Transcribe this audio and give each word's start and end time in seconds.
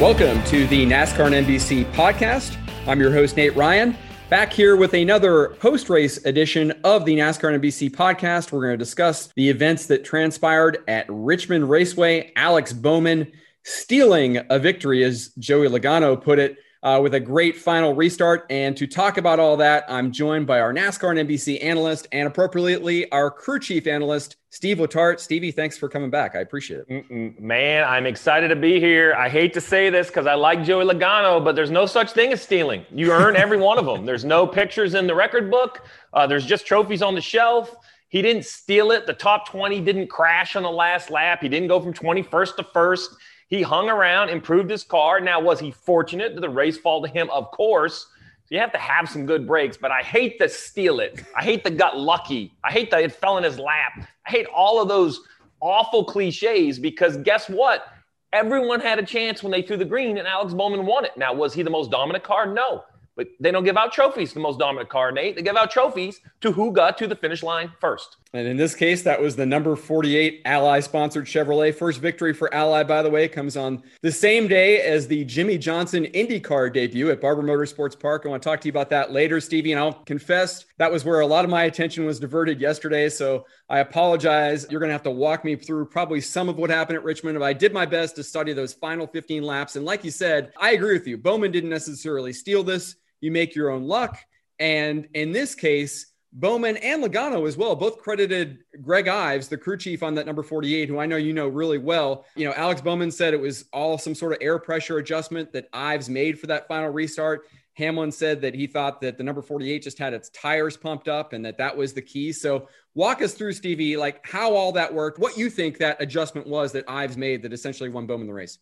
Welcome 0.00 0.44
to 0.44 0.66
the 0.66 0.84
NASCAR 0.84 1.32
and 1.32 1.46
NBC 1.46 1.90
podcast. 1.94 2.54
I'm 2.86 3.00
your 3.00 3.10
host, 3.10 3.34
Nate 3.38 3.56
Ryan, 3.56 3.96
back 4.28 4.52
here 4.52 4.76
with 4.76 4.92
another 4.92 5.56
post 5.58 5.88
race 5.88 6.22
edition 6.26 6.72
of 6.84 7.06
the 7.06 7.16
NASCAR 7.16 7.54
and 7.54 7.62
NBC 7.62 7.92
podcast. 7.92 8.52
We're 8.52 8.60
going 8.60 8.74
to 8.74 8.76
discuss 8.76 9.28
the 9.36 9.48
events 9.48 9.86
that 9.86 10.04
transpired 10.04 10.84
at 10.86 11.06
Richmond 11.08 11.70
Raceway. 11.70 12.30
Alex 12.36 12.74
Bowman 12.74 13.32
stealing 13.64 14.38
a 14.50 14.58
victory, 14.58 15.02
as 15.02 15.28
Joey 15.38 15.66
Logano 15.68 16.22
put 16.22 16.38
it, 16.38 16.58
uh, 16.86 17.00
with 17.00 17.14
a 17.14 17.20
great 17.20 17.56
final 17.56 17.94
restart. 17.94 18.46
And 18.48 18.76
to 18.76 18.86
talk 18.86 19.18
about 19.18 19.40
all 19.40 19.56
that, 19.56 19.84
I'm 19.88 20.12
joined 20.12 20.46
by 20.46 20.60
our 20.60 20.72
NASCAR 20.72 21.18
and 21.18 21.28
NBC 21.28 21.62
analyst 21.62 22.06
and 22.12 22.28
appropriately 22.28 23.10
our 23.10 23.28
crew 23.28 23.58
chief 23.58 23.88
analyst, 23.88 24.36
Steve 24.50 24.76
Letarte. 24.76 25.18
Stevie, 25.18 25.50
thanks 25.50 25.76
for 25.76 25.88
coming 25.88 26.10
back. 26.10 26.36
I 26.36 26.40
appreciate 26.40 26.84
it. 26.86 27.40
Man, 27.40 27.82
I'm 27.82 28.06
excited 28.06 28.48
to 28.48 28.56
be 28.56 28.78
here. 28.78 29.14
I 29.14 29.28
hate 29.28 29.52
to 29.54 29.60
say 29.60 29.90
this 29.90 30.06
because 30.06 30.28
I 30.28 30.34
like 30.34 30.62
Joey 30.62 30.84
Logano, 30.84 31.42
but 31.42 31.56
there's 31.56 31.72
no 31.72 31.86
such 31.86 32.12
thing 32.12 32.32
as 32.32 32.40
stealing. 32.40 32.86
You 32.92 33.10
earn 33.10 33.34
every 33.34 33.58
one 33.58 33.78
of 33.78 33.84
them. 33.84 34.06
There's 34.06 34.24
no 34.24 34.46
pictures 34.46 34.94
in 34.94 35.08
the 35.08 35.14
record 35.14 35.50
book. 35.50 35.84
Uh, 36.12 36.28
there's 36.28 36.46
just 36.46 36.66
trophies 36.66 37.02
on 37.02 37.16
the 37.16 37.20
shelf. 37.20 37.74
He 38.10 38.22
didn't 38.22 38.44
steal 38.44 38.92
it. 38.92 39.08
The 39.08 39.12
top 39.12 39.48
20 39.48 39.80
didn't 39.80 40.06
crash 40.06 40.54
on 40.54 40.62
the 40.62 40.70
last 40.70 41.10
lap. 41.10 41.40
He 41.42 41.48
didn't 41.48 41.66
go 41.66 41.80
from 41.80 41.92
21st 41.92 42.54
to 42.56 42.62
first. 42.72 43.10
He 43.48 43.62
hung 43.62 43.88
around, 43.88 44.30
improved 44.30 44.70
his 44.70 44.82
car. 44.82 45.20
Now, 45.20 45.40
was 45.40 45.60
he 45.60 45.70
fortunate? 45.70 46.34
Did 46.34 46.42
the 46.42 46.48
race 46.48 46.76
fall 46.76 47.02
to 47.02 47.08
him? 47.08 47.30
Of 47.30 47.50
course. 47.52 48.06
So 48.46 48.54
you 48.54 48.60
have 48.60 48.72
to 48.72 48.78
have 48.78 49.08
some 49.08 49.26
good 49.26 49.46
breaks, 49.46 49.76
but 49.76 49.90
I 49.90 50.02
hate 50.02 50.38
to 50.38 50.48
steal 50.48 51.00
it. 51.00 51.24
I 51.36 51.42
hate 51.42 51.64
the 51.64 51.70
got 51.70 51.98
lucky. 51.98 52.54
I 52.62 52.70
hate 52.70 52.90
that 52.92 53.02
it 53.02 53.12
fell 53.12 53.38
in 53.38 53.44
his 53.44 53.58
lap. 53.58 53.92
I 53.98 54.30
hate 54.30 54.46
all 54.54 54.80
of 54.80 54.88
those 54.88 55.20
awful 55.60 56.04
cliches 56.04 56.78
because 56.78 57.16
guess 57.18 57.48
what? 57.48 57.88
Everyone 58.32 58.80
had 58.80 58.98
a 58.98 59.02
chance 59.04 59.42
when 59.42 59.50
they 59.50 59.62
threw 59.62 59.76
the 59.76 59.84
green 59.84 60.18
and 60.18 60.28
Alex 60.28 60.54
Bowman 60.54 60.86
won 60.86 61.04
it. 61.04 61.16
Now, 61.16 61.32
was 61.32 61.54
he 61.54 61.62
the 61.62 61.70
most 61.70 61.90
dominant 61.90 62.24
car? 62.24 62.46
No. 62.46 62.84
But 63.16 63.28
they 63.40 63.50
don't 63.50 63.64
give 63.64 63.76
out 63.76 63.92
trophies 63.92 64.28
to 64.30 64.34
the 64.34 64.40
most 64.40 64.58
dominant 64.58 64.90
car, 64.90 65.10
Nate. 65.10 65.36
They 65.36 65.42
give 65.42 65.56
out 65.56 65.70
trophies 65.70 66.20
to 66.42 66.52
who 66.52 66.70
got 66.70 66.98
to 66.98 67.06
the 67.06 67.16
finish 67.16 67.42
line 67.42 67.72
first. 67.80 68.18
And 68.32 68.46
in 68.46 68.56
this 68.56 68.74
case, 68.74 69.02
that 69.02 69.20
was 69.20 69.36
the 69.36 69.46
number 69.46 69.76
48 69.76 70.42
Ally 70.44 70.80
sponsored 70.80 71.26
Chevrolet. 71.26 71.74
First 71.74 72.00
victory 72.00 72.34
for 72.34 72.52
Ally, 72.52 72.82
by 72.82 73.02
the 73.02 73.08
way, 73.08 73.28
comes 73.28 73.56
on 73.56 73.82
the 74.02 74.10
same 74.10 74.48
day 74.48 74.80
as 74.80 75.06
the 75.06 75.24
Jimmie 75.24 75.58
Johnson 75.58 76.04
IndyCar 76.06 76.72
debut 76.72 77.10
at 77.10 77.20
Barber 77.20 77.42
Motorsports 77.42 77.98
Park. 77.98 78.22
I 78.24 78.28
want 78.28 78.42
to 78.42 78.48
talk 78.48 78.60
to 78.60 78.68
you 78.68 78.72
about 78.72 78.90
that 78.90 79.12
later, 79.12 79.40
Stevie. 79.40 79.72
And 79.72 79.80
I'll 79.80 79.92
confess 79.92 80.64
that 80.78 80.90
was 80.90 81.04
where 81.04 81.20
a 81.20 81.26
lot 81.26 81.44
of 81.44 81.50
my 81.50 81.64
attention 81.64 82.04
was 82.04 82.20
diverted 82.20 82.60
yesterday. 82.60 83.08
So 83.08 83.46
I 83.68 83.78
apologize. 83.78 84.66
You're 84.70 84.80
going 84.80 84.90
to 84.90 84.94
have 84.94 85.02
to 85.04 85.10
walk 85.10 85.44
me 85.44 85.56
through 85.56 85.86
probably 85.86 86.20
some 86.20 86.48
of 86.48 86.56
what 86.56 86.68
happened 86.68 86.98
at 86.98 87.04
Richmond. 87.04 87.38
But 87.38 87.44
I 87.44 87.52
did 87.52 87.72
my 87.72 87.86
best 87.86 88.16
to 88.16 88.24
study 88.24 88.52
those 88.52 88.74
final 88.74 89.06
15 89.06 89.44
laps. 89.44 89.76
And 89.76 89.84
like 89.84 90.04
you 90.04 90.10
said, 90.10 90.52
I 90.60 90.72
agree 90.72 90.94
with 90.94 91.06
you. 91.06 91.16
Bowman 91.16 91.52
didn't 91.52 91.70
necessarily 91.70 92.32
steal 92.32 92.62
this 92.62 92.96
you 93.20 93.30
make 93.30 93.54
your 93.54 93.70
own 93.70 93.84
luck. 93.84 94.18
And 94.58 95.08
in 95.14 95.32
this 95.32 95.54
case, 95.54 96.06
Bowman 96.32 96.76
and 96.78 97.02
Logano 97.02 97.46
as 97.46 97.56
well 97.56 97.74
both 97.74 97.98
credited 97.98 98.58
Greg 98.82 99.08
Ives, 99.08 99.48
the 99.48 99.56
crew 99.56 99.76
chief 99.76 100.02
on 100.02 100.14
that 100.16 100.26
number 100.26 100.42
48, 100.42 100.88
who 100.88 100.98
I 100.98 101.06
know 101.06 101.16
you 101.16 101.32
know 101.32 101.48
really 101.48 101.78
well. 101.78 102.26
You 102.34 102.46
know, 102.46 102.54
Alex 102.54 102.80
Bowman 102.80 103.10
said 103.10 103.32
it 103.32 103.40
was 103.40 103.64
all 103.72 103.96
some 103.96 104.14
sort 104.14 104.32
of 104.32 104.38
air 104.40 104.58
pressure 104.58 104.98
adjustment 104.98 105.52
that 105.52 105.68
Ives 105.72 106.08
made 106.08 106.38
for 106.38 106.46
that 106.48 106.68
final 106.68 106.90
restart. 106.90 107.46
Hamlin 107.74 108.10
said 108.10 108.40
that 108.40 108.54
he 108.54 108.66
thought 108.66 109.00
that 109.02 109.18
the 109.18 109.24
number 109.24 109.42
48 109.42 109.82
just 109.82 109.98
had 109.98 110.14
its 110.14 110.30
tires 110.30 110.76
pumped 110.76 111.08
up 111.08 111.34
and 111.34 111.44
that 111.44 111.58
that 111.58 111.76
was 111.76 111.92
the 111.92 112.02
key. 112.02 112.32
So 112.32 112.68
walk 112.94 113.20
us 113.20 113.34
through, 113.34 113.52
Stevie, 113.52 113.98
like 113.98 114.26
how 114.26 114.54
all 114.54 114.72
that 114.72 114.92
worked, 114.92 115.18
what 115.18 115.36
you 115.36 115.50
think 115.50 115.78
that 115.78 116.00
adjustment 116.00 116.46
was 116.46 116.72
that 116.72 116.84
Ives 116.88 117.18
made 117.18 117.42
that 117.42 117.52
essentially 117.52 117.90
won 117.90 118.06
Bowman 118.06 118.26
the 118.26 118.32
race. 118.32 118.58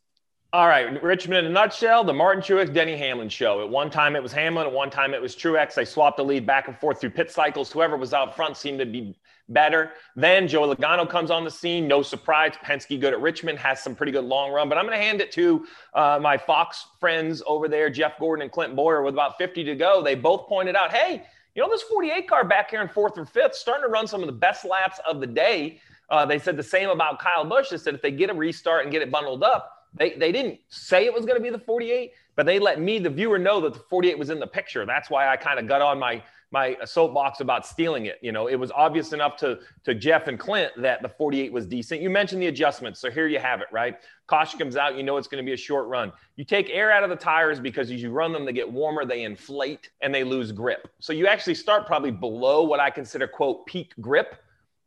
All 0.54 0.69
right, 0.69 1.03
Richmond 1.03 1.47
in 1.47 1.47
a 1.47 1.48
nutshell, 1.53 2.04
the 2.04 2.12
Martin 2.12 2.41
Truex, 2.41 2.72
Denny 2.72 2.97
Hamlin 2.97 3.28
show. 3.28 3.60
At 3.60 3.69
one 3.69 3.91
time 3.91 4.15
it 4.15 4.22
was 4.22 4.32
Hamlin, 4.32 4.69
at 4.69 4.72
one 4.72 4.88
time 4.88 5.12
it 5.12 5.20
was 5.20 5.34
Truex. 5.34 5.75
They 5.75 5.84
swapped 5.84 6.16
the 6.16 6.25
lead 6.25 6.47
back 6.47 6.69
and 6.69 6.78
forth 6.78 7.00
through 7.00 7.10
pit 7.10 7.32
cycles. 7.32 7.72
Whoever 7.72 7.97
was 7.97 8.15
out 8.15 8.37
front 8.37 8.56
seemed 8.56 8.78
to 8.78 8.87
be 8.87 9.16
better. 9.48 9.91
Then 10.14 10.47
Joe 10.47 10.72
Logano 10.72 11.10
comes 11.10 11.32
on 11.32 11.43
the 11.43 11.50
scene. 11.50 11.88
No 11.88 12.03
surprise, 12.03 12.53
Penske 12.64 13.00
good 13.00 13.12
at 13.12 13.20
Richmond, 13.20 13.59
has 13.59 13.82
some 13.82 13.97
pretty 13.97 14.12
good 14.12 14.26
long 14.26 14.53
run. 14.53 14.69
But 14.69 14.78
I'm 14.78 14.87
going 14.87 14.97
to 14.97 15.04
hand 15.04 15.20
it 15.20 15.32
to 15.32 15.66
uh, 15.93 16.20
my 16.22 16.38
Fox 16.38 16.87
friends 17.00 17.43
over 17.48 17.66
there, 17.66 17.91
Jeff 17.91 18.16
Gordon 18.20 18.44
and 18.44 18.53
Clint 18.53 18.76
Bowyer, 18.76 19.03
with 19.03 19.14
about 19.14 19.37
50 19.38 19.64
to 19.64 19.75
go. 19.75 20.04
They 20.04 20.14
both 20.14 20.47
pointed 20.47 20.76
out, 20.76 20.93
hey, 20.93 21.25
you 21.56 21.62
know, 21.64 21.69
this 21.69 21.82
48 21.82 22.28
car 22.28 22.44
back 22.44 22.70
here 22.70 22.81
in 22.81 22.87
fourth 22.87 23.19
or 23.19 23.26
fifth, 23.26 23.56
starting 23.56 23.82
to 23.82 23.91
run 23.91 24.06
some 24.06 24.20
of 24.20 24.28
the 24.28 24.32
best 24.32 24.64
laps 24.64 25.00
of 25.04 25.20
the 25.20 25.26
day. 25.26 25.81
Uh, 26.10 26.25
they 26.25 26.38
said 26.38 26.56
the 26.56 26.62
same 26.62 26.91
about 26.91 27.19
Kyle 27.19 27.44
Busch. 27.44 27.70
They 27.70 27.76
said 27.76 27.97
if 27.97 28.03
they 28.03 28.12
get 28.12 28.31
a 28.31 28.34
restart 28.34 28.84
and 28.84 28.93
get 28.93 29.03
it 29.03 29.10
bundled 29.10 29.43
up, 29.43 29.74
they, 29.94 30.15
they 30.15 30.32
didn't 30.32 30.59
say 30.69 31.05
it 31.06 31.15
was 31.15 31.25
going 31.25 31.38
to 31.38 31.43
be 31.43 31.50
the 31.50 31.59
48, 31.59 32.12
but 32.37 32.47
they 32.47 32.59
let 32.59 32.81
me, 32.81 32.99
the 32.99 33.10
viewer, 33.10 33.38
know 33.38 33.60
that 33.60 33.75
the 33.75 33.81
48 33.81 34.19
was 34.19 34.31
in 34.31 34.41
the 34.41 34.47
picture. 34.47 34.84
That's 34.84 35.09
why 35.09 35.28
I 35.28 35.37
kind 35.37 35.59
of 35.59 35.69
got 35.69 35.82
on 35.82 35.99
my 35.99 36.22
my 36.55 36.77
soapbox 36.84 37.41
about 37.41 37.66
stealing 37.66 38.06
it. 38.06 38.19
You 38.22 38.31
know, 38.31 38.47
it 38.47 38.55
was 38.55 38.71
obvious 38.71 39.12
enough 39.12 39.37
to 39.38 39.59
to 39.82 39.93
Jeff 39.93 40.28
and 40.28 40.38
Clint 40.38 40.71
that 40.78 41.03
the 41.03 41.09
48 41.09 41.53
was 41.53 41.66
decent. 41.66 42.00
You 42.00 42.10
mentioned 42.10 42.41
the 42.41 42.47
adjustments, 42.47 43.00
so 43.00 43.10
here 43.10 43.27
you 43.27 43.41
have 43.41 43.60
it, 43.60 43.66
right? 43.72 43.97
Caution 44.28 44.60
comes 44.60 44.77
out, 44.77 44.97
you 44.97 45.03
know 45.03 45.16
it's 45.16 45.27
going 45.27 45.44
to 45.44 45.47
be 45.47 45.53
a 45.53 45.56
short 45.56 45.88
run. 45.88 46.12
You 46.37 46.44
take 46.44 46.71
air 46.71 46.93
out 46.93 47.03
of 47.03 47.11
the 47.11 47.16
tires 47.16 47.59
because 47.59 47.91
as 47.91 48.00
you 48.00 48.11
run 48.11 48.32
them, 48.32 48.44
they 48.44 48.53
get 48.53 48.71
warmer, 48.71 49.05
they 49.05 49.25
inflate, 49.25 49.91
and 50.00 50.15
they 50.15 50.22
lose 50.22 50.53
grip. 50.53 50.88
So 51.00 51.12
you 51.12 51.26
actually 51.26 51.56
start 51.56 51.87
probably 51.87 52.12
below 52.12 52.62
what 52.62 52.78
I 52.78 52.88
consider 52.88 53.26
quote 53.26 53.66
peak 53.66 53.93
grip, 54.00 54.37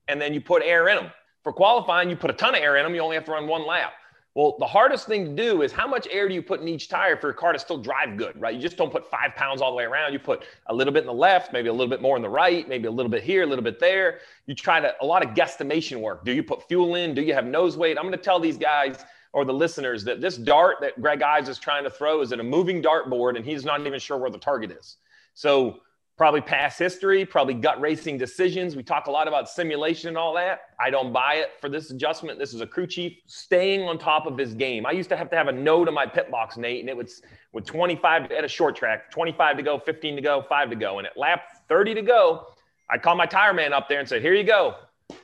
and 0.08 0.22
then 0.22 0.34
you 0.34 0.40
put 0.40 0.64
air 0.64 0.88
in 0.88 0.96
them. 0.96 1.12
For 1.44 1.52
qualifying, 1.52 2.10
you 2.10 2.16
put 2.16 2.30
a 2.30 2.34
ton 2.34 2.56
of 2.56 2.62
air 2.62 2.78
in 2.78 2.84
them. 2.84 2.96
You 2.96 3.02
only 3.02 3.16
have 3.16 3.26
to 3.26 3.32
run 3.32 3.46
one 3.46 3.68
lap. 3.68 3.92
Well, 4.36 4.56
the 4.60 4.68
hardest 4.68 5.08
thing 5.08 5.26
to 5.26 5.44
do 5.44 5.64
is 5.64 5.72
how 5.72 5.88
much 5.88 6.08
air 6.12 6.28
do 6.28 6.36
you 6.36 6.44
put 6.44 6.62
in 6.62 6.68
each 6.68 6.90
tire 6.90 7.18
for 7.18 7.28
your 7.28 7.34
car 7.34 7.54
to 7.54 7.60
still 7.60 7.80
drive 7.80 8.18
good, 8.18 8.40
right? 8.40 8.54
You 8.54 8.62
just 8.62 8.78
don't 8.78 8.92
put 8.92 9.10
five 9.10 9.34
pounds 9.36 9.62
all 9.62 9.72
the 9.72 9.78
way 9.78 9.86
around. 9.86 10.14
You 10.14 10.20
put 10.20 10.44
a 10.68 10.74
little 10.76 10.94
bit 10.94 11.00
in 11.00 11.08
the 11.08 11.14
left, 11.14 11.52
maybe 11.54 11.70
a 11.70 11.72
little 11.72 11.88
bit 11.88 12.04
more 12.04 12.16
in 12.16 12.22
the 12.22 12.30
right, 12.30 12.70
maybe 12.70 12.88
a 12.88 12.92
little 12.92 13.10
bit 13.10 13.24
here, 13.24 13.42
a 13.42 13.46
little 13.48 13.64
bit 13.64 13.80
there. 13.80 14.20
You 14.46 14.54
try 14.54 14.80
to, 14.80 14.94
a 15.02 15.06
lot 15.06 15.26
of 15.26 15.34
guesstimation 15.34 16.02
work. 16.02 16.24
Do 16.24 16.32
you 16.32 16.44
put 16.44 16.68
fuel 16.68 16.94
in? 16.96 17.16
Do 17.16 17.24
you 17.24 17.34
have 17.34 17.46
nose 17.46 17.78
weight? 17.78 17.98
I'm 17.98 18.04
going 18.04 18.16
to 18.16 18.24
tell 18.24 18.40
these 18.40 18.60
guys 18.60 19.04
or 19.34 19.44
the 19.44 19.54
listeners 19.54 20.04
that 20.04 20.22
this 20.22 20.38
dart 20.38 20.78
that 20.82 21.02
Greg 21.02 21.22
Ives 21.22 21.50
is 21.50 21.58
trying 21.58 21.84
to 21.84 21.90
throw 21.90 22.22
is 22.22 22.32
in 22.32 22.40
a 22.40 22.44
moving 22.44 22.82
dartboard 22.82 23.38
and 23.38 23.46
he's 23.46 23.66
not 23.66 23.86
even 23.86 24.00
sure 24.00 24.18
where 24.18 24.30
the 24.30 24.38
target 24.38 24.72
is. 24.72 24.98
So 25.34 25.80
probably 26.18 26.42
past 26.42 26.80
history, 26.80 27.24
probably 27.24 27.54
gut 27.54 27.80
racing 27.80 28.18
decisions. 28.18 28.76
We 28.76 28.82
talk 28.82 29.06
a 29.06 29.12
lot 29.12 29.28
about 29.28 29.48
simulation 29.48 30.10
and 30.10 30.18
all 30.18 30.34
that. 30.34 30.62
I 30.80 30.90
don't 30.90 31.14
buy 31.14 31.36
it 31.36 31.52
for 31.62 31.70
this 31.70 31.92
adjustment. 31.92 32.40
This 32.40 32.56
is 32.56 32.62
a 32.62 32.66
crew 32.66 32.88
chief 32.88 33.20
staying 33.28 33.88
on 33.88 34.00
top 34.00 34.26
of 34.26 34.36
his 34.36 34.56
game. 34.56 34.88
I 34.88 34.92
used 34.92 35.10
to 35.10 35.18
have 35.18 35.30
to 35.30 35.36
have 35.36 35.48
a 35.48 35.52
note 35.52 35.88
in 35.88 35.94
my 35.94 36.08
pit 36.08 36.32
box, 36.32 36.58
Nate, 36.58 36.80
and 36.80 36.90
it 36.90 36.98
was 36.98 37.22
with 37.54 37.66
25 37.66 38.32
at 38.32 38.44
a 38.44 38.48
short 38.48 38.76
track, 38.76 39.12
25 39.12 39.58
to 39.58 39.64
go, 39.64 39.80
15 39.80 40.16
to 40.16 40.22
go, 40.22 40.44
five 40.50 40.72
to 40.72 40.76
go. 40.76 40.98
And 40.98 41.06
at 41.06 41.16
lap 41.16 41.44
30 41.70 41.94
to 41.94 42.02
go, 42.02 42.48
I 42.90 42.98
called 42.98 43.20
my 43.20 43.28
tire 43.28 43.54
man 43.54 43.72
up 43.72 43.88
there 43.88 44.00
and 44.00 44.10
said, 44.10 44.24
Here 44.24 44.34
you 44.34 44.44
go. 44.44 44.76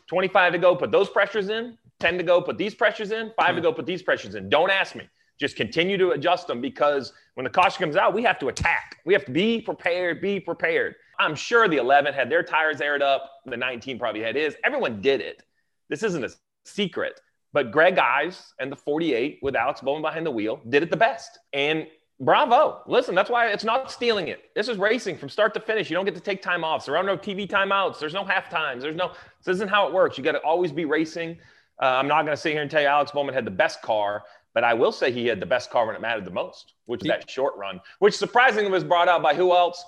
25 0.08 0.54
to 0.54 0.60
go, 0.60 0.76
put 0.76 0.92
those 0.92 1.10
pressures 1.10 1.50
in, 1.50 1.78
10 2.00 2.18
to 2.18 2.24
go, 2.24 2.40
put 2.40 2.58
these 2.58 2.76
pressures 2.76 3.12
in, 3.12 3.32
five 3.36 3.56
to 3.56 3.62
go, 3.62 3.74
put 3.74 3.86
these 3.86 4.04
pressures 4.04 4.36
in. 4.36 4.48
Don't 4.48 4.70
ask 4.70 4.96
me 4.96 5.10
Just 5.44 5.58
continue 5.58 5.98
to 5.98 6.12
adjust 6.12 6.48
them 6.48 6.62
because 6.62 7.12
when 7.34 7.44
the 7.44 7.50
caution 7.50 7.84
comes 7.84 7.98
out, 7.98 8.14
we 8.14 8.24
have 8.24 8.40
to 8.40 8.48
attack. 8.48 9.00
We 9.06 9.12
have 9.12 9.26
to 9.26 9.32
be 9.32 9.60
prepared, 9.60 10.22
be 10.22 10.40
prepared. 10.40 10.96
I'm 11.20 11.36
sure 11.36 11.68
the 11.68 11.76
11 11.76 12.14
had 12.14 12.30
their 12.30 12.44
tires 12.44 12.80
aired 12.80 13.02
up. 13.02 13.30
The 13.46 13.58
19 13.58 14.00
probably 14.00 14.22
had 14.22 14.38
his. 14.38 14.56
Everyone 14.64 15.02
did 15.02 15.20
it. 15.20 15.44
This 15.90 16.02
isn't 16.02 16.24
a 16.24 16.30
secret. 16.64 17.20
But 17.52 17.74
Greg 17.74 18.00
Ives 18.00 18.54
and 18.62 18.72
the 18.72 18.78
48 18.78 19.40
with 19.42 19.58
Alex 19.58 19.82
Bowman 19.82 20.02
behind 20.02 20.26
the 20.26 20.32
wheel 20.32 20.62
did 20.70 20.82
it 20.82 20.90
the 20.90 20.96
best. 20.96 21.38
And 21.52 21.88
bravo. 22.22 22.82
Listen, 22.88 23.14
that's 23.14 23.30
why 23.30 23.48
it's 23.48 23.66
not 23.66 23.92
stealing 23.92 24.30
it. 24.30 24.44
This 24.56 24.70
is 24.70 24.78
racing 24.78 25.18
from 25.18 25.28
start 25.28 25.54
to 25.56 25.60
finish. 25.60 25.90
You 25.90 25.98
don't 25.98 26.06
get 26.06 26.16
to 26.16 26.22
take 26.22 26.42
time 26.42 26.64
off. 26.64 26.86
There 26.86 26.96
are 26.96 27.04
no 27.04 27.18
TV 27.18 27.50
timeouts. 27.50 28.00
There's 28.00 28.14
no 28.14 28.24
half 28.24 28.50
times. 28.50 28.82
There's 28.82 28.96
no, 28.96 29.12
this 29.44 29.56
isn't 29.56 29.70
how 29.70 29.88
it 29.88 29.94
works. 29.94 30.18
You 30.18 30.24
got 30.24 30.32
to 30.32 30.40
always 30.40 30.72
be 30.72 30.86
racing. 30.86 31.38
Uh, 31.82 31.88
I'm 31.88 32.08
not 32.08 32.24
going 32.24 32.34
to 32.34 32.42
sit 32.42 32.54
here 32.54 32.62
and 32.62 32.72
tell 32.72 32.82
you 32.82 32.88
Alex 32.88 33.12
Bowman 33.12 33.34
had 33.34 33.44
the 33.44 33.52
best 33.52 33.82
car, 33.82 34.24
but 34.54 34.64
I 34.64 34.74
will 34.74 34.92
say 34.92 35.12
he 35.12 35.26
had 35.26 35.40
the 35.40 35.46
best 35.46 35.70
car 35.70 35.86
when 35.86 35.96
it 35.96 36.02
mattered 36.02 36.26
the 36.26 36.32
most, 36.32 36.74
which 36.86 37.02
is 37.02 37.08
that 37.08 37.30
short 37.30 37.56
run, 37.58 37.82
which 38.00 38.16
surprisingly 38.16 38.70
was 38.70 38.84
brought 38.84 39.08
out 39.08 39.22
by 39.22 39.34
who 39.34 39.54
else? 39.54 39.84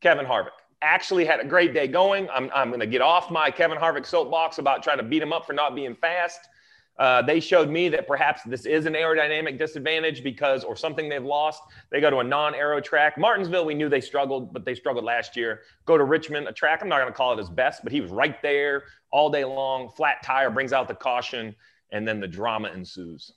Kevin 0.00 0.26
Harvick. 0.26 0.50
Actually 0.82 1.26
had 1.26 1.40
a 1.40 1.44
great 1.44 1.74
day 1.74 1.86
going. 1.86 2.28
I'm, 2.30 2.50
I'm 2.54 2.68
going 2.68 2.80
to 2.80 2.86
get 2.86 3.02
off 3.02 3.30
my 3.30 3.50
Kevin 3.50 3.76
Harvick 3.76 4.06
soapbox 4.06 4.58
about 4.58 4.82
trying 4.82 4.96
to 4.96 5.02
beat 5.02 5.22
him 5.22 5.32
up 5.32 5.46
for 5.46 5.52
not 5.52 5.74
being 5.74 5.94
fast. 5.94 6.40
Uh, 6.98 7.22
they 7.22 7.40
showed 7.40 7.70
me 7.70 7.88
that 7.88 8.06
perhaps 8.06 8.42
this 8.44 8.66
is 8.66 8.84
an 8.84 8.92
aerodynamic 8.92 9.58
disadvantage 9.58 10.22
because, 10.22 10.64
or 10.64 10.76
something 10.76 11.08
they've 11.08 11.24
lost. 11.24 11.62
They 11.90 11.98
go 11.98 12.10
to 12.10 12.18
a 12.18 12.24
non 12.24 12.54
aero 12.54 12.78
track. 12.80 13.16
Martinsville, 13.16 13.64
we 13.64 13.74
knew 13.74 13.88
they 13.88 14.02
struggled, 14.02 14.52
but 14.52 14.66
they 14.66 14.74
struggled 14.74 15.04
last 15.04 15.34
year. 15.34 15.60
Go 15.86 15.96
to 15.96 16.04
Richmond, 16.04 16.46
a 16.46 16.52
track, 16.52 16.80
I'm 16.82 16.88
not 16.88 17.00
going 17.00 17.10
to 17.10 17.16
call 17.16 17.32
it 17.32 17.38
his 17.38 17.48
best, 17.48 17.82
but 17.82 17.90
he 17.90 18.02
was 18.02 18.10
right 18.10 18.40
there 18.42 18.84
all 19.12 19.30
day 19.30 19.46
long. 19.46 19.88
Flat 19.88 20.22
tire 20.22 20.50
brings 20.50 20.74
out 20.74 20.88
the 20.88 20.94
caution, 20.94 21.54
and 21.90 22.06
then 22.06 22.20
the 22.20 22.28
drama 22.28 22.68
ensues. 22.68 23.32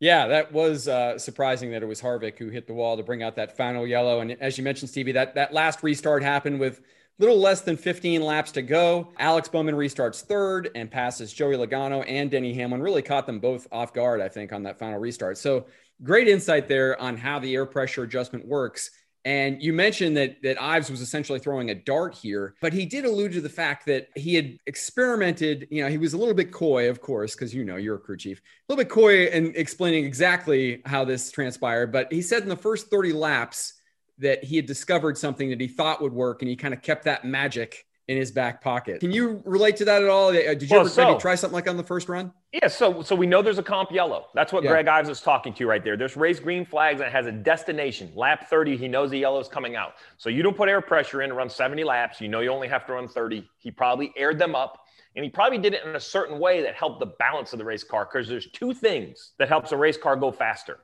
Yeah, 0.00 0.28
that 0.28 0.52
was 0.52 0.86
uh, 0.86 1.18
surprising 1.18 1.72
that 1.72 1.82
it 1.82 1.86
was 1.86 2.00
Harvick 2.00 2.38
who 2.38 2.48
hit 2.48 2.66
the 2.66 2.74
wall 2.74 2.96
to 2.96 3.02
bring 3.02 3.22
out 3.22 3.36
that 3.36 3.56
final 3.56 3.86
yellow. 3.86 4.20
And 4.20 4.32
as 4.40 4.56
you 4.56 4.62
mentioned, 4.62 4.90
Stevie, 4.90 5.12
that, 5.12 5.34
that 5.34 5.52
last 5.52 5.82
restart 5.82 6.22
happened 6.22 6.60
with 6.60 6.80
Little 7.20 7.38
less 7.38 7.62
than 7.62 7.76
15 7.76 8.22
laps 8.22 8.52
to 8.52 8.62
go. 8.62 9.08
Alex 9.18 9.48
Bowman 9.48 9.74
restarts 9.74 10.22
third 10.22 10.70
and 10.76 10.88
passes 10.88 11.32
Joey 11.32 11.56
Logano 11.56 12.04
and 12.06 12.30
Denny 12.30 12.54
Hamlin. 12.54 12.80
Really 12.80 13.02
caught 13.02 13.26
them 13.26 13.40
both 13.40 13.66
off 13.72 13.92
guard, 13.92 14.20
I 14.20 14.28
think, 14.28 14.52
on 14.52 14.62
that 14.62 14.78
final 14.78 15.00
restart. 15.00 15.36
So 15.36 15.66
great 16.04 16.28
insight 16.28 16.68
there 16.68 17.00
on 17.00 17.16
how 17.16 17.40
the 17.40 17.52
air 17.56 17.66
pressure 17.66 18.04
adjustment 18.04 18.46
works. 18.46 18.92
And 19.24 19.62
you 19.62 19.72
mentioned 19.72 20.16
that 20.16 20.42
that 20.42 20.60
Ives 20.62 20.90
was 20.90 21.00
essentially 21.00 21.38
throwing 21.38 21.70
a 21.70 21.74
dart 21.74 22.14
here, 22.14 22.54
but 22.60 22.72
he 22.72 22.86
did 22.86 23.04
allude 23.04 23.32
to 23.32 23.40
the 23.40 23.48
fact 23.48 23.86
that 23.86 24.08
he 24.14 24.34
had 24.34 24.58
experimented. 24.66 25.68
You 25.70 25.82
know, 25.82 25.90
he 25.90 25.98
was 25.98 26.12
a 26.14 26.18
little 26.18 26.34
bit 26.34 26.52
coy, 26.52 26.88
of 26.88 27.00
course, 27.00 27.34
because 27.34 27.52
you 27.52 27.64
know 27.64 27.76
you're 27.76 27.96
a 27.96 28.00
crew 28.00 28.16
chief, 28.16 28.38
a 28.38 28.72
little 28.72 28.84
bit 28.84 28.90
coy 28.90 29.26
in 29.26 29.52
explaining 29.56 30.04
exactly 30.04 30.82
how 30.86 31.04
this 31.04 31.30
transpired. 31.30 31.92
But 31.92 32.12
he 32.12 32.22
said 32.22 32.42
in 32.42 32.48
the 32.48 32.56
first 32.56 32.88
30 32.90 33.12
laps, 33.12 33.74
that 34.18 34.44
he 34.44 34.56
had 34.56 34.66
discovered 34.66 35.16
something 35.16 35.50
that 35.50 35.60
he 35.60 35.68
thought 35.68 36.02
would 36.02 36.12
work 36.12 36.42
and 36.42 36.48
he 36.48 36.56
kind 36.56 36.74
of 36.74 36.82
kept 36.82 37.04
that 37.04 37.24
magic 37.24 37.84
in 38.08 38.16
his 38.16 38.30
back 38.30 38.60
pocket. 38.60 39.00
Can 39.00 39.12
you 39.12 39.42
relate 39.44 39.76
to 39.76 39.84
that 39.84 40.02
at 40.02 40.08
all? 40.08 40.28
Uh, 40.28 40.32
did 40.32 40.62
you 40.62 40.68
well, 40.70 40.80
ever 40.80 40.88
so, 40.88 41.18
try 41.18 41.34
something 41.34 41.54
like 41.54 41.68
on 41.68 41.76
the 41.76 41.84
first 41.84 42.08
run? 42.08 42.32
Yeah, 42.52 42.68
so 42.68 43.02
so 43.02 43.14
we 43.14 43.26
know 43.26 43.42
there's 43.42 43.58
a 43.58 43.62
comp 43.62 43.92
yellow. 43.92 44.26
That's 44.34 44.52
what 44.52 44.64
yeah. 44.64 44.70
Greg 44.70 44.88
Ives 44.88 45.08
is 45.08 45.20
talking 45.20 45.52
to 45.54 45.66
right 45.66 45.84
there. 45.84 45.96
There's 45.96 46.16
raised 46.16 46.42
green 46.42 46.64
flags 46.64 47.00
and 47.00 47.12
has 47.12 47.26
a 47.26 47.32
destination. 47.32 48.10
Lap 48.14 48.48
30, 48.48 48.76
he 48.76 48.88
knows 48.88 49.10
the 49.10 49.18
yellow 49.18 49.40
is 49.40 49.48
coming 49.48 49.76
out. 49.76 49.94
So 50.16 50.30
you 50.30 50.42
don't 50.42 50.56
put 50.56 50.68
air 50.68 50.80
pressure 50.80 51.22
in, 51.22 51.32
run 51.32 51.50
70 51.50 51.84
laps. 51.84 52.20
You 52.20 52.28
know 52.28 52.40
you 52.40 52.50
only 52.50 52.68
have 52.68 52.86
to 52.86 52.94
run 52.94 53.08
30. 53.08 53.48
He 53.58 53.70
probably 53.70 54.12
aired 54.16 54.38
them 54.38 54.54
up. 54.54 54.80
And 55.16 55.24
he 55.24 55.30
probably 55.30 55.58
did 55.58 55.74
it 55.74 55.84
in 55.84 55.96
a 55.96 56.00
certain 56.00 56.38
way 56.38 56.62
that 56.62 56.74
helped 56.74 57.00
the 57.00 57.06
balance 57.06 57.52
of 57.52 57.58
the 57.58 57.64
race 57.64 57.82
car 57.82 58.08
because 58.10 58.28
there's 58.28 58.46
two 58.52 58.72
things 58.72 59.32
that 59.38 59.48
helps 59.48 59.72
a 59.72 59.76
race 59.76 59.96
car 59.96 60.16
go 60.16 60.30
faster. 60.30 60.78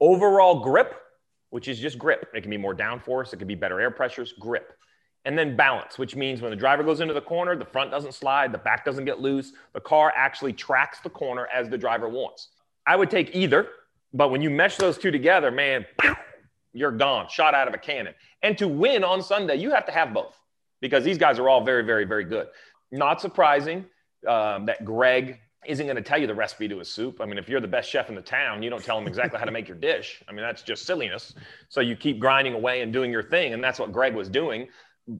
Overall 0.00 0.60
grip 0.60 0.96
which 1.52 1.68
is 1.68 1.78
just 1.78 1.98
grip. 1.98 2.28
It 2.32 2.40
can 2.40 2.50
be 2.50 2.56
more 2.56 2.74
downforce, 2.74 3.34
it 3.34 3.36
can 3.36 3.46
be 3.46 3.54
better 3.54 3.78
air 3.78 3.90
pressures, 3.90 4.32
grip. 4.40 4.72
And 5.24 5.38
then 5.38 5.54
balance, 5.54 5.98
which 5.98 6.16
means 6.16 6.40
when 6.40 6.50
the 6.50 6.56
driver 6.56 6.82
goes 6.82 7.00
into 7.00 7.14
the 7.14 7.20
corner, 7.20 7.54
the 7.56 7.64
front 7.64 7.90
doesn't 7.90 8.12
slide, 8.12 8.50
the 8.50 8.58
back 8.58 8.84
doesn't 8.84 9.04
get 9.04 9.20
loose, 9.20 9.52
the 9.72 9.80
car 9.80 10.12
actually 10.16 10.52
tracks 10.52 10.98
the 11.00 11.10
corner 11.10 11.46
as 11.54 11.68
the 11.68 11.78
driver 11.78 12.08
wants. 12.08 12.48
I 12.86 12.96
would 12.96 13.10
take 13.10 13.34
either, 13.34 13.68
but 14.12 14.30
when 14.30 14.42
you 14.42 14.50
mesh 14.50 14.76
those 14.76 14.98
two 14.98 15.12
together, 15.12 15.52
man, 15.52 15.86
you're 16.72 16.90
gone, 16.90 17.28
shot 17.28 17.54
out 17.54 17.68
of 17.68 17.74
a 17.74 17.78
cannon. 17.78 18.14
And 18.42 18.58
to 18.58 18.66
win 18.66 19.04
on 19.04 19.22
Sunday, 19.22 19.56
you 19.56 19.70
have 19.70 19.86
to 19.86 19.92
have 19.92 20.12
both 20.12 20.36
because 20.80 21.04
these 21.04 21.18
guys 21.18 21.38
are 21.38 21.48
all 21.48 21.64
very, 21.64 21.84
very, 21.84 22.04
very 22.04 22.24
good. 22.24 22.48
Not 22.90 23.20
surprising 23.20 23.86
um, 24.28 24.66
that 24.66 24.84
Greg 24.84 25.38
isn't 25.64 25.86
going 25.86 25.96
to 25.96 26.02
tell 26.02 26.18
you 26.18 26.26
the 26.26 26.34
recipe 26.34 26.66
to 26.68 26.78
his 26.78 26.88
soup. 26.88 27.20
I 27.20 27.24
mean, 27.24 27.38
if 27.38 27.48
you're 27.48 27.60
the 27.60 27.68
best 27.68 27.88
chef 27.88 28.08
in 28.08 28.16
the 28.16 28.22
town, 28.22 28.62
you 28.62 28.70
don't 28.70 28.82
tell 28.82 28.98
them 28.98 29.06
exactly 29.06 29.38
how 29.38 29.44
to 29.44 29.52
make 29.52 29.68
your 29.68 29.76
dish. 29.76 30.20
I 30.28 30.32
mean, 30.32 30.42
that's 30.42 30.62
just 30.62 30.84
silliness. 30.84 31.34
So 31.68 31.80
you 31.80 31.94
keep 31.94 32.18
grinding 32.18 32.54
away 32.54 32.82
and 32.82 32.92
doing 32.92 33.12
your 33.12 33.22
thing. 33.22 33.54
And 33.54 33.62
that's 33.62 33.78
what 33.78 33.92
Greg 33.92 34.14
was 34.14 34.28
doing. 34.28 34.68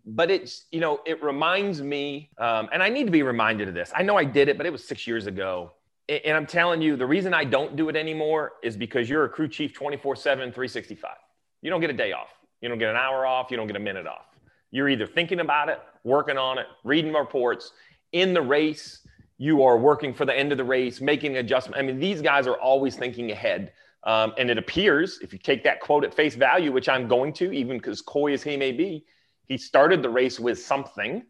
But 0.06 0.30
it's, 0.30 0.66
you 0.70 0.80
know, 0.80 1.00
it 1.04 1.22
reminds 1.22 1.82
me, 1.82 2.30
um, 2.38 2.68
and 2.72 2.82
I 2.82 2.88
need 2.88 3.04
to 3.04 3.10
be 3.10 3.22
reminded 3.22 3.68
of 3.68 3.74
this. 3.74 3.92
I 3.94 4.02
know 4.02 4.16
I 4.16 4.24
did 4.24 4.48
it, 4.48 4.56
but 4.56 4.66
it 4.66 4.70
was 4.70 4.84
six 4.86 5.06
years 5.06 5.26
ago. 5.26 5.72
And 6.08 6.36
I'm 6.36 6.46
telling 6.46 6.82
you, 6.82 6.96
the 6.96 7.06
reason 7.06 7.32
I 7.32 7.44
don't 7.44 7.74
do 7.76 7.88
it 7.88 7.96
anymore 7.96 8.52
is 8.62 8.76
because 8.76 9.08
you're 9.08 9.24
a 9.24 9.28
crew 9.28 9.48
chief 9.48 9.72
24 9.72 10.16
7, 10.16 10.52
365. 10.52 11.10
You 11.62 11.70
don't 11.70 11.80
get 11.80 11.90
a 11.90 11.94
day 11.94 12.12
off. 12.12 12.28
You 12.60 12.68
don't 12.68 12.78
get 12.78 12.90
an 12.90 12.96
hour 12.96 13.26
off. 13.26 13.50
You 13.50 13.56
don't 13.56 13.66
get 13.66 13.76
a 13.76 13.80
minute 13.80 14.06
off. 14.06 14.26
You're 14.70 14.88
either 14.88 15.06
thinking 15.06 15.40
about 15.40 15.68
it, 15.68 15.80
working 16.04 16.38
on 16.38 16.58
it, 16.58 16.66
reading 16.84 17.12
reports, 17.12 17.72
in 18.12 18.34
the 18.34 18.42
race 18.42 19.02
you 19.42 19.64
are 19.64 19.76
working 19.76 20.14
for 20.14 20.24
the 20.24 20.38
end 20.38 20.52
of 20.52 20.58
the 20.58 20.64
race, 20.64 21.00
making 21.00 21.36
adjustments. 21.36 21.76
I 21.76 21.82
mean, 21.82 21.98
these 21.98 22.22
guys 22.22 22.46
are 22.46 22.54
always 22.60 22.94
thinking 22.94 23.32
ahead. 23.32 23.72
Um, 24.04 24.34
and 24.38 24.48
it 24.48 24.56
appears, 24.56 25.18
if 25.20 25.32
you 25.32 25.38
take 25.40 25.64
that 25.64 25.80
quote 25.80 26.04
at 26.04 26.14
face 26.14 26.36
value, 26.36 26.70
which 26.70 26.88
I'm 26.88 27.08
going 27.08 27.32
to, 27.34 27.52
even 27.52 27.78
because 27.78 28.02
coy 28.02 28.34
as 28.34 28.44
he 28.44 28.56
may 28.56 28.70
be, 28.70 29.04
he 29.48 29.58
started 29.58 30.02
the 30.02 30.10
race 30.10 30.40
with 30.40 30.58
something 30.58 31.24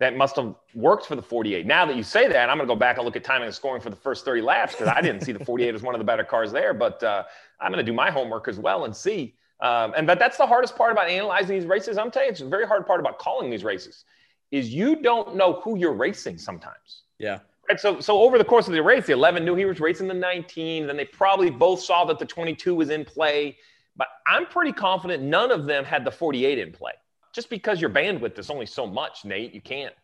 that 0.00 0.16
must 0.16 0.36
have 0.36 0.54
worked 0.74 1.06
for 1.06 1.14
the 1.14 1.22
48. 1.22 1.64
Now 1.64 1.86
that 1.86 1.96
you 1.96 2.02
say 2.02 2.26
that, 2.26 2.50
I'm 2.50 2.56
going 2.56 2.66
to 2.66 2.74
go 2.74 2.78
back 2.78 2.96
and 2.96 3.04
look 3.04 3.14
at 3.14 3.22
timing 3.22 3.46
and 3.46 3.54
scoring 3.54 3.80
for 3.80 3.90
the 3.90 3.96
first 3.96 4.24
30 4.24 4.42
laps 4.42 4.72
because 4.72 4.88
I 4.88 5.00
didn't 5.00 5.20
see 5.20 5.32
the 5.32 5.44
48 5.44 5.74
as 5.74 5.82
one 5.82 5.94
of 5.94 6.00
the 6.00 6.04
better 6.04 6.24
cars 6.24 6.50
there. 6.50 6.74
But 6.74 7.02
uh, 7.02 7.22
I'm 7.60 7.70
going 7.70 7.84
to 7.84 7.88
do 7.88 7.94
my 7.94 8.10
homework 8.10 8.48
as 8.48 8.58
well 8.58 8.84
and 8.84 8.96
see. 8.96 9.36
Um, 9.60 9.94
and 9.96 10.06
but 10.06 10.18
that's 10.18 10.36
the 10.36 10.46
hardest 10.46 10.74
part 10.74 10.90
about 10.90 11.08
analyzing 11.08 11.56
these 11.56 11.68
races. 11.68 11.98
I'm 11.98 12.10
telling 12.10 12.26
you, 12.26 12.32
it's 12.32 12.40
a 12.40 12.48
very 12.48 12.66
hard 12.66 12.84
part 12.84 12.98
about 12.98 13.18
calling 13.18 13.48
these 13.48 13.62
races 13.62 14.04
is 14.50 14.74
you 14.74 14.96
don't 14.96 15.36
know 15.36 15.60
who 15.62 15.78
you're 15.78 15.94
racing 15.94 16.36
sometimes. 16.36 17.04
Yeah. 17.18 17.38
Right. 17.68 17.78
So, 17.78 18.00
so 18.00 18.20
over 18.20 18.38
the 18.38 18.44
course 18.44 18.66
of 18.66 18.74
the 18.74 18.82
race, 18.82 19.06
the 19.06 19.12
11 19.12 19.44
knew 19.44 19.54
he 19.54 19.64
was 19.64 19.80
racing 19.80 20.08
the 20.08 20.14
19. 20.14 20.88
Then 20.88 20.96
they 20.96 21.04
probably 21.04 21.48
both 21.48 21.80
saw 21.80 22.04
that 22.06 22.18
the 22.18 22.26
22 22.26 22.74
was 22.74 22.90
in 22.90 23.04
play. 23.04 23.56
But 23.96 24.08
I'm 24.26 24.46
pretty 24.46 24.72
confident 24.72 25.22
none 25.22 25.50
of 25.50 25.66
them 25.66 25.84
had 25.84 26.04
the 26.04 26.10
48 26.10 26.58
in 26.58 26.72
play. 26.72 26.92
Just 27.32 27.48
because 27.48 27.80
your 27.80 27.90
bandwidth 27.90 28.38
is 28.38 28.50
only 28.50 28.66
so 28.66 28.86
much, 28.86 29.24
Nate, 29.24 29.54
you 29.54 29.60
can't, 29.60 29.94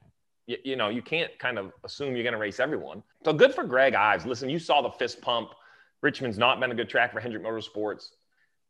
you, 0.47 0.57
you 0.65 0.77
know, 0.77 0.89
you 0.89 1.03
can't 1.03 1.37
kind 1.39 1.59
of 1.59 1.73
assume 1.85 2.15
you're 2.15 2.23
going 2.23 2.33
to 2.33 2.39
race 2.39 2.59
everyone. 2.61 3.03
So 3.25 3.33
good 3.33 3.55
for 3.55 3.65
Greg 3.65 3.95
Ives. 3.95 4.25
Listen, 4.25 4.49
you 4.49 4.59
saw 4.59 4.81
the 4.81 4.91
fist 4.91 5.21
pump. 5.21 5.51
Richmond's 6.01 6.39
not 6.39 6.61
been 6.61 6.71
a 6.71 6.75
good 6.75 6.89
track 6.89 7.13
for 7.13 7.21
Hendrick 7.21 7.45
Motorsports. 7.45 8.11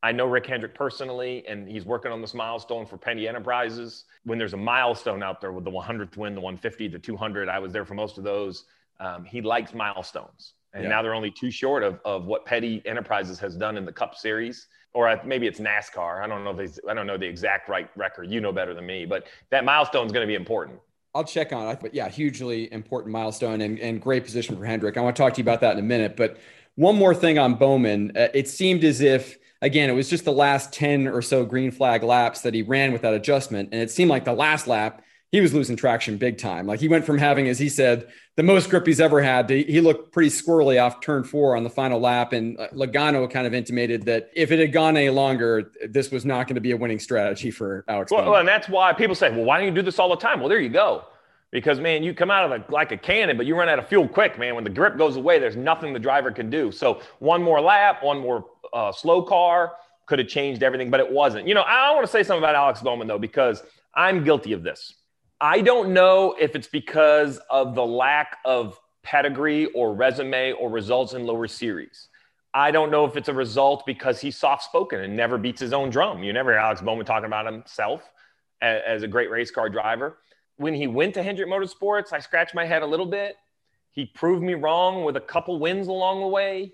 I 0.02 0.12
know 0.12 0.26
Rick 0.26 0.46
Hendrick 0.46 0.74
personally, 0.74 1.44
and 1.48 1.68
he's 1.68 1.84
working 1.84 2.12
on 2.12 2.20
this 2.20 2.32
milestone 2.32 2.86
for 2.86 2.96
Petty 2.96 3.26
Enterprises. 3.26 4.04
When 4.24 4.38
there's 4.38 4.54
a 4.54 4.58
milestone 4.58 5.22
out 5.22 5.40
there 5.40 5.52
with 5.52 5.64
the 5.64 5.70
100th 5.70 6.16
win, 6.16 6.34
the 6.34 6.40
150, 6.40 6.88
the 6.88 6.98
200, 6.98 7.48
I 7.48 7.58
was 7.58 7.72
there 7.72 7.84
for 7.84 7.94
most 7.94 8.16
of 8.16 8.24
those. 8.24 8.64
Um, 9.00 9.24
he 9.24 9.40
likes 9.40 9.74
milestones. 9.74 10.54
And 10.72 10.84
yeah. 10.84 10.90
now 10.90 11.02
they're 11.02 11.14
only 11.14 11.30
too 11.30 11.50
short 11.50 11.82
of, 11.82 12.00
of 12.04 12.26
what 12.26 12.44
Petty 12.44 12.82
Enterprises 12.84 13.38
has 13.40 13.56
done 13.56 13.76
in 13.76 13.84
the 13.84 13.92
Cup 13.92 14.14
Series, 14.14 14.68
or 14.94 15.20
maybe 15.24 15.46
it's 15.46 15.60
NASCAR. 15.60 16.22
I 16.22 16.26
don't 16.26 16.44
know. 16.44 16.58
If 16.58 16.74
they, 16.74 16.90
I 16.90 16.94
don't 16.94 17.06
know 17.06 17.18
the 17.18 17.26
exact 17.26 17.68
right 17.68 17.88
record. 17.96 18.30
You 18.30 18.40
know 18.40 18.52
better 18.52 18.74
than 18.74 18.86
me, 18.86 19.06
but 19.06 19.26
that 19.50 19.64
milestone 19.64 20.06
is 20.06 20.12
going 20.12 20.24
to 20.24 20.28
be 20.28 20.34
important. 20.34 20.80
I'll 21.14 21.24
check 21.24 21.52
on 21.52 21.68
it. 21.68 21.80
But 21.80 21.94
yeah, 21.94 22.08
hugely 22.08 22.72
important 22.72 23.12
milestone 23.12 23.60
and, 23.60 23.78
and 23.78 24.00
great 24.00 24.24
position 24.24 24.56
for 24.56 24.64
Hendrick. 24.64 24.96
I 24.96 25.00
want 25.00 25.16
to 25.16 25.22
talk 25.22 25.34
to 25.34 25.38
you 25.38 25.44
about 25.44 25.60
that 25.60 25.72
in 25.72 25.78
a 25.78 25.86
minute. 25.86 26.16
But 26.16 26.38
one 26.74 26.96
more 26.96 27.14
thing 27.14 27.38
on 27.38 27.54
Bowman. 27.54 28.12
Uh, 28.16 28.28
it 28.34 28.48
seemed 28.48 28.84
as 28.84 29.00
if 29.00 29.38
again, 29.60 29.90
it 29.90 29.94
was 29.94 30.08
just 30.08 30.24
the 30.24 30.32
last 30.32 30.72
10 30.72 31.08
or 31.08 31.22
so 31.22 31.44
green 31.44 31.70
flag 31.70 32.02
laps 32.02 32.42
that 32.42 32.54
he 32.54 32.62
ran 32.62 32.92
without 32.92 33.14
adjustment. 33.14 33.70
And 33.72 33.82
it 33.82 33.90
seemed 33.90 34.10
like 34.10 34.24
the 34.24 34.32
last 34.32 34.66
lap, 34.66 35.02
he 35.30 35.40
was 35.40 35.52
losing 35.52 35.76
traction 35.76 36.16
big 36.16 36.38
time. 36.38 36.66
Like 36.66 36.80
he 36.80 36.88
went 36.88 37.04
from 37.04 37.18
having, 37.18 37.48
as 37.48 37.58
he 37.58 37.68
said, 37.68 38.08
the 38.36 38.42
most 38.42 38.70
grip 38.70 38.86
he's 38.86 39.00
ever 39.00 39.20
had. 39.20 39.48
To, 39.48 39.62
he 39.62 39.80
looked 39.80 40.12
pretty 40.12 40.30
squirrely 40.30 40.82
off 40.82 41.00
turn 41.00 41.22
four 41.22 41.54
on 41.56 41.64
the 41.64 41.70
final 41.70 42.00
lap. 42.00 42.32
And 42.32 42.58
uh, 42.58 42.68
Logano 42.68 43.30
kind 43.30 43.46
of 43.46 43.52
intimated 43.52 44.04
that 44.04 44.30
if 44.34 44.50
it 44.52 44.58
had 44.58 44.72
gone 44.72 44.96
any 44.96 45.10
longer, 45.10 45.70
this 45.86 46.10
was 46.10 46.24
not 46.24 46.46
going 46.46 46.54
to 46.54 46.62
be 46.62 46.70
a 46.70 46.76
winning 46.76 46.98
strategy 46.98 47.50
for 47.50 47.84
Alex. 47.88 48.10
Well, 48.10 48.36
and 48.36 48.48
that's 48.48 48.68
why 48.68 48.92
people 48.94 49.14
say, 49.14 49.30
well, 49.30 49.44
why 49.44 49.58
don't 49.58 49.66
you 49.66 49.74
do 49.74 49.82
this 49.82 49.98
all 49.98 50.08
the 50.08 50.16
time? 50.16 50.40
Well, 50.40 50.48
there 50.48 50.60
you 50.60 50.70
go. 50.70 51.04
Because 51.50 51.80
man, 51.80 52.02
you 52.02 52.14
come 52.14 52.30
out 52.30 52.50
of 52.50 52.60
a, 52.60 52.72
like 52.72 52.92
a 52.92 52.96
cannon, 52.96 53.36
but 53.36 53.44
you 53.44 53.54
run 53.54 53.68
out 53.68 53.78
of 53.78 53.88
fuel 53.88 54.08
quick, 54.08 54.38
man. 54.38 54.54
When 54.54 54.64
the 54.64 54.70
grip 54.70 54.96
goes 54.96 55.16
away, 55.16 55.38
there's 55.38 55.56
nothing 55.56 55.92
the 55.92 55.98
driver 55.98 56.30
can 56.30 56.48
do. 56.48 56.70
So 56.70 57.00
one 57.18 57.42
more 57.42 57.60
lap, 57.60 58.02
one 58.02 58.20
more 58.20 58.46
uh, 58.72 58.92
slow 58.92 59.22
car 59.22 59.72
could 60.06 60.18
have 60.18 60.28
changed 60.28 60.62
everything, 60.62 60.90
but 60.90 61.00
it 61.00 61.10
wasn't. 61.10 61.46
You 61.46 61.54
know, 61.54 61.62
I 61.62 61.90
want 61.92 62.06
to 62.06 62.10
say 62.10 62.22
something 62.22 62.42
about 62.42 62.54
Alex 62.54 62.80
Bowman 62.80 63.08
though, 63.08 63.18
because 63.18 63.62
I'm 63.94 64.24
guilty 64.24 64.52
of 64.52 64.62
this. 64.62 64.94
I 65.40 65.60
don't 65.60 65.92
know 65.92 66.34
if 66.38 66.56
it's 66.56 66.66
because 66.66 67.38
of 67.48 67.76
the 67.76 67.84
lack 67.84 68.38
of 68.44 68.78
pedigree 69.04 69.66
or 69.66 69.94
resume 69.94 70.52
or 70.52 70.68
results 70.68 71.12
in 71.12 71.26
lower 71.26 71.46
series. 71.46 72.08
I 72.52 72.72
don't 72.72 72.90
know 72.90 73.04
if 73.04 73.16
it's 73.16 73.28
a 73.28 73.34
result 73.34 73.84
because 73.86 74.20
he's 74.20 74.36
soft 74.36 74.64
spoken 74.64 75.00
and 75.00 75.16
never 75.16 75.38
beats 75.38 75.60
his 75.60 75.72
own 75.72 75.90
drum. 75.90 76.24
You 76.24 76.32
never 76.32 76.50
hear 76.50 76.58
Alex 76.58 76.80
Bowman 76.80 77.06
talking 77.06 77.26
about 77.26 77.46
himself 77.46 78.02
as, 78.60 79.04
a 79.04 79.08
great 79.08 79.30
race 79.30 79.52
car 79.52 79.68
driver. 79.68 80.18
When 80.56 80.74
he 80.74 80.88
went 80.88 81.14
to 81.14 81.22
Hendrick 81.22 81.48
Motorsports, 81.48 82.12
I 82.12 82.18
scratched 82.18 82.54
my 82.54 82.64
head 82.64 82.82
a 82.82 82.86
little 82.86 83.06
bit. 83.06 83.36
He 83.92 84.06
proved 84.06 84.42
me 84.42 84.54
wrong 84.54 85.04
with 85.04 85.16
a 85.16 85.20
couple 85.20 85.60
wins 85.60 85.86
along 85.86 86.20
the 86.20 86.26
way, 86.26 86.72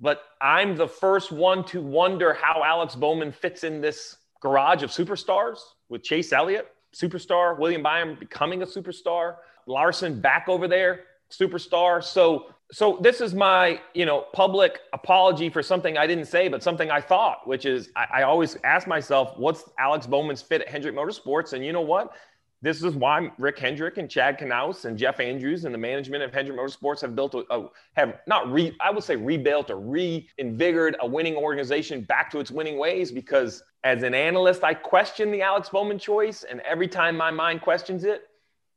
but 0.00 0.22
I'm 0.40 0.76
the 0.76 0.86
first 0.86 1.32
one 1.32 1.64
to 1.66 1.82
wonder 1.82 2.32
how 2.32 2.62
Alex 2.64 2.94
Bowman 2.94 3.32
fits 3.32 3.64
in 3.64 3.80
this 3.80 4.16
garage 4.40 4.84
of 4.84 4.90
superstars 4.90 5.58
with 5.88 6.04
Chase 6.04 6.32
Elliott, 6.32 6.68
superstar, 6.94 7.58
William 7.58 7.82
Byron 7.82 8.16
becoming 8.18 8.62
a 8.62 8.66
superstar, 8.66 9.36
Larson 9.66 10.20
back 10.20 10.48
over 10.48 10.68
there, 10.68 11.04
superstar. 11.30 12.02
So 12.02 12.54
so 12.72 12.98
this 13.00 13.20
is 13.20 13.34
my 13.34 13.80
you 13.94 14.06
know 14.06 14.26
public 14.32 14.80
apology 14.92 15.48
for 15.48 15.62
something 15.62 15.98
I 15.98 16.06
didn't 16.06 16.26
say, 16.26 16.48
but 16.48 16.62
something 16.62 16.90
I 16.90 17.00
thought, 17.00 17.46
which 17.46 17.66
is 17.66 17.90
I, 17.96 18.06
I 18.20 18.22
always 18.22 18.56
ask 18.64 18.86
myself, 18.86 19.36
what's 19.36 19.64
Alex 19.78 20.06
Bowman's 20.06 20.42
fit 20.42 20.62
at 20.62 20.68
Hendrick 20.68 20.94
Motorsports? 20.94 21.52
And 21.52 21.64
you 21.64 21.72
know 21.72 21.82
what? 21.82 22.14
This 22.62 22.82
is 22.82 22.94
why 22.94 23.30
Rick 23.38 23.58
Hendrick 23.58 23.98
and 23.98 24.08
Chad 24.08 24.38
Knaus 24.38 24.86
and 24.86 24.96
Jeff 24.96 25.20
Andrews 25.20 25.66
and 25.66 25.74
the 25.74 25.78
management 25.78 26.22
of 26.22 26.32
Hendrick 26.32 26.58
Motorsports 26.58 27.02
have 27.02 27.14
built 27.14 27.34
a, 27.34 27.44
a 27.50 27.68
have 27.94 28.20
not 28.26 28.50
re 28.50 28.74
I 28.80 28.90
would 28.90 29.04
say 29.04 29.16
rebuilt 29.16 29.70
or 29.70 29.78
reinvigorated 29.78 30.98
a 31.00 31.06
winning 31.06 31.36
organization 31.36 32.02
back 32.02 32.30
to 32.30 32.40
its 32.40 32.50
winning 32.50 32.78
ways 32.78 33.12
because 33.12 33.62
as 33.84 34.02
an 34.02 34.14
analyst, 34.14 34.64
I 34.64 34.72
question 34.72 35.30
the 35.30 35.42
Alex 35.42 35.68
Bowman 35.68 35.98
choice, 35.98 36.42
and 36.42 36.60
every 36.62 36.88
time 36.88 37.16
my 37.16 37.30
mind 37.30 37.60
questions 37.60 38.04
it, 38.04 38.22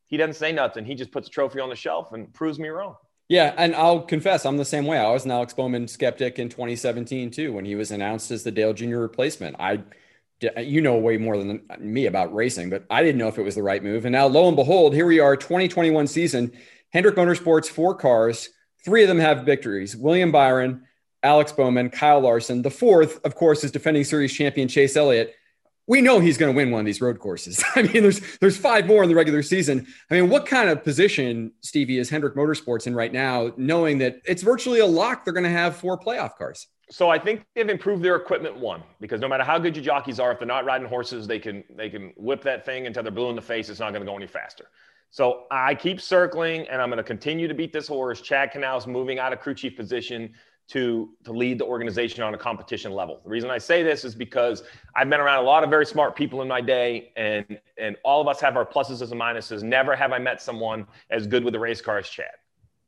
he 0.06 0.18
doesn't 0.18 0.34
say 0.34 0.52
nothing. 0.52 0.84
He 0.86 0.96
just 0.96 1.12
puts 1.12 1.30
a 1.30 1.32
trophy 1.32 1.62
on 1.62 1.70
the 1.70 1.76
shelf 1.76 2.12
and 2.12 2.32
proves 2.34 2.60
me 2.60 2.68
wrong. 2.68 2.96
Yeah, 3.30 3.54
and 3.58 3.76
I'll 3.76 4.02
confess, 4.02 4.46
I'm 4.46 4.58
the 4.58 4.66
same 4.66 4.86
way. 4.86 4.98
I 4.98 5.10
was 5.12 5.26
an 5.26 5.32
Alex 5.32 5.54
Bowman 5.54 5.88
skeptic 5.88 6.40
in 6.40 6.50
2017 6.50 7.32
too, 7.32 7.54
when 7.54 7.66
he 7.66 7.76
was 7.76 7.92
announced 7.92 8.32
as 8.32 8.44
the 8.44 8.52
Dale 8.52 8.74
Jr. 8.74 8.98
replacement. 8.98 9.56
I, 9.60 9.82
Uh, 10.44 10.60
you 10.60 10.82
know, 10.82 10.98
way 10.98 11.18
more 11.18 11.38
than 11.38 11.62
me 11.80 12.06
about 12.06 12.34
racing, 12.34 12.70
but 12.70 12.86
I 12.90 13.02
didn't 13.02 13.18
know 13.18 13.28
if 13.28 13.38
it 13.38 13.44
was 13.44 13.56
the 13.56 13.64
right 13.64 13.84
move. 13.84 14.06
And 14.06 14.14
now, 14.14 14.28
lo 14.28 14.48
and 14.48 14.56
behold, 14.56 14.94
here 14.94 15.08
we 15.08 15.20
are, 15.20 15.36
2021 15.36 16.06
season. 16.08 16.52
Hendrick 16.92 17.16
Motorsports, 17.16 17.68
four 17.68 17.96
cars, 17.96 18.50
three 18.86 19.02
of 19.02 19.08
them 19.08 19.20
have 19.20 19.46
victories. 19.46 19.96
William 19.96 20.32
Byron, 20.32 20.84
Alex 21.24 21.52
Bowman, 21.52 21.90
Kyle 21.90 22.20
Larson. 22.20 22.62
The 22.62 22.70
fourth, 22.70 23.24
of 23.26 23.36
course, 23.36 23.64
is 23.64 23.72
defending 23.72 24.04
series 24.04 24.32
champion 24.32 24.68
Chase 24.68 24.96
Elliott 24.96 25.34
we 25.88 26.02
know 26.02 26.20
he's 26.20 26.38
going 26.38 26.54
to 26.54 26.56
win 26.56 26.70
one 26.70 26.82
of 26.82 26.86
these 26.86 27.02
road 27.02 27.20
courses. 27.20 27.64
I 27.76 27.82
mean, 27.82 28.04
there's 28.04 28.38
there's 28.38 28.58
five 28.58 28.86
more 28.86 29.04
in 29.04 29.10
the 29.10 29.16
regular 29.16 29.42
season. 29.42 29.88
I 30.12 30.16
mean, 30.16 30.30
what 30.30 30.46
kind 30.46 30.70
of 30.70 30.84
position 30.84 31.54
Stevie 31.62 31.98
is 31.98 32.10
Hendrick 32.10 32.36
Motorsports 32.36 32.88
in 32.88 32.94
right 32.94 33.12
now, 33.12 33.54
knowing 33.58 34.00
that 34.00 34.22
it's 34.26 34.44
virtually 34.44 34.80
a 34.80 34.86
lock 34.86 35.24
they're 35.24 35.34
going 35.34 35.46
to 35.46 35.50
have 35.50 35.78
four 35.78 35.98
playoff 35.98 36.36
cars? 36.38 36.68
So 36.90 37.10
I 37.10 37.20
think 37.20 37.46
they've 37.54 37.68
improved 37.68 38.02
their 38.02 38.16
equipment 38.16 38.58
one 38.58 38.82
because 39.02 39.20
no 39.20 39.28
matter 39.28 39.44
how 39.44 39.60
good 39.60 39.76
your 39.76 39.84
jockeys 39.84 40.20
are, 40.20 40.32
if 40.32 40.40
they're 40.40 40.48
not 40.48 40.64
riding 40.64 40.88
horses, 40.88 41.28
they 41.28 41.40
can 41.40 41.64
they 41.76 41.90
can 41.90 42.14
whip 42.16 42.42
that 42.44 42.66
thing 42.66 42.88
until 42.88 43.04
they're 43.04 43.12
blue 43.12 43.30
in 43.30 43.36
the 43.36 43.42
face. 43.42 43.70
It's 43.70 43.80
not 43.80 43.92
going 43.92 44.06
to 44.06 44.10
go 44.10 44.16
any 44.16 44.28
faster. 44.28 44.68
So 45.10 45.44
I 45.52 45.74
keep 45.74 46.02
circling, 46.02 46.68
and 46.68 46.82
I'm 46.82 46.90
going 46.90 46.98
to 46.98 47.04
continue 47.04 47.48
to 47.48 47.54
beat 47.54 47.72
this 47.74 47.88
horse. 47.88 48.22
Chad 48.22 48.52
Knaus 48.52 48.88
moving 48.88 49.20
out 49.20 49.34
of 49.34 49.40
crew 49.40 49.54
chief 49.54 49.76
position 49.76 50.34
to, 50.70 51.10
to 51.24 51.32
lead 51.32 51.60
the 51.60 51.66
organization 51.66 52.24
on 52.24 52.34
a 52.34 52.38
competition 52.38 52.92
level. 52.92 53.22
The 53.24 53.30
reason 53.30 53.50
I 53.50 53.58
say 53.58 53.84
this 53.84 54.04
is 54.04 54.16
because 54.16 54.64
I've 54.96 55.10
been 55.10 55.22
around 55.22 55.40
a 55.40 55.48
lot 55.48 55.64
of 55.64 55.70
very 55.70 55.86
smart 55.86 56.16
people 56.16 56.42
in 56.42 56.48
my 56.48 56.60
day, 56.60 57.14
and, 57.16 57.58
and 57.78 57.96
all 58.04 58.22
of 58.22 58.28
us 58.28 58.42
have 58.42 58.58
our 58.58 58.66
pluses 58.66 59.02
and 59.02 59.20
minuses. 59.20 59.64
Never 59.64 59.96
have 59.96 60.12
I 60.12 60.20
met 60.20 60.42
someone 60.42 60.86
as 61.10 61.26
good 61.26 61.44
with 61.46 61.54
the 61.54 61.60
race 61.60 61.82
car 61.82 62.00
as 62.00 62.10
Chad. 62.10 62.32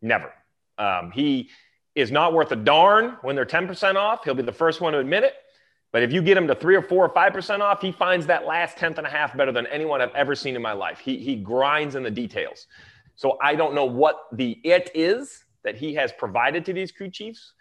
Never. 0.01 0.33
Um, 0.77 1.11
he 1.11 1.49
is 1.95 2.11
not 2.11 2.33
worth 2.33 2.51
a 2.51 2.55
darn 2.55 3.17
when 3.21 3.35
they're 3.35 3.45
10% 3.45 3.95
off. 3.95 4.23
He'll 4.23 4.33
be 4.33 4.43
the 4.43 4.51
first 4.51 4.81
one 4.81 4.93
to 4.93 4.99
admit 4.99 5.23
it. 5.23 5.33
But 5.91 6.03
if 6.03 6.11
you 6.11 6.21
get 6.21 6.37
him 6.37 6.47
to 6.47 6.55
three 6.55 6.75
or 6.75 6.83
four 6.83 7.05
or 7.05 7.09
5% 7.09 7.59
off, 7.61 7.81
he 7.81 7.91
finds 7.91 8.27
that 8.27 8.45
last 8.45 8.77
tenth 8.77 8.99
and 8.99 9.07
a 9.07 9.09
half 9.09 9.35
better 9.35 9.51
than 9.51 9.65
anyone 9.67 10.01
I've 10.01 10.13
ever 10.13 10.35
seen 10.35 10.55
in 10.55 10.61
my 10.61 10.73
life. 10.73 10.99
He, 10.99 11.17
he 11.17 11.35
grinds 11.35 11.95
in 11.95 12.03
the 12.03 12.11
details. 12.11 12.67
So 13.15 13.37
I 13.41 13.55
don't 13.55 13.73
know 13.73 13.85
what 13.85 14.27
the 14.31 14.59
it 14.63 14.91
is 14.93 15.43
that 15.63 15.75
he 15.75 15.93
has 15.95 16.11
provided 16.13 16.63
to 16.65 16.73
these 16.73 16.91
crew 16.91 17.09
chiefs 17.09 17.53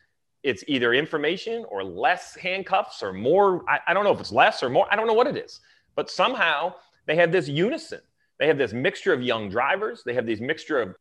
it's 0.43 0.63
either 0.69 0.95
information 0.95 1.65
or 1.69 1.83
less 1.83 2.37
handcuffs 2.37 3.03
or 3.03 3.13
more. 3.13 3.65
I, 3.69 3.81
I, 3.89 3.95
don't 3.95 4.05
know 4.05 4.13
if 4.13 4.21
it's 4.21 4.33
less 4.33 4.63
or 4.63 4.71
more. 4.71 4.87
I 4.91 4.97
don't 4.97 5.07
know 5.07 5.15
what 5.15 5.27
it 5.27 5.37
is. 5.37 5.61
But 5.97 6.11
somehow 6.11 6.75
they 7.07 7.17
have 7.17 7.33
this 7.33 7.49
unison. 7.49 8.01
They 8.39 8.47
have 8.47 8.59
this 8.59 8.73
mixture 8.73 9.13
of 9.13 9.23
young 9.23 9.51
drivers. 9.51 10.03
They 10.05 10.15
have 10.15 10.27
these 10.27 10.41
mixture 10.41 10.81
of. 10.81 10.95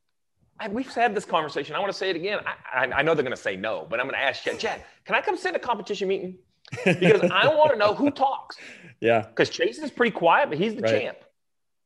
I, 0.59 0.67
we've 0.69 0.91
had 0.93 1.15
this 1.15 1.25
conversation. 1.25 1.75
I 1.75 1.79
want 1.79 1.91
to 1.91 1.97
say 1.97 2.09
it 2.09 2.15
again. 2.15 2.39
I, 2.73 2.85
I 2.85 3.01
know 3.01 3.13
they're 3.13 3.23
going 3.23 3.35
to 3.35 3.41
say 3.41 3.55
no, 3.55 3.85
but 3.89 3.99
I'm 3.99 4.07
going 4.07 4.15
to 4.15 4.23
ask 4.23 4.43
Chad. 4.43 4.59
Chad, 4.59 4.83
can 5.05 5.15
I 5.15 5.21
come 5.21 5.37
sit 5.37 5.49
in 5.49 5.55
a 5.55 5.59
competition 5.59 6.07
meeting? 6.07 6.37
Because 6.83 7.29
I 7.31 7.47
want 7.55 7.71
to 7.71 7.77
know 7.77 7.93
who 7.93 8.11
talks. 8.11 8.57
Yeah. 8.99 9.21
Because 9.21 9.49
Chase 9.49 9.77
is 9.77 9.91
pretty 9.91 10.11
quiet, 10.11 10.49
but 10.49 10.57
he's 10.57 10.75
the 10.75 10.81
right. 10.81 11.01
champ. 11.01 11.17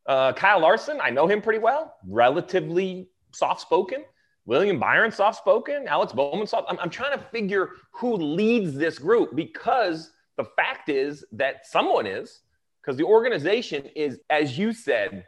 Uh, 0.05 0.33
Kyle 0.33 0.59
Larson, 0.59 0.99
I 1.01 1.09
know 1.09 1.27
him 1.27 1.41
pretty 1.41 1.59
well. 1.59 1.95
Relatively 2.07 3.09
soft 3.31 3.61
spoken. 3.61 4.03
William 4.45 4.79
Byron 4.79 5.11
soft 5.11 5.37
spoken, 5.37 5.87
Alex 5.87 6.13
Bowman 6.13 6.47
soft. 6.47 6.67
I'm, 6.69 6.79
I'm 6.79 6.89
trying 6.89 7.17
to 7.17 7.23
figure 7.25 7.71
who 7.91 8.15
leads 8.15 8.73
this 8.73 8.97
group 8.97 9.35
because 9.35 10.11
the 10.37 10.45
fact 10.55 10.89
is 10.89 11.23
that 11.33 11.67
someone 11.67 12.07
is, 12.07 12.41
because 12.81 12.97
the 12.97 13.03
organization 13.03 13.85
is, 13.95 14.19
as 14.29 14.57
you 14.57 14.73
said, 14.73 15.25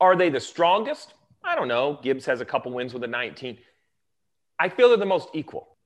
are 0.00 0.16
they 0.16 0.30
the 0.30 0.40
strongest? 0.40 1.14
I 1.46 1.54
don't 1.54 1.68
know. 1.68 1.98
Gibbs 2.02 2.26
has 2.26 2.40
a 2.40 2.44
couple 2.44 2.72
wins 2.72 2.92
with 2.92 3.04
a 3.04 3.06
19. 3.06 3.58
I 4.58 4.68
feel 4.68 4.88
they're 4.88 4.96
the 4.96 5.06
most 5.06 5.28
equal 5.32 5.76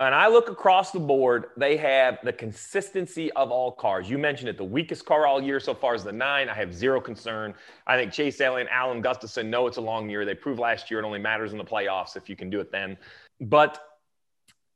and 0.00 0.14
I 0.14 0.26
look 0.26 0.48
across 0.48 0.90
the 0.90 0.98
board, 0.98 1.46
they 1.56 1.76
have 1.76 2.18
the 2.24 2.32
consistency 2.32 3.30
of 3.32 3.52
all 3.52 3.70
cars. 3.70 4.10
You 4.10 4.18
mentioned 4.18 4.48
it, 4.48 4.56
the 4.56 4.64
weakest 4.64 5.04
car 5.06 5.24
all 5.26 5.40
year 5.40 5.60
so 5.60 5.72
far 5.72 5.94
is 5.94 6.02
the 6.02 6.12
nine. 6.12 6.48
I 6.48 6.54
have 6.54 6.74
zero 6.74 7.00
concern. 7.00 7.54
I 7.86 7.96
think 7.96 8.12
Chase 8.12 8.40
and 8.40 8.68
Alan 8.70 9.00
Gustafson 9.00 9.50
know 9.50 9.68
it's 9.68 9.76
a 9.76 9.80
long 9.80 10.10
year. 10.10 10.24
They 10.24 10.34
proved 10.34 10.58
last 10.58 10.90
year 10.90 10.98
it 10.98 11.04
only 11.04 11.20
matters 11.20 11.52
in 11.52 11.58
the 11.58 11.64
playoffs 11.64 12.16
if 12.16 12.28
you 12.28 12.34
can 12.34 12.50
do 12.50 12.58
it 12.58 12.72
then. 12.72 12.96
But 13.40 13.78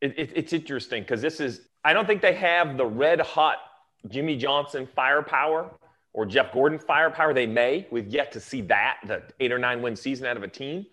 it, 0.01 0.17
it, 0.17 0.33
it's 0.37 0.53
interesting 0.53 1.03
because 1.03 1.21
this 1.21 1.41
is, 1.41 1.63
I 1.85 1.93
don't 1.93 2.07
think 2.07 2.23
they 2.23 2.35
have 2.35 2.77
the 2.77 2.87
red 2.87 3.21
hot 3.21 3.57
Jimmie 4.07 4.37
Johnson 4.37 4.89
firepower 4.95 5.69
or 6.13 6.27
Jeff 6.27 6.53
Gordon 6.53 6.79
firepower. 6.79 7.35
They 7.35 7.47
may. 7.47 7.87
We've 7.91 8.09
yet 8.09 8.33
to 8.33 8.41
see 8.41 8.63
that, 8.63 8.99
the 9.07 9.23
eight 9.41 9.53
or 9.53 9.59
nine 9.59 9.83
win 9.83 9.97
season 9.97 10.27
out 10.27 10.37
of 10.37 10.43
a 10.43 10.49
team. 10.49 10.87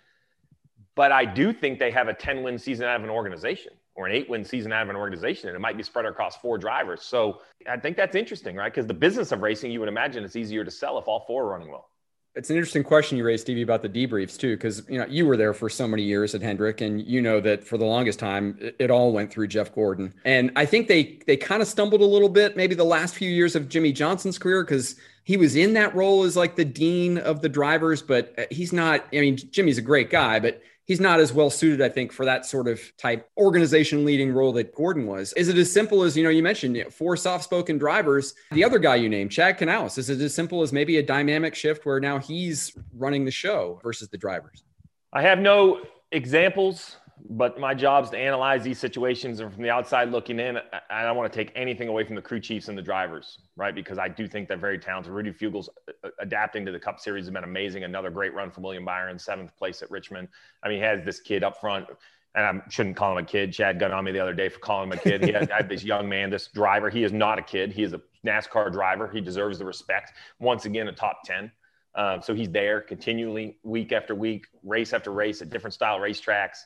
But 0.96 1.12
I 1.12 1.26
do 1.26 1.52
think 1.52 1.80
they 1.80 1.92
have 1.92 2.08
a 2.08 2.14
10 2.14 2.44
win 2.44 2.58
season 2.58 2.86
out 2.86 2.96
of 2.96 3.04
an 3.04 3.10
organization 3.10 3.74
or 3.96 4.08
an 4.08 4.14
eight 4.14 4.30
win 4.30 4.44
season 4.44 4.72
out 4.72 4.84
of 4.84 4.90
an 4.90 4.96
organization 4.96 5.50
and 5.50 5.56
it 5.56 5.60
might 5.60 5.78
be 5.78 5.84
spread 5.84 6.06
across 6.06 6.38
four 6.38 6.58
drivers. 6.58 7.02
So 7.02 7.42
I 7.70 7.78
think 7.78 7.98
that's 7.98 8.16
interesting, 8.16 8.56
right? 8.56 8.72
Because 8.72 8.88
the 8.88 8.94
business 8.94 9.32
of 9.32 9.42
racing, 9.42 9.72
you 9.72 9.80
would 9.80 9.90
imagine 9.90 10.24
it's 10.24 10.36
easier 10.36 10.64
to 10.64 10.72
sell 10.72 10.98
if 10.98 11.08
all 11.08 11.26
four 11.28 11.44
are 11.44 11.50
running 11.50 11.70
well. 11.70 11.90
It's 12.36 12.50
an 12.50 12.58
interesting 12.58 12.84
question 12.84 13.18
you 13.18 13.24
raised, 13.24 13.44
Stevie, 13.44 13.62
about 13.62 13.82
the 13.82 13.88
debriefs 13.88 14.38
too, 14.38 14.58
because 14.58 14.84
you 14.90 15.00
know 15.00 15.06
you 15.06 15.26
were 15.26 15.38
there 15.38 15.54
for 15.54 15.70
so 15.70 15.88
many 15.88 16.04
years 16.04 16.36
at 16.36 16.42
Hendrick, 16.42 16.82
and 16.82 17.02
you 17.02 17.22
know 17.22 17.40
that 17.40 17.64
for 17.64 17.78
the 17.78 17.86
longest 17.86 18.20
time 18.20 18.58
it, 18.60 18.76
it 18.78 18.92
all 18.92 19.14
went 19.14 19.32
through 19.32 19.48
Jeff 19.48 19.74
Gordon. 19.74 20.14
And 20.26 20.52
I 20.56 20.66
think 20.66 20.88
they 20.88 21.20
they 21.28 21.38
kind 21.38 21.62
of 21.62 21.68
stumbled 21.68 22.02
a 22.02 22.06
little 22.06 22.30
bit, 22.30 22.58
maybe 22.58 22.76
the 22.76 22.84
last 22.84 23.16
few 23.16 23.30
years 23.30 23.56
of 23.56 23.70
Jimmie 23.70 23.94
Johnson's 23.94 24.38
career, 24.38 24.64
because 24.64 24.98
he 25.24 25.38
was 25.38 25.56
in 25.56 25.74
that 25.74 25.96
role 25.96 26.24
as 26.24 26.36
like 26.36 26.56
the 26.58 26.66
dean 26.66 27.18
of 27.18 27.42
the 27.42 27.50
drivers, 27.50 28.02
but 28.02 28.34
uh, 28.38 28.44
he's 28.52 28.74
not. 28.74 29.06
I 29.14 29.22
mean, 29.22 29.38
Jimmie's 29.38 29.78
a 29.78 29.82
great 29.82 30.10
guy, 30.10 30.40
but 30.40 30.62
he's 30.86 31.00
not 31.00 31.20
as 31.20 31.34
well 31.34 31.50
suited, 31.50 31.82
I 31.82 31.90
think, 31.90 32.12
for 32.12 32.26
that 32.26 32.46
sort 32.46 32.68
of 32.68 32.80
type 32.98 33.30
organization 33.38 34.06
leading 34.06 34.32
role 34.32 34.54
that 34.54 34.74
Gordon 34.74 35.06
was. 35.06 35.34
Is 35.34 35.50
it 35.50 35.58
as 35.58 35.72
simple 35.72 36.04
as, 36.04 36.16
you 36.16 36.24
know, 36.24 36.30
you 36.30 36.44
mentioned 36.44 36.78
you 36.78 36.86
know, 36.86 36.90
four 36.90 37.18
soft 37.18 37.44
spoken 37.44 37.78
drivers? 37.78 38.36
The 38.52 38.64
other 38.64 38.80
guy 38.80 38.96
you 38.96 39.10
named, 39.10 39.32
Chad 39.32 39.58
Knaus, 39.58 39.98
is 39.98 40.10
it 40.10 40.22
as 40.22 40.34
simple 40.34 40.62
as 40.62 40.72
maybe 40.72 40.98
a 40.98 41.04
dynamic 41.04 41.56
shift 41.56 41.86
where 41.86 42.00
now 42.00 42.20
he's 42.20 42.76
running 42.96 43.26
the 43.26 43.32
show 43.32 43.80
versus 43.84 44.10
the 44.10 44.18
drivers? 44.18 44.64
I 45.12 45.24
have 45.24 45.40
no 45.40 45.82
examples 46.12 46.98
but 47.30 47.60
my 47.60 47.74
job 47.74 48.04
is 48.04 48.10
to 48.10 48.18
analyze 48.18 48.64
these 48.64 48.78
situations 48.78 49.40
and 49.40 49.54
from 49.54 49.64
the 49.64 49.70
outside 49.70 50.12
looking 50.12 50.40
in 50.40 50.58
i 50.90 51.04
don't 51.04 51.16
want 51.16 51.32
to 51.32 51.38
take 51.38 51.52
anything 51.56 51.88
away 51.88 52.04
from 52.04 52.16
the 52.16 52.22
crew 52.22 52.40
chiefs 52.40 52.68
and 52.68 52.78
the 52.78 52.82
drivers 52.82 53.40
right 53.56 53.74
because 53.74 53.98
i 53.98 54.08
do 54.08 54.28
think 54.28 54.48
they're 54.48 54.58
very 54.58 54.78
talented 54.78 55.12
rudy 55.12 55.32
Fugle's 55.32 55.70
uh, 55.88 55.92
uh, 56.04 56.10
adapting 56.20 56.66
to 56.66 56.72
the 56.72 56.80
cup 56.80 57.00
series 57.00 57.26
has 57.26 57.34
been 57.34 57.44
amazing 57.44 57.84
another 57.84 58.10
great 58.10 58.34
run 58.34 58.52
from 58.52 58.64
william 58.64 58.84
byron 58.84 59.18
seventh 59.18 59.56
place 59.58 59.82
at 59.82 59.90
richmond 59.90 60.28
i 60.64 60.68
mean 60.68 60.78
he 60.78 60.84
has 60.84 61.04
this 61.04 61.20
kid 61.20 61.44
up 61.44 61.60
front 61.60 61.88
and 62.36 62.46
I 62.46 62.70
shouldn't 62.70 62.98
call 62.98 63.14
him 63.18 63.24
a 63.24 63.26
kid. 63.26 63.54
Chad 63.54 63.80
got 63.80 63.92
on 63.92 64.04
me 64.04 64.12
the 64.12 64.20
other 64.20 64.34
day 64.34 64.50
for 64.50 64.60
calling 64.60 64.92
him 64.92 65.00
a 65.00 65.02
kid. 65.02 65.24
He 65.24 65.32
had, 65.32 65.70
this 65.70 65.86
young 65.86 66.10
man, 66.10 66.30
this 66.30 66.48
driver. 66.48 66.90
He 66.90 67.06
is 67.06 67.14
not 67.14 67.40
a 67.40 67.42
kid. 67.42 67.72
He 67.72 67.82
is 67.82 67.94
a 67.94 68.02
NASCAR 68.28 68.74
driver. 68.74 69.08
He 69.08 69.22
deserves 69.22 69.58
the 69.58 69.64
respect. 69.64 70.12
Once 70.40 70.66
again, 70.66 70.90
a 70.90 70.92
top 70.92 71.22
10. 71.24 71.50
Um, 71.96 72.22
so 72.22 72.34
he's 72.34 72.50
there 72.50 72.82
continually, 72.82 73.58
week 73.64 73.94
after 73.94 74.14
week, 74.14 74.48
race 74.64 74.92
after 74.92 75.12
race 75.12 75.42
at 75.42 75.50
different 75.50 75.74
style 75.74 75.98
racetracks 75.98 76.58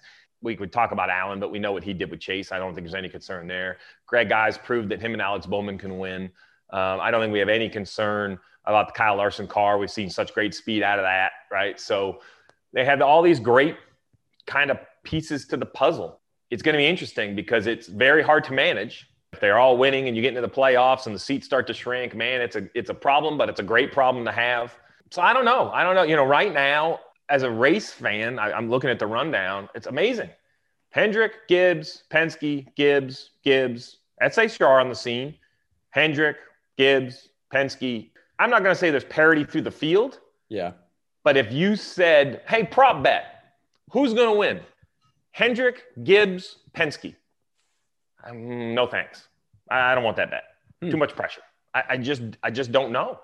we 0.42 0.56
could 0.56 0.72
talk 0.72 0.92
about 0.92 1.10
Alan, 1.10 1.40
but 1.40 1.52
we 1.52 1.60
know 1.60 1.72
what 1.72 1.84
he 1.84 1.94
did 1.94 2.10
with 2.10 2.20
Chase. 2.20 2.52
I 2.52 2.60
don't 2.60 2.74
think 2.74 2.86
there's 2.86 2.96
any 2.96 3.10
concern 3.10 3.48
there. 3.48 3.78
Greg 4.06 4.32
Ives 4.32 4.58
proved 4.58 4.90
that 4.90 5.02
him 5.02 5.14
and 5.14 5.22
Alex 5.22 5.46
Bowman 5.46 5.78
can 5.78 5.98
win. 5.98 6.32
Um, 6.72 7.00
I 7.02 7.12
don't 7.12 7.22
think 7.22 7.34
we 7.34 7.40
have 7.40 7.50
any 7.50 7.70
concern 7.70 8.40
about 8.66 8.88
the 8.88 8.94
Kyle 8.94 9.16
Larson 9.16 9.48
car. 9.48 9.78
We've 9.78 9.92
seen 9.92 10.10
such 10.10 10.34
great 10.34 10.54
speed 10.54 10.84
out 10.84 11.00
of 11.00 11.04
that, 11.04 11.32
right? 11.52 11.80
So 11.80 12.20
they 12.74 12.86
had 12.86 13.02
all 13.02 13.22
these 13.22 13.40
great 13.40 13.76
kind 14.46 14.72
of 14.72 14.78
pieces 15.04 15.46
to 15.48 15.58
the 15.58 15.66
puzzle. 15.66 16.20
it's 16.52 16.64
going 16.64 16.74
to 16.74 16.78
be 16.78 16.88
interesting 16.88 17.36
because 17.36 17.68
it's 17.68 17.88
very 17.88 18.24
hard 18.24 18.44
to 18.46 18.54
manage. 18.54 19.08
If 19.34 19.40
they're 19.40 19.60
all 19.60 19.78
winning 19.78 20.08
and 20.08 20.16
you 20.16 20.24
get 20.24 20.30
into 20.30 20.42
the 20.42 20.50
playoffs 20.50 21.06
and 21.06 21.14
the 21.14 21.20
seats 21.20 21.46
start 21.46 21.68
to 21.68 21.74
shrink, 21.74 22.16
man, 22.16 22.42
it's 22.42 22.56
a 22.56 22.68
it's 22.74 22.90
a 22.90 22.94
problem, 22.96 23.38
but 23.38 23.48
it's 23.48 23.60
a 23.60 23.64
great 23.64 23.92
problem 23.92 24.26
to 24.26 24.32
have. 24.32 24.76
So 25.12 25.22
I 25.22 25.34
don't 25.34 25.46
know. 25.46 25.70
I 25.70 25.84
don't 25.84 25.94
know. 25.94 26.02
You 26.02 26.16
know, 26.16 26.26
right 26.26 26.52
now, 26.52 27.00
as 27.30 27.44
a 27.44 27.50
race 27.50 27.92
fan, 27.92 28.40
I, 28.40 28.52
I'm 28.52 28.70
looking 28.70 28.90
at 28.90 29.00
the 29.00 29.08
rundown. 29.08 29.70
It's 29.76 29.88
amazing. 29.88 30.30
Hendrick, 30.92 31.48
Gibbs, 31.48 32.04
Penske, 32.10 32.74
Gibbs, 32.76 33.32
Gibbs. 33.44 33.98
That's 34.20 34.38
HR 34.38 34.66
on 34.66 34.90
the 34.90 34.96
scene. 34.96 35.36
Hendrick, 35.92 36.38
Gibbs, 36.78 37.30
Penske. 37.54 38.10
I'm 38.40 38.50
not 38.50 38.64
going 38.64 38.74
to 38.74 38.80
say 38.80 38.90
there's 38.90 39.04
parity 39.06 39.44
through 39.44 39.62
the 39.62 39.72
field. 39.72 40.20
Yeah. 40.50 40.72
But 41.24 41.38
if 41.38 41.52
you 41.52 41.76
said, 41.76 42.42
hey, 42.48 42.64
prop 42.64 43.04
bet, 43.04 43.26
who's 43.92 44.14
going 44.14 44.30
to 44.34 44.38
win? 44.38 44.62
Hendrick, 45.32 45.84
Gibbs, 46.04 46.58
Penske. 46.74 47.16
Um, 48.24 48.74
no 48.74 48.88
thanks. 48.88 49.28
I, 49.70 49.92
I, 49.92 49.96
don't 49.96 50.04
want 50.04 50.18
that 50.18 50.32
bet. 50.32 50.44
Hmm. 50.82 50.90
Too 50.90 50.98
much 50.98 51.16
pressure. 51.16 51.42
I, 51.74 51.84
I, 51.90 51.98
just 51.98 52.22
I 52.42 52.50
just 52.52 52.72
don't 52.72 52.92
know. 52.92 53.20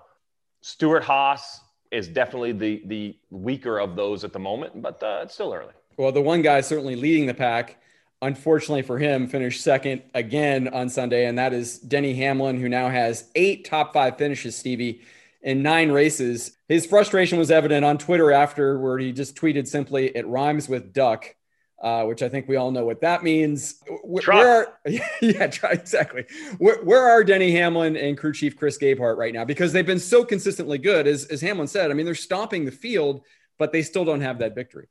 Stewart-Haas 0.62 1.60
is 1.96 2.08
definitely 2.08 2.52
the 2.52 2.82
the 2.86 3.16
weaker 3.30 3.78
of 3.78 3.96
those 3.96 4.24
at 4.24 4.32
the 4.32 4.38
moment, 4.38 4.80
but 4.82 5.02
uh, 5.02 5.20
it's 5.22 5.34
still 5.34 5.52
early. 5.52 5.72
Well, 5.96 6.12
the 6.12 6.22
one 6.22 6.42
guy 6.42 6.60
certainly 6.60 6.94
leading 6.94 7.26
the 7.26 7.34
pack, 7.34 7.80
unfortunately 8.20 8.82
for 8.82 8.98
him, 8.98 9.26
finished 9.26 9.62
second 9.62 10.02
again 10.14 10.68
on 10.68 10.88
Sunday, 10.88 11.26
and 11.26 11.38
that 11.38 11.52
is 11.52 11.78
Denny 11.78 12.14
Hamlin, 12.14 12.60
who 12.60 12.68
now 12.68 12.90
has 12.90 13.30
eight 13.34 13.64
top 13.64 13.92
five 13.92 14.18
finishes. 14.18 14.56
Stevie 14.56 15.00
in 15.42 15.62
nine 15.62 15.90
races. 15.90 16.56
His 16.68 16.86
frustration 16.86 17.38
was 17.38 17.50
evident 17.50 17.84
on 17.84 17.98
Twitter 17.98 18.32
after, 18.32 18.78
where 18.78 18.98
he 18.98 19.12
just 19.12 19.36
tweeted 19.36 19.66
simply, 19.66 20.14
"It 20.14 20.26
rhymes 20.26 20.68
with 20.68 20.92
duck." 20.92 21.34
Uh, 21.82 22.04
which 22.04 22.22
I 22.22 22.28
think 22.28 22.48
we 22.48 22.56
all 22.56 22.70
know 22.70 22.84
what 22.84 23.00
that 23.02 23.22
means. 23.22 23.82
Where, 24.02 24.22
where 24.24 24.48
are, 24.48 24.78
yeah, 25.20 25.46
try, 25.46 25.72
exactly. 25.72 26.24
Where, 26.58 26.82
where, 26.82 27.02
are 27.02 27.22
Denny 27.22 27.52
Hamlin 27.52 27.96
and 27.96 28.16
crew 28.16 28.32
chief 28.32 28.56
Chris 28.56 28.78
Gabehart 28.78 29.16
right 29.16 29.34
now? 29.34 29.44
Because 29.44 29.72
they've 29.72 29.86
been 29.86 29.98
so 29.98 30.24
consistently 30.24 30.78
good, 30.78 31.06
as, 31.06 31.26
as 31.26 31.40
Hamlin 31.40 31.68
said. 31.68 31.90
I 31.90 31.94
mean, 31.94 32.06
they're 32.06 32.14
stomping 32.14 32.64
the 32.64 32.70
field, 32.70 33.22
but 33.58 33.72
they 33.72 33.82
still 33.82 34.04
don't 34.04 34.22
have 34.22 34.38
that 34.38 34.54
victory. 34.54 34.88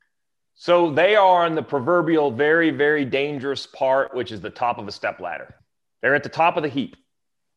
So 0.53 0.91
they 0.91 1.15
are 1.15 1.45
on 1.45 1.55
the 1.55 1.63
proverbial 1.63 2.31
very, 2.31 2.69
very 2.69 3.03
dangerous 3.03 3.67
part, 3.67 4.15
which 4.15 4.31
is 4.31 4.39
the 4.39 4.49
top 4.49 4.77
of 4.77 4.85
the 4.85 4.91
step 4.91 5.19
ladder. 5.19 5.55
They're 6.01 6.15
at 6.15 6.23
the 6.23 6.29
top 6.29 6.55
of 6.55 6.63
the 6.63 6.69
heap. 6.69 6.95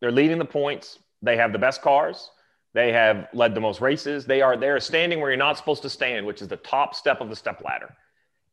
They're 0.00 0.10
leading 0.10 0.38
the 0.38 0.44
points. 0.44 0.98
They 1.22 1.36
have 1.36 1.52
the 1.52 1.58
best 1.58 1.82
cars. 1.82 2.30
They 2.74 2.92
have 2.92 3.28
led 3.32 3.54
the 3.54 3.60
most 3.60 3.80
races. 3.80 4.26
They 4.26 4.42
are 4.42 4.56
they're 4.56 4.80
standing 4.80 5.20
where 5.20 5.30
you're 5.30 5.36
not 5.36 5.56
supposed 5.56 5.82
to 5.82 5.90
stand, 5.90 6.26
which 6.26 6.42
is 6.42 6.48
the 6.48 6.56
top 6.56 6.94
step 6.94 7.20
of 7.20 7.28
the 7.28 7.36
step 7.36 7.62
ladder. 7.64 7.94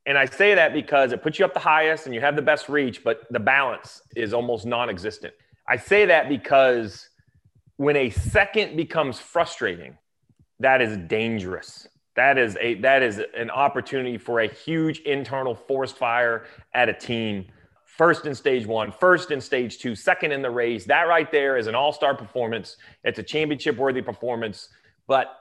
And 0.06 0.18
I 0.18 0.26
say 0.26 0.54
that 0.54 0.74
because 0.74 1.12
it 1.12 1.24
puts 1.24 1.40
you 1.40 1.46
up 1.46 1.54
the 1.54 1.60
highest 1.60 2.06
and 2.06 2.14
you 2.14 2.22
have 2.22 2.36
the 2.36 2.42
best 2.42 2.70
reach, 2.70 3.04
but 3.04 3.22
the 3.32 3.40
balance 3.40 4.02
is 4.16 4.34
almost 4.34 4.66
non 4.66 4.90
existent. 4.90 5.34
I 5.68 5.78
say 5.78 6.06
that 6.06 6.30
because 6.30 7.10
when 7.78 7.96
a 7.96 8.10
second 8.12 8.78
becomes 8.78 9.20
frustrating, 9.20 9.98
that 10.60 10.82
is 10.82 10.98
dangerous. 10.98 11.88
That 12.16 12.38
is 12.38 12.56
a 12.62 12.76
that 12.76 13.04
is 13.04 13.22
an 13.36 13.50
opportunity 13.50 14.18
for 14.18 14.42
a 14.42 14.48
huge 14.48 15.00
internal 15.00 15.56
forest 15.56 15.98
fire 15.98 16.46
at 16.74 16.88
a 16.88 16.94
team. 16.94 17.48
First 17.84 18.26
in 18.26 18.36
stage 18.36 18.66
one, 18.66 18.92
first 18.92 19.32
in 19.32 19.42
stage 19.42 19.80
two, 19.80 19.96
second 19.96 20.32
in 20.32 20.42
the 20.42 20.50
race. 20.50 20.86
That 20.86 21.04
right 21.04 21.30
there 21.32 21.58
is 21.58 21.68
an 21.68 21.76
all-star 21.76 22.16
performance. 22.16 22.78
It's 23.04 23.20
a 23.20 23.24
championship 23.24 23.78
worthy 23.78 24.02
performance. 24.02 24.70
But 25.08 25.36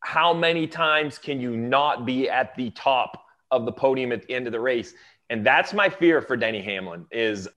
how 0.00 0.34
many 0.34 0.66
times 0.66 1.18
can 1.18 1.40
you 1.40 1.56
not 1.56 2.04
be 2.04 2.28
at 2.28 2.54
the 2.56 2.70
top 2.70 3.23
of 3.50 3.64
the 3.64 3.72
podium 3.72 4.12
at 4.12 4.26
the 4.26 4.34
end 4.34 4.46
of 4.46 4.52
the 4.52 4.60
race. 4.60 4.94
And 5.30 5.44
that's 5.44 5.72
my 5.72 5.88
fear 5.88 6.20
for 6.20 6.36
Denny 6.36 6.62
Hamlin 6.62 7.06
is 7.10 7.48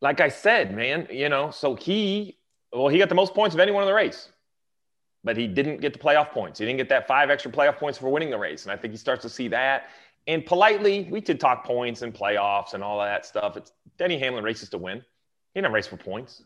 like 0.00 0.20
I 0.20 0.28
said, 0.28 0.76
man, 0.76 1.08
you 1.10 1.30
know, 1.30 1.50
so 1.50 1.74
he, 1.74 2.36
well, 2.72 2.88
he 2.88 2.98
got 2.98 3.08
the 3.08 3.14
most 3.14 3.34
points 3.34 3.54
of 3.54 3.60
anyone 3.60 3.82
in 3.82 3.88
the 3.88 3.94
race, 3.94 4.28
but 5.24 5.34
he 5.34 5.46
didn't 5.46 5.80
get 5.80 5.94
the 5.94 5.98
playoff 5.98 6.30
points. 6.30 6.58
He 6.58 6.66
didn't 6.66 6.76
get 6.76 6.90
that 6.90 7.08
five 7.08 7.30
extra 7.30 7.50
playoff 7.50 7.78
points 7.78 7.98
for 7.98 8.10
winning 8.10 8.28
the 8.28 8.38
race. 8.38 8.64
And 8.64 8.72
I 8.72 8.76
think 8.76 8.92
he 8.92 8.98
starts 8.98 9.22
to 9.22 9.30
see 9.30 9.48
that. 9.48 9.88
And 10.26 10.44
politely, 10.44 11.08
we 11.10 11.22
did 11.22 11.40
talk 11.40 11.64
points 11.64 12.02
and 12.02 12.12
playoffs 12.12 12.74
and 12.74 12.84
all 12.84 13.00
of 13.00 13.06
that 13.06 13.24
stuff. 13.24 13.56
It's 13.56 13.72
Denny 13.96 14.18
Hamlin 14.18 14.44
races 14.44 14.68
to 14.70 14.78
win. 14.78 14.98
He 15.54 15.60
didn't 15.60 15.72
race 15.72 15.86
for 15.86 15.96
points. 15.96 16.42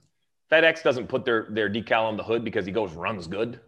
FedEx 0.53 0.85
doesn't 0.85 1.09
put 1.09 1.25
their, 1.25 1.49
their 1.51 1.69
decal 1.69 2.05
on 2.05 2.17
the 2.17 2.23
hood 2.23 2.45
because 2.45 2.65
he 2.65 2.71
goes 2.71 2.93
runs 2.93 3.27
good, 3.27 3.61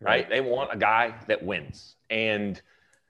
right? 0.00 0.08
right? 0.10 0.28
They 0.30 0.40
want 0.40 0.72
a 0.72 0.76
guy 0.78 1.14
that 1.28 1.42
wins. 1.42 1.96
And 2.08 2.60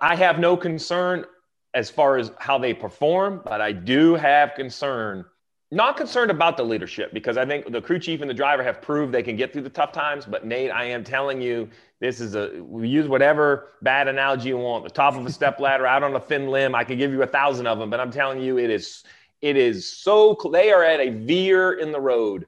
I 0.00 0.16
have 0.16 0.40
no 0.40 0.56
concern 0.56 1.26
as 1.74 1.90
far 1.90 2.16
as 2.16 2.30
how 2.38 2.56
they 2.56 2.72
perform, 2.72 3.42
but 3.44 3.60
I 3.60 3.72
do 3.72 4.14
have 4.14 4.54
concern. 4.54 5.24
Not 5.72 5.96
concerned 5.96 6.30
about 6.30 6.56
the 6.56 6.62
leadership 6.62 7.12
because 7.12 7.36
I 7.36 7.44
think 7.44 7.72
the 7.72 7.80
crew 7.80 7.98
chief 7.98 8.20
and 8.20 8.30
the 8.30 8.34
driver 8.34 8.62
have 8.62 8.80
proved 8.80 9.12
they 9.12 9.24
can 9.24 9.34
get 9.34 9.52
through 9.52 9.62
the 9.62 9.70
tough 9.70 9.90
times. 9.90 10.24
But 10.24 10.46
Nate, 10.46 10.70
I 10.70 10.84
am 10.84 11.02
telling 11.02 11.42
you, 11.42 11.68
this 11.98 12.20
is 12.20 12.36
a 12.36 12.62
we 12.62 12.86
use 12.86 13.08
whatever 13.08 13.72
bad 13.82 14.06
analogy 14.06 14.50
you 14.50 14.56
want. 14.58 14.84
The 14.84 14.90
top 14.90 15.16
of 15.16 15.26
a 15.26 15.32
step 15.32 15.58
ladder, 15.58 15.84
out 15.84 16.04
on 16.04 16.14
a 16.14 16.20
thin 16.20 16.46
limb. 16.48 16.76
I 16.76 16.84
can 16.84 16.96
give 16.96 17.10
you 17.10 17.22
a 17.22 17.26
thousand 17.26 17.66
of 17.66 17.78
them, 17.80 17.90
but 17.90 17.98
I'm 17.98 18.12
telling 18.12 18.40
you, 18.40 18.56
it 18.56 18.70
is 18.70 19.02
it 19.42 19.56
is 19.56 19.90
so 19.90 20.38
they 20.52 20.70
are 20.70 20.84
at 20.84 21.00
a 21.00 21.10
veer 21.10 21.72
in 21.72 21.90
the 21.90 22.00
road, 22.00 22.46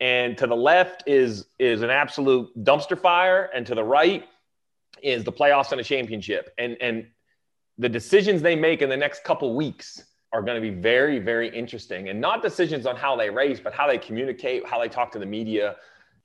and 0.00 0.36
to 0.38 0.48
the 0.48 0.56
left 0.56 1.04
is 1.06 1.46
is 1.60 1.82
an 1.82 1.90
absolute 1.90 2.50
dumpster 2.64 2.98
fire, 2.98 3.50
and 3.54 3.66
to 3.66 3.76
the 3.76 3.84
right 3.84 4.24
is 5.00 5.22
the 5.22 5.32
playoffs 5.32 5.70
and 5.70 5.80
a 5.80 5.84
championship. 5.84 6.52
And 6.58 6.76
and 6.80 7.06
the 7.78 7.88
decisions 7.88 8.42
they 8.42 8.56
make 8.56 8.82
in 8.82 8.88
the 8.88 8.96
next 8.96 9.24
couple 9.24 9.54
weeks 9.54 10.04
are 10.32 10.42
going 10.42 10.60
to 10.60 10.60
be 10.60 10.74
very, 10.74 11.18
very 11.18 11.48
interesting. 11.56 12.08
And 12.08 12.20
not 12.20 12.42
decisions 12.42 12.86
on 12.86 12.96
how 12.96 13.16
they 13.16 13.30
race, 13.30 13.60
but 13.60 13.72
how 13.72 13.86
they 13.86 13.98
communicate, 13.98 14.66
how 14.66 14.78
they 14.78 14.88
talk 14.88 15.12
to 15.12 15.18
the 15.18 15.26
media. 15.26 15.76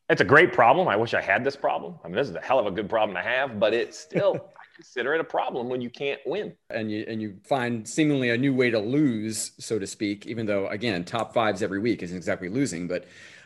It's 0.10 0.22
a 0.22 0.26
great 0.26 0.52
problem. 0.52 0.88
I 0.88 0.96
wish 0.96 1.14
I 1.14 1.22
had 1.22 1.44
this 1.44 1.56
problem. 1.56 1.96
I 2.04 2.08
mean, 2.08 2.16
this 2.16 2.28
is 2.28 2.36
a 2.36 2.42
hell 2.42 2.60
of 2.60 2.66
a 2.66 2.72
good 2.72 2.90
problem 2.90 3.16
to 3.16 3.22
have, 3.22 3.60
but 3.60 3.74
it's 3.74 3.98
still 3.98 4.36
I 4.58 4.76
consider 4.76 5.14
it 5.14 5.22
a 5.22 5.24
problem 5.24 5.70
when 5.70 5.80
you 5.80 5.90
can't 5.90 6.20
win. 6.26 6.54
And 6.70 6.92
you 6.92 7.06
and 7.08 7.22
you 7.22 7.38
find 7.48 7.88
seemingly 7.88 8.32
a 8.32 8.38
new 8.38 8.54
way 8.54 8.70
to 8.72 8.80
lose, 8.80 9.52
so 9.60 9.80
to 9.80 9.88
speak, 9.88 10.26
even 10.26 10.46
though 10.46 10.68
again, 10.68 11.06
top 11.06 11.34
fives 11.34 11.62
every 11.62 11.80
week 11.80 12.04
isn't 12.04 12.18
exactly 12.18 12.50
losing, 12.50 12.88
but 12.88 13.06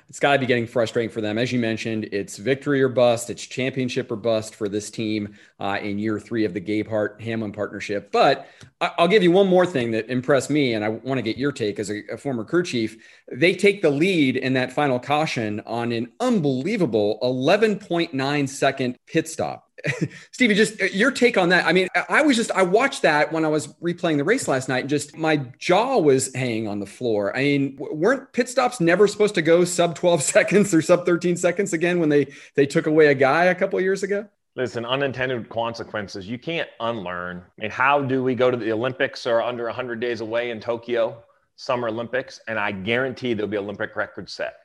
it's 0.10 0.20
got 0.20 0.34
to 0.34 0.40
be 0.40 0.46
getting 0.46 0.68
frustrating 0.68 1.10
for 1.10 1.20
them. 1.20 1.38
As 1.38 1.52
you 1.52 1.60
mentioned, 1.60 2.06
it's 2.12 2.38
victory 2.38 2.82
or 2.82 2.88
bust, 2.88 3.30
it's 3.30 3.46
championship 3.46 4.10
or 4.10 4.16
bust 4.16 4.56
for 4.56 4.70
this 4.70 4.90
team 4.90 5.36
uh, 5.60 5.80
in 5.82 6.00
year 6.00 6.20
three 6.20 6.46
of 6.46 6.54
the 6.54 6.62
Gabehart 6.62 7.20
Hamlin 7.20 7.52
partnership. 7.52 8.12
But 8.12 8.48
I'll 8.80 9.10
give 9.10 9.24
you 9.24 9.32
one 9.32 9.48
more 9.48 9.66
thing 9.66 9.92
that 9.92 10.10
impressed 10.10 10.50
me, 10.50 10.74
and 10.74 10.86
I 10.86 10.90
want 10.90 11.18
to 11.18 11.22
get 11.22 11.38
your 11.38 11.52
take 11.52 11.78
as 11.80 11.90
a, 11.90 12.04
a 12.12 12.18
former 12.18 12.46
crew 12.46 12.64
chief. 12.64 12.98
They 13.32 13.54
take 13.54 13.82
the 13.82 13.90
lead 13.90 14.38
in 14.38 14.54
that 14.54 14.72
final 14.72 15.00
caution 15.00 15.62
on 15.66 15.92
an 15.92 16.12
unbelievable 16.20 17.20
11.9 17.22 18.50
second 18.50 18.98
pit 19.08 19.28
stop. 19.28 19.67
Stevie, 20.32 20.56
just 20.56 20.82
uh, 20.82 20.86
your 20.86 21.12
take 21.12 21.38
on 21.38 21.50
that. 21.50 21.66
I 21.66 21.74
mean, 21.74 21.88
I 22.10 22.22
was 22.22 22.36
just, 22.36 22.52
I 22.52 22.64
watched 22.64 23.04
that 23.04 23.32
when 23.32 23.46
I 23.46 23.48
was 23.48 23.68
replaying 23.76 24.18
the 24.18 24.24
race 24.24 24.48
last 24.48 24.70
night 24.70 24.82
and 24.82 24.90
just 24.90 25.16
my 25.16 25.38
jaw 25.60 25.98
was 25.98 26.34
hanging 26.34 26.68
on 26.68 26.80
the 26.80 26.86
floor. 26.86 27.36
I 27.36 27.42
mean, 27.42 27.78
weren't 27.80 28.32
pit 28.34 28.50
stops 28.50 28.80
never 28.80 29.08
supposed 29.08 29.36
to 29.36 29.42
go 29.42 29.64
sub 29.64 29.96
12 29.96 30.24
seconds 30.36 30.74
or 30.74 30.82
sub 30.82 31.06
13 31.06 31.38
seconds 31.38 31.74
again 31.74 32.00
when 32.00 32.10
they, 32.10 32.28
they 32.56 32.66
took 32.66 32.88
away 32.88 33.08
a 33.08 33.16
guy 33.16 33.46
a 33.46 33.56
couple 33.56 33.80
years 33.80 34.04
ago? 34.04 34.28
Listen, 34.56 34.86
unintended 34.86 35.50
consequences. 35.50 36.28
You 36.28 36.40
can't 36.40 36.68
unlearn. 36.80 37.44
I 37.60 37.62
mean, 37.62 37.72
how 37.72 38.02
do 38.02 38.24
we 38.24 38.34
go 38.34 38.50
to 38.50 38.58
the 38.58 38.72
Olympics 38.72 39.28
or 39.28 39.42
under 39.44 39.66
100 39.66 40.00
days 40.00 40.22
away 40.22 40.50
in 40.50 40.60
Tokyo, 40.60 41.24
Summer 41.58 41.90
Olympics, 41.90 42.40
and 42.48 42.58
I 42.58 42.72
guarantee 42.72 43.36
there'll 43.36 43.52
be 43.52 43.58
Olympic 43.58 43.96
record 43.96 44.30
set. 44.30 44.56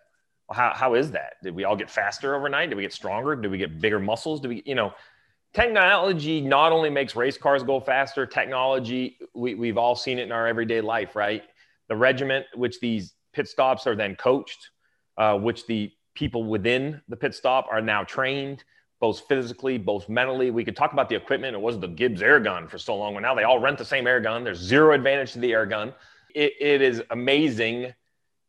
How, 0.53 0.73
how 0.75 0.95
is 0.95 1.11
that? 1.13 1.35
Did 1.43 1.55
we 1.55 1.65
all 1.65 1.77
get 1.77 1.91
faster 1.91 2.35
overnight? 2.35 2.69
Did 2.69 2.77
we 2.77 2.83
get 2.83 2.93
stronger? 2.93 3.35
Did 3.37 3.51
we 3.51 3.59
get 3.59 3.81
bigger 3.81 3.99
muscles? 3.99 4.41
Did 4.41 4.49
we, 4.49 4.63
you 4.67 4.75
know, 4.75 4.93
technology 5.53 6.41
not 6.41 6.73
only 6.73 6.91
makes 6.91 7.15
race 7.17 7.37
cars 7.37 7.63
go 7.63 7.81
faster, 7.81 8.27
technology, 8.27 9.19
we, 9.35 9.55
we've 9.55 9.79
all 9.79 9.95
seen 9.95 10.19
it 10.19 10.23
in 10.23 10.33
our 10.33 10.47
everyday 10.47 10.81
life, 10.81 11.15
right? 11.17 11.43
The 11.89 11.97
regiment, 11.97 12.47
which 12.55 12.81
these 12.81 13.15
pit 13.33 13.49
stops 13.49 13.87
are 13.87 13.97
then 13.97 14.17
coached, 14.17 14.71
uh, 15.19 15.37
which 15.37 15.67
the 15.67 15.91
people 16.15 16.45
within 16.45 17.01
the 17.09 17.17
pit 17.17 17.35
stop 17.35 17.67
are 17.71 17.81
now 17.81 18.05
trained, 18.05 18.65
both 19.01 19.23
physically, 19.29 19.79
both 19.79 20.09
mentally. 20.09 20.51
We 20.51 20.65
could 20.65 20.77
talk 20.77 20.93
about 20.93 21.09
the 21.09 21.17
equipment. 21.17 21.55
It 21.55 21.61
was 21.61 21.79
the 21.79 21.89
Gibbs 21.89 22.23
air 22.23 22.39
gun 22.41 22.69
for 22.69 22.79
so 22.79 22.97
long, 22.97 23.15
but 23.15 23.21
now 23.21 23.35
they 23.35 23.45
all 23.45 23.59
rent 23.59 23.79
the 23.79 23.85
same 23.85 24.07
air 24.07 24.21
gun. 24.21 24.45
There's 24.45 24.61
zero 24.61 24.95
advantage 24.95 25.33
to 25.33 25.39
the 25.39 25.53
air 25.53 25.67
gun. 25.67 25.93
it, 26.35 26.53
it 26.61 26.83
is 26.83 27.03
amazing 27.11 27.93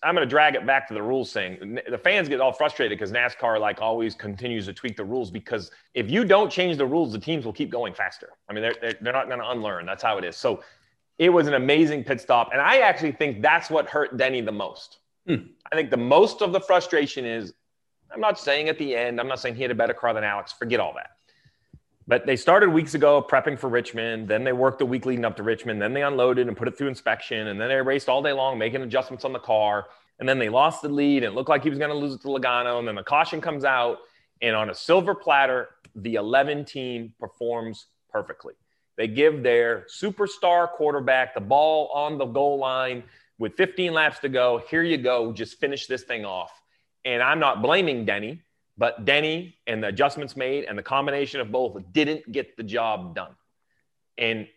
I'm 0.04 0.16
going 0.16 0.28
to 0.28 0.30
drag 0.30 0.56
it 0.56 0.66
back 0.66 0.88
to 0.90 0.94
the 0.94 1.02
rules 1.02 1.32
thing. 1.32 1.80
The 1.90 1.98
fans 1.98 2.28
get 2.28 2.42
all 2.42 2.52
frustrated 2.52 2.98
because 2.98 3.12
NASCAR 3.12 3.60
like 3.60 3.82
always 3.82 4.16
continues 4.16 4.66
to 4.66 4.74
tweak 4.74 4.98
the 4.98 5.06
rules 5.06 5.32
because 5.32 5.72
if 5.94 6.10
you 6.10 6.26
don't 6.26 6.52
change 6.52 6.78
the 6.78 6.86
rules, 6.86 7.12
the 7.12 7.20
teams 7.20 7.46
will 7.46 7.54
keep 7.54 7.70
going 7.70 7.94
faster. 7.94 8.30
I 8.50 8.54
mean, 8.54 8.64
they're, 8.64 8.76
they're, 8.82 8.96
they're 9.02 9.14
not 9.14 9.28
going 9.28 9.40
to 9.40 9.50
unlearn. 9.50 9.86
That's 9.86 10.04
how 10.04 10.18
it 10.18 10.24
is. 10.24 10.36
So 10.36 10.64
it 11.20 11.30
was 11.30 11.48
an 11.48 11.54
amazing 11.54 12.04
pit 12.04 12.20
stop. 12.20 12.50
And 12.52 12.62
I 12.62 12.80
actually 12.80 13.14
think 13.14 13.42
that's 13.42 13.70
what 13.70 13.88
hurt 13.88 14.18
Denny 14.18 14.42
the 14.42 14.52
most. 14.52 15.00
Hmm. 15.28 15.36
I 15.72 15.76
think 15.76 15.90
the 15.90 15.98
most 15.98 16.42
of 16.42 16.52
the 16.52 16.60
frustration 16.60 17.26
is 17.26 17.54
I'm 18.14 18.22
not 18.22 18.40
saying 18.40 18.70
at 18.70 18.78
the 18.78 18.96
end, 18.96 19.20
I'm 19.20 19.28
not 19.28 19.40
saying 19.40 19.56
he 19.56 19.62
had 19.62 19.72
a 19.72 19.76
better 19.76 19.94
car 19.94 20.14
than 20.14 20.24
Alex. 20.24 20.54
Forget 20.54 20.80
all 20.80 20.94
that. 20.96 21.12
But 22.08 22.26
they 22.26 22.36
started 22.36 22.70
weeks 22.70 22.96
ago 22.96 23.26
prepping 23.28 23.58
for 23.58 23.70
Richmond. 23.70 24.28
Then 24.28 24.44
they 24.44 24.52
worked 24.52 24.80
the 24.80 24.86
week 24.86 25.06
leading 25.06 25.24
up 25.24 25.38
to 25.38 25.44
Richmond. 25.44 25.82
Then 25.82 25.94
they 25.94 26.04
unloaded 26.04 26.48
and 26.48 26.58
put 26.58 26.68
it 26.68 26.78
through 26.78 26.90
inspection. 26.90 27.48
And 27.48 27.60
then 27.60 27.70
they 27.70 27.76
raced 27.76 28.10
all 28.10 28.22
day 28.22 28.34
long, 28.34 28.58
making 28.58 28.82
adjustments 28.82 29.24
on 29.24 29.32
the 29.32 29.40
car. 29.40 29.88
And 30.20 30.28
then 30.28 30.38
they 30.38 30.50
lost 30.50 30.82
the 30.82 30.90
lead 30.90 31.24
and 31.24 31.32
it 31.32 31.36
looked 31.36 31.50
like 31.50 31.64
he 31.64 31.70
was 31.70 31.80
going 31.80 31.92
to 31.92 31.98
lose 31.98 32.14
it 32.14 32.22
to 32.22 32.28
Logano. 32.28 32.80
And 32.80 32.88
then 32.88 32.96
the 32.96 33.04
caution 33.04 33.40
comes 33.40 33.64
out. 33.64 34.00
And 34.42 34.56
on 34.56 34.70
a 34.70 34.76
silver 34.76 35.16
platter, 35.16 35.70
the 35.96 36.16
11 36.16 36.66
team 36.66 37.14
performs 37.20 37.86
perfectly. 38.12 38.54
They 38.98 39.08
give 39.08 39.42
their 39.42 39.86
superstar 39.90 40.70
quarterback 40.70 41.34
the 41.34 41.42
ball 41.42 41.90
on 41.94 42.18
the 42.18 42.26
goal 42.26 42.60
line 42.60 43.04
with 43.40 43.56
15 43.56 43.94
laps 43.94 44.20
to 44.20 44.30
go. 44.30 44.62
Here 44.70 44.84
you 44.84 44.98
go. 44.98 45.32
Just 45.32 45.60
finish 45.60 45.88
this 45.88 46.04
thing 46.04 46.26
off. 46.26 46.52
And 47.06 47.24
I'm 47.24 47.40
not 47.40 47.62
blaming 47.62 48.06
Denny 48.06 48.42
but 48.78 49.06
Denny 49.06 49.58
and 49.68 49.84
the 49.84 49.88
adjustments 49.88 50.36
made 50.36 50.66
and 50.66 50.78
the 50.78 50.84
combination 50.84 51.40
of 51.40 51.52
both 51.52 51.78
didn't 51.92 52.32
get 52.32 52.58
the 52.58 52.64
job 52.64 53.16
done. 53.16 53.36
And 54.18 54.48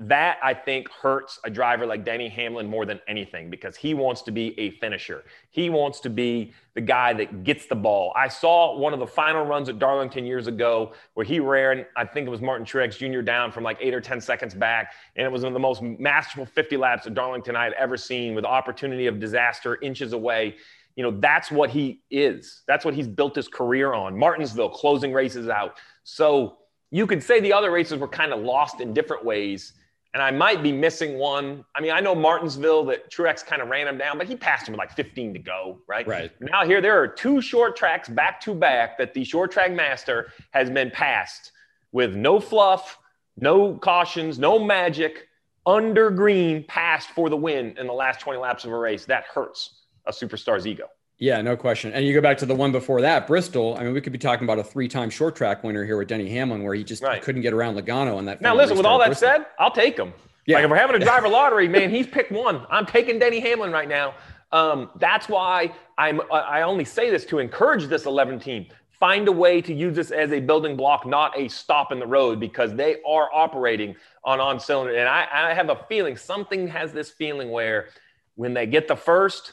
that 0.00 0.38
I 0.44 0.54
think 0.54 0.88
hurts 0.90 1.40
a 1.42 1.50
driver 1.50 1.84
like 1.84 2.04
Denny 2.04 2.28
Hamlin 2.28 2.68
more 2.68 2.86
than 2.86 3.00
anything 3.08 3.50
because 3.50 3.76
he 3.76 3.94
wants 3.94 4.22
to 4.22 4.30
be 4.30 4.58
a 4.58 4.70
finisher. 4.78 5.24
He 5.50 5.70
wants 5.70 5.98
to 6.00 6.10
be 6.10 6.52
the 6.74 6.80
guy 6.80 7.12
that 7.14 7.42
gets 7.42 7.66
the 7.66 7.74
ball. 7.74 8.12
I 8.14 8.28
saw 8.28 8.78
one 8.78 8.92
of 8.92 9.00
the 9.00 9.06
final 9.08 9.44
runs 9.44 9.68
at 9.68 9.80
Darlington 9.80 10.24
years 10.24 10.46
ago 10.46 10.92
where 11.14 11.26
he 11.26 11.40
ran, 11.40 11.84
I 11.96 12.04
think 12.04 12.28
it 12.28 12.30
was 12.30 12.40
Martin 12.40 12.64
Truex 12.64 12.96
Jr. 12.96 13.22
down 13.22 13.50
from 13.50 13.64
like 13.64 13.78
eight 13.80 13.92
or 13.92 14.00
10 14.00 14.20
seconds 14.20 14.54
back. 14.54 14.92
And 15.16 15.26
it 15.26 15.32
was 15.32 15.42
one 15.42 15.48
of 15.48 15.54
the 15.54 15.58
most 15.58 15.82
masterful 15.82 16.46
50 16.46 16.76
laps 16.76 17.08
at 17.08 17.14
Darlington 17.14 17.56
I 17.56 17.64
had 17.64 17.72
ever 17.72 17.96
seen 17.96 18.36
with 18.36 18.44
opportunity 18.44 19.08
of 19.08 19.18
disaster 19.18 19.78
inches 19.82 20.12
away 20.12 20.58
you 20.98 21.04
know, 21.04 21.12
that's 21.12 21.52
what 21.52 21.70
he 21.70 22.02
is. 22.10 22.62
That's 22.66 22.84
what 22.84 22.92
he's 22.92 23.06
built 23.06 23.36
his 23.36 23.46
career 23.46 23.94
on. 23.94 24.18
Martinsville 24.18 24.70
closing 24.70 25.12
races 25.12 25.48
out. 25.48 25.76
So 26.02 26.58
you 26.90 27.06
could 27.06 27.22
say 27.22 27.38
the 27.38 27.52
other 27.52 27.70
races 27.70 28.00
were 28.00 28.08
kind 28.08 28.32
of 28.32 28.40
lost 28.40 28.80
in 28.80 28.92
different 28.92 29.24
ways. 29.24 29.74
And 30.12 30.20
I 30.20 30.32
might 30.32 30.60
be 30.60 30.72
missing 30.72 31.16
one. 31.16 31.64
I 31.76 31.80
mean, 31.80 31.92
I 31.92 32.00
know 32.00 32.16
Martinsville 32.16 32.84
that 32.86 33.12
Truex 33.12 33.46
kind 33.46 33.62
of 33.62 33.68
ran 33.68 33.86
him 33.86 33.96
down, 33.96 34.18
but 34.18 34.26
he 34.26 34.34
passed 34.34 34.66
him 34.66 34.72
with 34.72 34.80
like 34.80 34.90
15 34.90 35.34
to 35.34 35.38
go, 35.38 35.78
right? 35.86 36.04
Right. 36.04 36.32
Now 36.40 36.66
here 36.66 36.80
there 36.80 37.00
are 37.00 37.06
two 37.06 37.40
short 37.40 37.76
tracks 37.76 38.08
back 38.08 38.40
to 38.40 38.52
back 38.52 38.98
that 38.98 39.14
the 39.14 39.22
short 39.22 39.52
track 39.52 39.70
master 39.70 40.32
has 40.50 40.68
been 40.68 40.90
passed 40.90 41.52
with 41.92 42.16
no 42.16 42.40
fluff, 42.40 42.98
no 43.36 43.74
cautions, 43.74 44.36
no 44.36 44.58
magic, 44.58 45.28
under 45.64 46.10
green, 46.10 46.64
passed 46.64 47.10
for 47.10 47.30
the 47.30 47.36
win 47.36 47.78
in 47.78 47.86
the 47.86 47.92
last 47.92 48.18
20 48.18 48.40
laps 48.40 48.64
of 48.64 48.72
a 48.72 48.76
race. 48.76 49.04
That 49.04 49.26
hurts 49.32 49.77
a 50.08 50.12
superstar's 50.12 50.66
ego. 50.66 50.88
Yeah, 51.18 51.40
no 51.42 51.56
question. 51.56 51.92
And 51.92 52.06
you 52.06 52.14
go 52.14 52.20
back 52.20 52.38
to 52.38 52.46
the 52.46 52.54
one 52.54 52.70
before 52.70 53.00
that, 53.00 53.26
Bristol. 53.26 53.76
I 53.78 53.82
mean, 53.82 53.92
we 53.92 54.00
could 54.00 54.12
be 54.12 54.18
talking 54.18 54.44
about 54.44 54.58
a 54.58 54.64
three-time 54.64 55.10
short 55.10 55.34
track 55.34 55.64
winner 55.64 55.84
here 55.84 55.96
with 55.98 56.08
Denny 56.08 56.28
Hamlin, 56.30 56.62
where 56.62 56.74
he 56.74 56.84
just 56.84 57.02
right. 57.02 57.20
couldn't 57.20 57.42
get 57.42 57.52
around 57.52 57.76
Logano 57.76 58.16
on 58.16 58.24
that. 58.26 58.40
Now, 58.40 58.54
listen. 58.54 58.76
With 58.76 58.86
all 58.86 58.98
that 59.00 59.08
Bristol. 59.08 59.28
said, 59.28 59.46
I'll 59.58 59.72
take 59.72 59.98
him. 59.98 60.12
Yeah. 60.46 60.56
Like 60.56 60.64
if 60.64 60.70
we're 60.70 60.76
having 60.76 60.96
a 60.96 61.04
driver 61.04 61.28
lottery, 61.28 61.68
man, 61.68 61.90
he's 61.90 62.06
picked 62.06 62.30
one. 62.30 62.64
I'm 62.70 62.86
taking 62.86 63.18
Denny 63.18 63.40
Hamlin 63.40 63.72
right 63.72 63.88
now. 63.88 64.14
Um, 64.52 64.90
that's 64.96 65.28
why 65.28 65.74
I'm. 65.98 66.20
I 66.32 66.62
only 66.62 66.84
say 66.84 67.10
this 67.10 67.26
to 67.26 67.38
encourage 67.38 67.86
this 67.86 68.06
11 68.06 68.38
team. 68.38 68.66
Find 68.98 69.28
a 69.28 69.32
way 69.32 69.60
to 69.60 69.74
use 69.74 69.94
this 69.94 70.10
as 70.10 70.32
a 70.32 70.40
building 70.40 70.76
block, 70.76 71.04
not 71.04 71.38
a 71.38 71.48
stop 71.48 71.92
in 71.92 71.98
the 71.98 72.06
road, 72.06 72.40
because 72.40 72.74
they 72.74 72.96
are 73.06 73.28
operating 73.32 73.96
on 74.24 74.40
on 74.40 74.60
cylinder. 74.60 74.96
And 74.96 75.08
I, 75.08 75.26
I 75.32 75.54
have 75.54 75.68
a 75.68 75.84
feeling 75.88 76.16
something 76.16 76.68
has 76.68 76.92
this 76.92 77.10
feeling 77.10 77.50
where 77.50 77.88
when 78.36 78.54
they 78.54 78.66
get 78.66 78.86
the 78.86 78.96
first, 78.96 79.52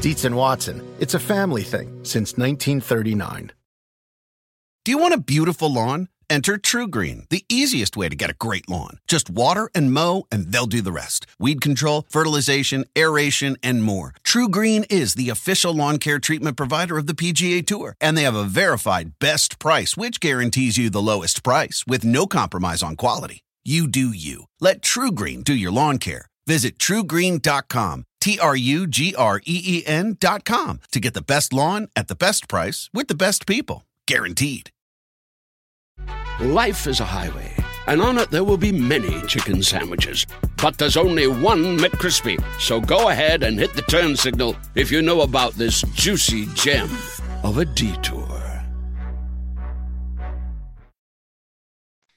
Dietz 0.00 0.24
and 0.24 0.36
Watson, 0.36 0.82
it's 1.00 1.14
a 1.14 1.18
family 1.18 1.62
thing 1.62 1.88
since 2.04 2.36
1939. 2.36 3.52
Do 4.84 4.92
you 4.92 4.98
want 4.98 5.14
a 5.14 5.18
beautiful 5.18 5.72
lawn? 5.72 6.08
Enter 6.28 6.58
TruGreen, 6.58 7.28
the 7.30 7.44
easiest 7.48 7.96
way 7.96 8.08
to 8.08 8.16
get 8.16 8.30
a 8.30 8.34
great 8.34 8.68
lawn. 8.68 8.98
Just 9.08 9.30
water 9.30 9.70
and 9.74 9.92
mow, 9.92 10.26
and 10.30 10.52
they'll 10.52 10.66
do 10.66 10.82
the 10.82 10.92
rest. 10.92 11.26
Weed 11.38 11.60
control, 11.60 12.04
fertilization, 12.10 12.84
aeration, 12.96 13.56
and 13.62 13.82
more. 13.82 14.12
TruGreen 14.22 14.84
is 14.90 15.14
the 15.14 15.30
official 15.30 15.72
lawn 15.72 15.98
care 15.98 16.18
treatment 16.18 16.56
provider 16.56 16.98
of 16.98 17.06
the 17.06 17.14
PGA 17.14 17.66
Tour, 17.66 17.96
and 18.00 18.18
they 18.18 18.24
have 18.24 18.36
a 18.36 18.44
verified 18.44 19.12
best 19.18 19.58
price, 19.58 19.96
which 19.96 20.20
guarantees 20.20 20.76
you 20.76 20.90
the 20.90 21.00
lowest 21.00 21.42
price 21.42 21.84
with 21.86 22.04
no 22.04 22.26
compromise 22.26 22.82
on 22.82 22.96
quality. 22.96 23.40
You 23.64 23.88
do 23.88 24.10
you. 24.10 24.44
Let 24.60 24.82
TruGreen 24.82 25.42
do 25.42 25.54
your 25.54 25.72
lawn 25.72 25.98
care. 25.98 26.26
Visit 26.46 26.78
trugreen.com 26.78 28.04
T 28.26 28.40
R 28.40 28.56
U 28.56 28.88
G 28.88 29.14
R 29.14 29.40
E 29.44 29.62
E 29.64 29.86
N 29.86 30.16
dot 30.18 30.44
com 30.44 30.80
to 30.90 30.98
get 30.98 31.14
the 31.14 31.22
best 31.22 31.52
lawn 31.52 31.86
at 31.94 32.08
the 32.08 32.16
best 32.16 32.48
price 32.48 32.90
with 32.92 33.06
the 33.06 33.14
best 33.14 33.46
people. 33.46 33.84
Guaranteed. 34.08 34.72
Life 36.40 36.88
is 36.88 36.98
a 36.98 37.04
highway, 37.04 37.54
and 37.86 38.02
on 38.02 38.18
it 38.18 38.32
there 38.32 38.42
will 38.42 38.56
be 38.56 38.72
many 38.72 39.22
chicken 39.28 39.62
sandwiches. 39.62 40.26
But 40.60 40.76
there's 40.76 40.96
only 40.96 41.28
one 41.28 41.78
McCrispy. 41.78 42.42
So 42.60 42.80
go 42.80 43.10
ahead 43.10 43.44
and 43.44 43.60
hit 43.60 43.74
the 43.74 43.82
turn 43.82 44.16
signal 44.16 44.56
if 44.74 44.90
you 44.90 45.02
know 45.02 45.20
about 45.20 45.52
this 45.52 45.82
juicy 45.94 46.46
gem 46.46 46.90
of 47.44 47.58
a 47.58 47.64
detour. 47.64 48.36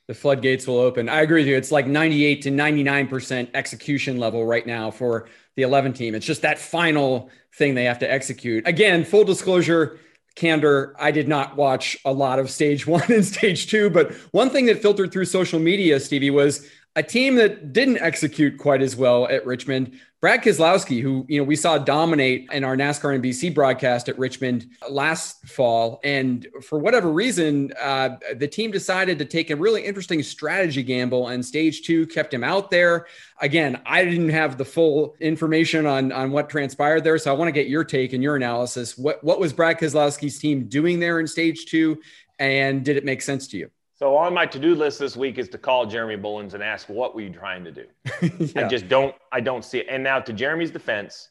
the 0.09 0.15
floodgates 0.15 0.65
will 0.65 0.79
open. 0.79 1.07
I 1.07 1.21
agree 1.21 1.41
with 1.41 1.47
you. 1.49 1.55
It's 1.55 1.71
like 1.71 1.85
98 1.85 2.41
to 2.41 2.49
99% 2.49 3.47
execution 3.53 4.17
level 4.17 4.43
right 4.43 4.65
now 4.65 4.89
for 4.89 5.29
the 5.59 5.65
11 5.65 5.91
team. 5.91 6.15
It's 6.15 6.25
just 6.25 6.41
that 6.43 6.57
final 6.57 7.29
thing 7.53 7.75
they 7.75 7.83
have 7.83 7.99
to 7.99 8.09
execute. 8.09 8.65
Again, 8.65 9.03
full 9.03 9.25
disclosure, 9.25 9.99
candor, 10.35 10.95
I 10.97 11.11
did 11.11 11.27
not 11.27 11.57
watch 11.57 11.97
a 12.05 12.13
lot 12.13 12.39
of 12.39 12.49
stage 12.49 12.87
one 12.97 13.11
and 13.11 13.25
stage 13.25 13.69
two, 13.69 13.89
but 13.89 14.13
one 14.31 14.49
thing 14.49 14.67
that 14.67 14.81
filtered 14.81 15.11
through 15.11 15.25
social 15.25 15.59
media, 15.59 15.99
Stevie, 15.99 16.29
was 16.29 16.65
a 16.95 17.03
team 17.03 17.35
that 17.35 17.73
didn't 17.73 17.97
execute 17.97 18.57
quite 18.57 18.81
as 18.81 18.95
well 18.95 19.27
at 19.27 19.45
Richmond 19.45 19.99
Brad 20.21 20.43
Keselowski, 20.43 21.01
who 21.01 21.25
you 21.29 21.39
know 21.39 21.45
we 21.45 21.55
saw 21.55 21.77
dominate 21.77 22.49
in 22.51 22.65
our 22.65 22.75
NASCAR 22.75 23.21
NBC 23.21 23.53
broadcast 23.55 24.09
at 24.09 24.19
Richmond 24.19 24.67
last 24.89 25.47
fall, 25.47 26.01
and 26.03 26.45
for 26.61 26.77
whatever 26.77 27.09
reason, 27.09 27.71
uh, 27.79 28.17
the 28.35 28.47
team 28.47 28.69
decided 28.69 29.17
to 29.19 29.25
take 29.25 29.49
a 29.49 29.55
really 29.55 29.85
interesting 29.85 30.21
strategy 30.21 30.83
gamble, 30.83 31.29
and 31.29 31.45
stage 31.45 31.83
two 31.83 32.05
kept 32.07 32.33
him 32.33 32.43
out 32.43 32.69
there. 32.69 33.07
Again, 33.39 33.81
I 33.85 34.03
didn't 34.03 34.29
have 34.29 34.57
the 34.57 34.65
full 34.65 35.15
information 35.21 35.85
on 35.85 36.11
on 36.11 36.31
what 36.31 36.49
transpired 36.49 37.05
there, 37.05 37.17
so 37.17 37.33
I 37.33 37.37
want 37.37 37.47
to 37.47 37.53
get 37.53 37.67
your 37.67 37.85
take 37.85 38.11
and 38.11 38.21
your 38.21 38.35
analysis. 38.35 38.97
What 38.97 39.23
what 39.23 39.39
was 39.39 39.53
Brad 39.53 39.79
Keselowski's 39.79 40.37
team 40.37 40.67
doing 40.67 40.99
there 40.99 41.21
in 41.21 41.27
stage 41.27 41.67
two, 41.67 42.01
and 42.37 42.83
did 42.83 42.97
it 42.97 43.05
make 43.05 43.21
sense 43.21 43.47
to 43.49 43.57
you? 43.57 43.69
So 43.99 44.15
on 44.15 44.33
my 44.33 44.45
to-do 44.45 44.75
list 44.75 44.97
this 44.97 45.17
week 45.17 45.37
is 45.37 45.49
to 45.49 45.57
call 45.57 45.85
Jeremy 45.85 46.15
Bullins 46.15 46.53
and 46.53 46.63
ask 46.63 46.87
what 46.87 47.13
were 47.13 47.19
you 47.19 47.31
trying 47.31 47.65
to 47.65 47.71
do. 47.73 47.83
yeah. 48.21 48.65
I 48.65 48.67
just 48.69 48.87
don't 48.87 49.13
I 49.29 49.41
don't 49.41 49.65
see 49.65 49.79
it. 49.79 49.87
And 49.89 50.01
now 50.01 50.21
to 50.21 50.31
Jeremy's 50.31 50.71
defense, 50.71 51.27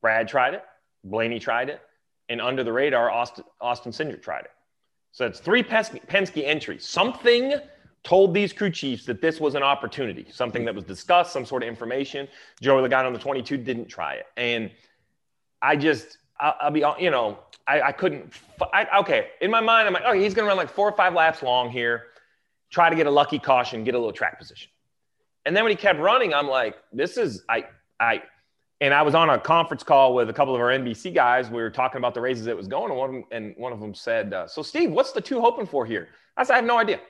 Brad 0.00 0.26
tried 0.26 0.54
it, 0.54 0.64
Blaney 1.04 1.38
tried 1.38 1.68
it, 1.68 1.80
and 2.28 2.40
under 2.40 2.64
the 2.64 2.72
radar, 2.72 3.08
Austin 3.08 3.44
Austin 3.60 3.92
Cindric 3.92 4.20
tried 4.20 4.46
it. 4.46 4.50
So 5.12 5.26
it's 5.26 5.38
three 5.38 5.62
Penske, 5.62 6.04
Penske 6.08 6.44
entries. 6.44 6.84
Something 6.84 7.54
told 8.02 8.34
these 8.34 8.52
crew 8.52 8.70
chiefs 8.70 9.04
that 9.04 9.22
this 9.22 9.38
was 9.38 9.54
an 9.54 9.62
opportunity, 9.62 10.26
something 10.32 10.64
that 10.64 10.74
was 10.74 10.82
discussed, 10.82 11.32
some 11.32 11.46
sort 11.46 11.62
of 11.62 11.68
information. 11.68 12.26
Joey 12.60 12.82
Logano 12.82 13.06
on 13.06 13.12
the 13.12 13.18
22 13.20 13.58
didn't 13.58 13.86
try 13.86 14.14
it, 14.14 14.26
and 14.36 14.72
I 15.62 15.76
just 15.76 16.18
I'll, 16.40 16.56
I'll 16.62 16.70
be 16.72 16.82
you 16.98 17.12
know 17.12 17.38
I, 17.68 17.82
I 17.82 17.92
couldn't. 17.92 18.32
I, 18.72 18.86
okay, 19.00 19.28
in 19.42 19.50
my 19.50 19.60
mind, 19.60 19.86
I'm 19.86 19.92
like, 19.92 20.04
oh, 20.06 20.14
he's 20.14 20.32
going 20.32 20.46
to 20.46 20.48
run 20.48 20.56
like 20.56 20.70
four 20.70 20.88
or 20.88 20.96
five 20.96 21.12
laps 21.12 21.42
long 21.42 21.68
here, 21.70 22.06
try 22.70 22.90
to 22.90 22.96
get 22.96 23.06
a 23.06 23.10
lucky 23.10 23.38
caution, 23.38 23.84
get 23.84 23.94
a 23.94 23.98
little 23.98 24.12
track 24.12 24.38
position. 24.38 24.70
And 25.46 25.56
then 25.56 25.64
when 25.64 25.70
he 25.70 25.76
kept 25.76 25.98
running, 25.98 26.34
I'm 26.34 26.48
like, 26.48 26.76
this 26.92 27.16
is 27.16 27.42
I 27.48 27.64
I. 27.98 28.22
And 28.80 28.94
I 28.94 29.02
was 29.02 29.16
on 29.16 29.28
a 29.28 29.40
conference 29.40 29.82
call 29.82 30.14
with 30.14 30.30
a 30.30 30.32
couple 30.32 30.54
of 30.54 30.60
our 30.60 30.68
NBC 30.68 31.12
guys. 31.12 31.50
We 31.50 31.60
were 31.60 31.70
talking 31.70 31.98
about 31.98 32.14
the 32.14 32.20
races 32.20 32.44
that 32.44 32.56
was 32.56 32.68
going, 32.68 32.90
and 32.90 32.98
one 32.98 33.08
of 33.08 33.14
them, 33.14 33.24
and 33.32 33.54
one 33.56 33.72
of 33.72 33.80
them 33.80 33.92
said, 33.92 34.32
uh, 34.32 34.46
"So, 34.46 34.62
Steve, 34.62 34.92
what's 34.92 35.10
the 35.10 35.20
two 35.20 35.40
hoping 35.40 35.66
for 35.66 35.84
here?" 35.84 36.08
I 36.36 36.44
said, 36.44 36.52
"I 36.52 36.56
have 36.56 36.64
no 36.64 36.78
idea." 36.78 37.00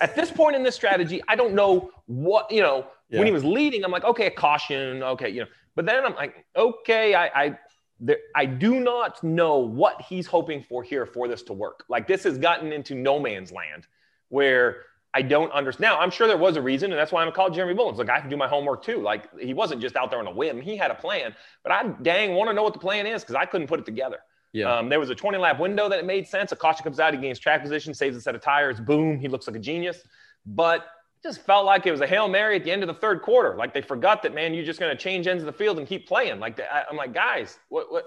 At 0.00 0.16
this 0.16 0.30
point 0.30 0.56
in 0.56 0.62
this 0.62 0.74
strategy, 0.74 1.22
I 1.28 1.36
don't 1.36 1.54
know 1.54 1.90
what 2.06 2.50
you 2.50 2.60
know. 2.60 2.86
Yeah. 3.08 3.18
When 3.18 3.26
he 3.26 3.32
was 3.32 3.44
leading, 3.44 3.84
I'm 3.84 3.90
like, 3.90 4.04
okay, 4.04 4.30
caution, 4.30 5.02
okay, 5.02 5.28
you 5.28 5.40
know. 5.40 5.46
But 5.74 5.84
then 5.84 6.04
I'm 6.04 6.14
like, 6.14 6.46
okay, 6.56 7.14
I, 7.14 7.26
I 7.26 7.58
there, 8.00 8.18
I 8.34 8.46
do 8.46 8.80
not 8.80 9.22
know 9.22 9.58
what 9.58 10.02
he's 10.02 10.26
hoping 10.26 10.62
for 10.62 10.82
here 10.82 11.06
for 11.06 11.28
this 11.28 11.42
to 11.44 11.52
work. 11.52 11.84
Like 11.88 12.08
this 12.08 12.24
has 12.24 12.36
gotten 12.36 12.72
into 12.72 12.94
no 12.94 13.20
man's 13.20 13.52
land 13.52 13.86
where 14.28 14.84
I 15.14 15.22
don't 15.22 15.52
understand. 15.52 15.92
Now, 15.92 16.00
I'm 16.00 16.10
sure 16.10 16.26
there 16.26 16.38
was 16.38 16.56
a 16.56 16.62
reason, 16.62 16.90
and 16.90 16.98
that's 16.98 17.12
why 17.12 17.22
I'm 17.22 17.32
called 17.32 17.54
Jeremy 17.54 17.74
Bullins. 17.74 17.98
Like, 17.98 18.08
I 18.08 18.14
have 18.14 18.24
to 18.24 18.30
do 18.30 18.36
my 18.36 18.48
homework 18.48 18.82
too. 18.82 19.00
Like, 19.00 19.28
he 19.38 19.52
wasn't 19.52 19.82
just 19.82 19.94
out 19.94 20.10
there 20.10 20.18
on 20.18 20.26
a 20.26 20.30
whim. 20.30 20.60
He 20.60 20.76
had 20.76 20.90
a 20.90 20.94
plan, 20.94 21.34
but 21.62 21.72
I 21.72 21.88
dang 22.02 22.34
want 22.34 22.48
to 22.48 22.54
know 22.54 22.62
what 22.62 22.72
the 22.72 22.78
plan 22.78 23.06
is 23.06 23.22
because 23.22 23.34
I 23.34 23.44
couldn't 23.44 23.66
put 23.66 23.78
it 23.78 23.84
together. 23.84 24.18
Yeah. 24.52 24.74
Um, 24.74 24.88
there 24.88 25.00
was 25.00 25.10
a 25.10 25.14
20 25.14 25.38
lap 25.38 25.58
window 25.58 25.88
that 25.88 25.98
it 25.98 26.04
made 26.04 26.28
sense. 26.28 26.52
A 26.52 26.56
caution 26.56 26.84
comes 26.84 27.00
out, 27.00 27.14
he 27.14 27.20
gains 27.20 27.38
track 27.38 27.62
position, 27.62 27.94
saves 27.94 28.16
a 28.16 28.20
set 28.20 28.34
of 28.34 28.42
tires. 28.42 28.80
Boom, 28.80 29.18
he 29.18 29.28
looks 29.28 29.46
like 29.46 29.56
a 29.56 29.60
genius. 29.60 30.02
But 30.44 30.80
it 30.80 31.28
just 31.28 31.42
felt 31.42 31.64
like 31.64 31.86
it 31.86 31.90
was 31.90 32.00
a 32.00 32.06
hail 32.06 32.28
mary 32.28 32.56
at 32.56 32.64
the 32.64 32.70
end 32.70 32.82
of 32.82 32.86
the 32.86 32.94
third 32.94 33.22
quarter. 33.22 33.56
Like 33.56 33.72
they 33.72 33.82
forgot 33.82 34.22
that, 34.22 34.34
man, 34.34 34.52
you're 34.52 34.64
just 34.64 34.80
going 34.80 34.94
to 34.94 35.02
change 35.02 35.26
ends 35.26 35.42
of 35.42 35.46
the 35.46 35.52
field 35.52 35.78
and 35.78 35.86
keep 35.86 36.06
playing. 36.06 36.38
Like 36.38 36.60
I'm 36.90 36.96
like, 36.96 37.14
guys, 37.14 37.58
what, 37.68 37.90
what, 37.90 38.04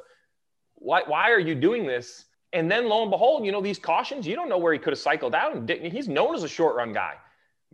why, 0.75 1.01
why 1.05 1.31
are 1.31 1.39
you 1.39 1.55
doing 1.55 1.87
this? 1.87 2.25
And 2.53 2.71
then 2.71 2.87
lo 2.87 3.01
and 3.01 3.11
behold, 3.11 3.45
you 3.45 3.51
know, 3.51 3.61
these 3.61 3.79
cautions, 3.79 4.25
you 4.25 4.35
don't 4.35 4.49
know 4.49 4.57
where 4.57 4.71
he 4.71 4.79
could 4.79 4.93
have 4.93 4.99
cycled 4.99 5.35
out. 5.35 5.55
And 5.55 5.69
he's 5.69 6.07
known 6.07 6.35
as 6.35 6.43
a 6.43 6.47
short 6.47 6.75
run 6.75 6.93
guy. 6.93 7.15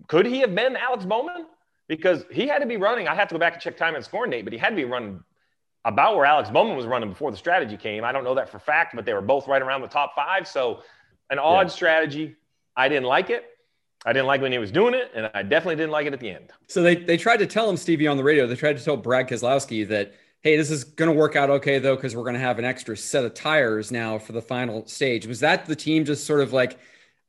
Could 0.08 0.26
he 0.26 0.40
have 0.40 0.56
been 0.56 0.76
Alex 0.76 1.06
Bowman? 1.06 1.46
Because 1.88 2.26
he 2.32 2.48
had 2.48 2.60
to 2.60 2.66
be 2.66 2.78
running. 2.78 3.08
I 3.08 3.16
have 3.16 3.28
to 3.28 3.36
go 3.36 3.40
back 3.40 3.54
and 3.54 3.62
check 3.62 3.78
time 3.78 3.96
and 3.96 4.04
score 4.04 4.26
Nate, 4.26 4.46
but 4.46 4.54
he 4.54 4.60
had 4.60 4.70
to 4.70 4.76
be 4.76 4.86
running 4.86 5.24
about 5.86 6.16
where 6.16 6.26
Alex 6.26 6.50
Bowman 6.50 6.76
was 6.76 6.86
running 6.86 7.10
before 7.10 7.32
the 7.32 7.38
strategy 7.38 7.78
came. 7.78 8.04
I 8.04 8.12
don't 8.12 8.24
know 8.24 8.36
that 8.36 8.50
for 8.50 8.60
fact, 8.60 8.96
but 8.96 9.06
they 9.06 9.14
were 9.14 9.22
both 9.22 9.48
right 9.48 9.62
around 9.62 9.82
the 9.82 9.88
top 9.88 10.16
five. 10.16 10.48
So 10.48 10.84
an 11.30 11.40
odd 11.40 11.68
yeah. 11.68 11.74
strategy. 11.74 12.36
I 12.76 12.88
didn't 12.88 13.06
like 13.06 13.30
it. 13.30 13.46
I 14.06 14.14
didn't 14.14 14.28
like 14.28 14.42
when 14.42 14.52
he 14.52 14.58
was 14.58 14.72
doing 14.72 14.96
it, 14.96 15.12
and 15.14 15.30
I 15.34 15.44
definitely 15.44 15.76
didn't 15.76 15.92
like 15.92 16.08
it 16.08 16.14
at 16.14 16.20
the 16.20 16.30
end. 16.30 16.52
So 16.68 16.82
they, 16.82 16.96
they 16.96 17.18
tried 17.18 17.38
to 17.38 17.46
tell 17.46 17.70
him, 17.70 17.78
Stevie, 17.78 18.08
on 18.08 18.18
the 18.18 18.24
radio, 18.24 18.48
they 18.48 18.56
tried 18.56 18.78
to 18.78 18.84
tell 18.84 18.98
Brad 18.98 19.28
Keselowski 19.28 19.88
that 19.90 20.14
hey, 20.42 20.58
this 20.58 20.72
is 20.72 20.84
going 20.84 21.10
to 21.10 21.18
work 21.18 21.36
out 21.36 21.50
okay 21.50 21.80
though, 21.80 21.96
because 21.96 22.16
we're 22.16 22.24
going 22.24 22.36
to 22.36 22.40
have 22.40 22.60
an 22.60 22.66
extra 22.66 22.98
set 22.98 23.24
of 23.24 23.34
tires 23.34 23.92
now 23.92 24.18
for 24.18 24.34
the 24.34 24.42
final 24.42 24.86
stage. 24.88 25.28
Was 25.28 25.40
that 25.42 25.66
the 25.66 25.76
team 25.76 26.06
just 26.06 26.26
sort 26.26 26.42
of 26.42 26.52
like, 26.52 26.78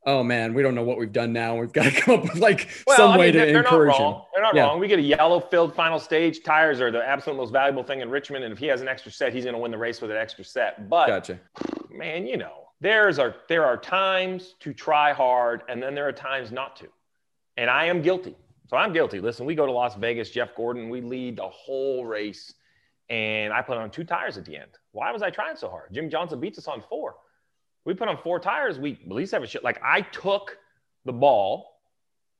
oh 0.05 0.23
man, 0.23 0.53
we 0.53 0.61
don't 0.61 0.75
know 0.75 0.83
what 0.83 0.97
we've 0.97 1.11
done 1.11 1.31
now. 1.31 1.55
We've 1.55 1.71
got 1.71 1.83
to 1.83 1.91
come 2.01 2.19
up 2.19 2.23
with 2.23 2.35
like 2.35 2.69
well, 2.87 2.97
some 2.97 3.11
I 3.11 3.13
mean, 3.13 3.19
way 3.19 3.31
to 3.31 3.57
encourage 3.59 3.95
him. 3.95 4.15
They're 4.33 4.43
not 4.43 4.55
yeah. 4.55 4.63
wrong. 4.63 4.79
We 4.79 4.87
get 4.87 4.99
a 4.99 5.03
yellow 5.03 5.39
filled 5.39 5.75
final 5.75 5.99
stage. 5.99 6.43
Tires 6.43 6.81
are 6.81 6.91
the 6.91 7.05
absolute 7.05 7.37
most 7.37 7.51
valuable 7.51 7.83
thing 7.83 8.01
in 8.01 8.09
Richmond. 8.09 8.43
And 8.43 8.51
if 8.51 8.59
he 8.59 8.67
has 8.67 8.81
an 8.81 8.87
extra 8.87 9.11
set, 9.11 9.33
he's 9.33 9.43
going 9.43 9.55
to 9.55 9.61
win 9.61 9.71
the 9.71 9.77
race 9.77 10.01
with 10.01 10.11
an 10.11 10.17
extra 10.17 10.43
set. 10.43 10.89
But 10.89 11.07
gotcha. 11.07 11.39
man, 11.89 12.25
you 12.25 12.37
know, 12.37 12.67
there's 12.81 13.19
are 13.19 13.35
there 13.47 13.65
are 13.65 13.77
times 13.77 14.55
to 14.61 14.73
try 14.73 15.13
hard, 15.13 15.61
and 15.69 15.81
then 15.81 15.95
there 15.95 16.07
are 16.07 16.13
times 16.13 16.51
not 16.51 16.75
to. 16.77 16.87
And 17.55 17.69
I 17.69 17.85
am 17.85 18.01
guilty. 18.01 18.35
So 18.67 18.77
I'm 18.77 18.91
guilty. 18.91 19.19
Listen, 19.19 19.45
we 19.45 19.53
go 19.53 19.67
to 19.67 19.71
Las 19.71 19.95
Vegas, 19.95 20.31
Jeff 20.31 20.55
Gordon, 20.55 20.89
we 20.89 20.99
lead 20.99 21.37
the 21.37 21.47
whole 21.47 22.05
race 22.05 22.55
and 23.09 23.53
I 23.53 23.61
put 23.61 23.77
on 23.77 23.89
two 23.89 24.03
tires 24.03 24.37
at 24.37 24.45
the 24.45 24.55
end. 24.55 24.71
Why 24.91 25.11
was 25.11 25.21
I 25.21 25.29
trying 25.29 25.55
so 25.55 25.69
hard? 25.69 25.89
Jim 25.91 26.09
Johnson 26.09 26.39
beats 26.39 26.57
us 26.57 26.67
on 26.67 26.83
four. 26.89 27.15
We 27.85 27.93
put 27.93 28.07
on 28.07 28.17
four 28.17 28.39
tires. 28.39 28.79
We 28.79 28.93
at 28.93 29.11
least 29.11 29.33
have 29.33 29.43
a 29.43 29.47
shit. 29.47 29.63
Like 29.63 29.81
I 29.83 30.01
took 30.01 30.57
the 31.05 31.13
ball 31.13 31.73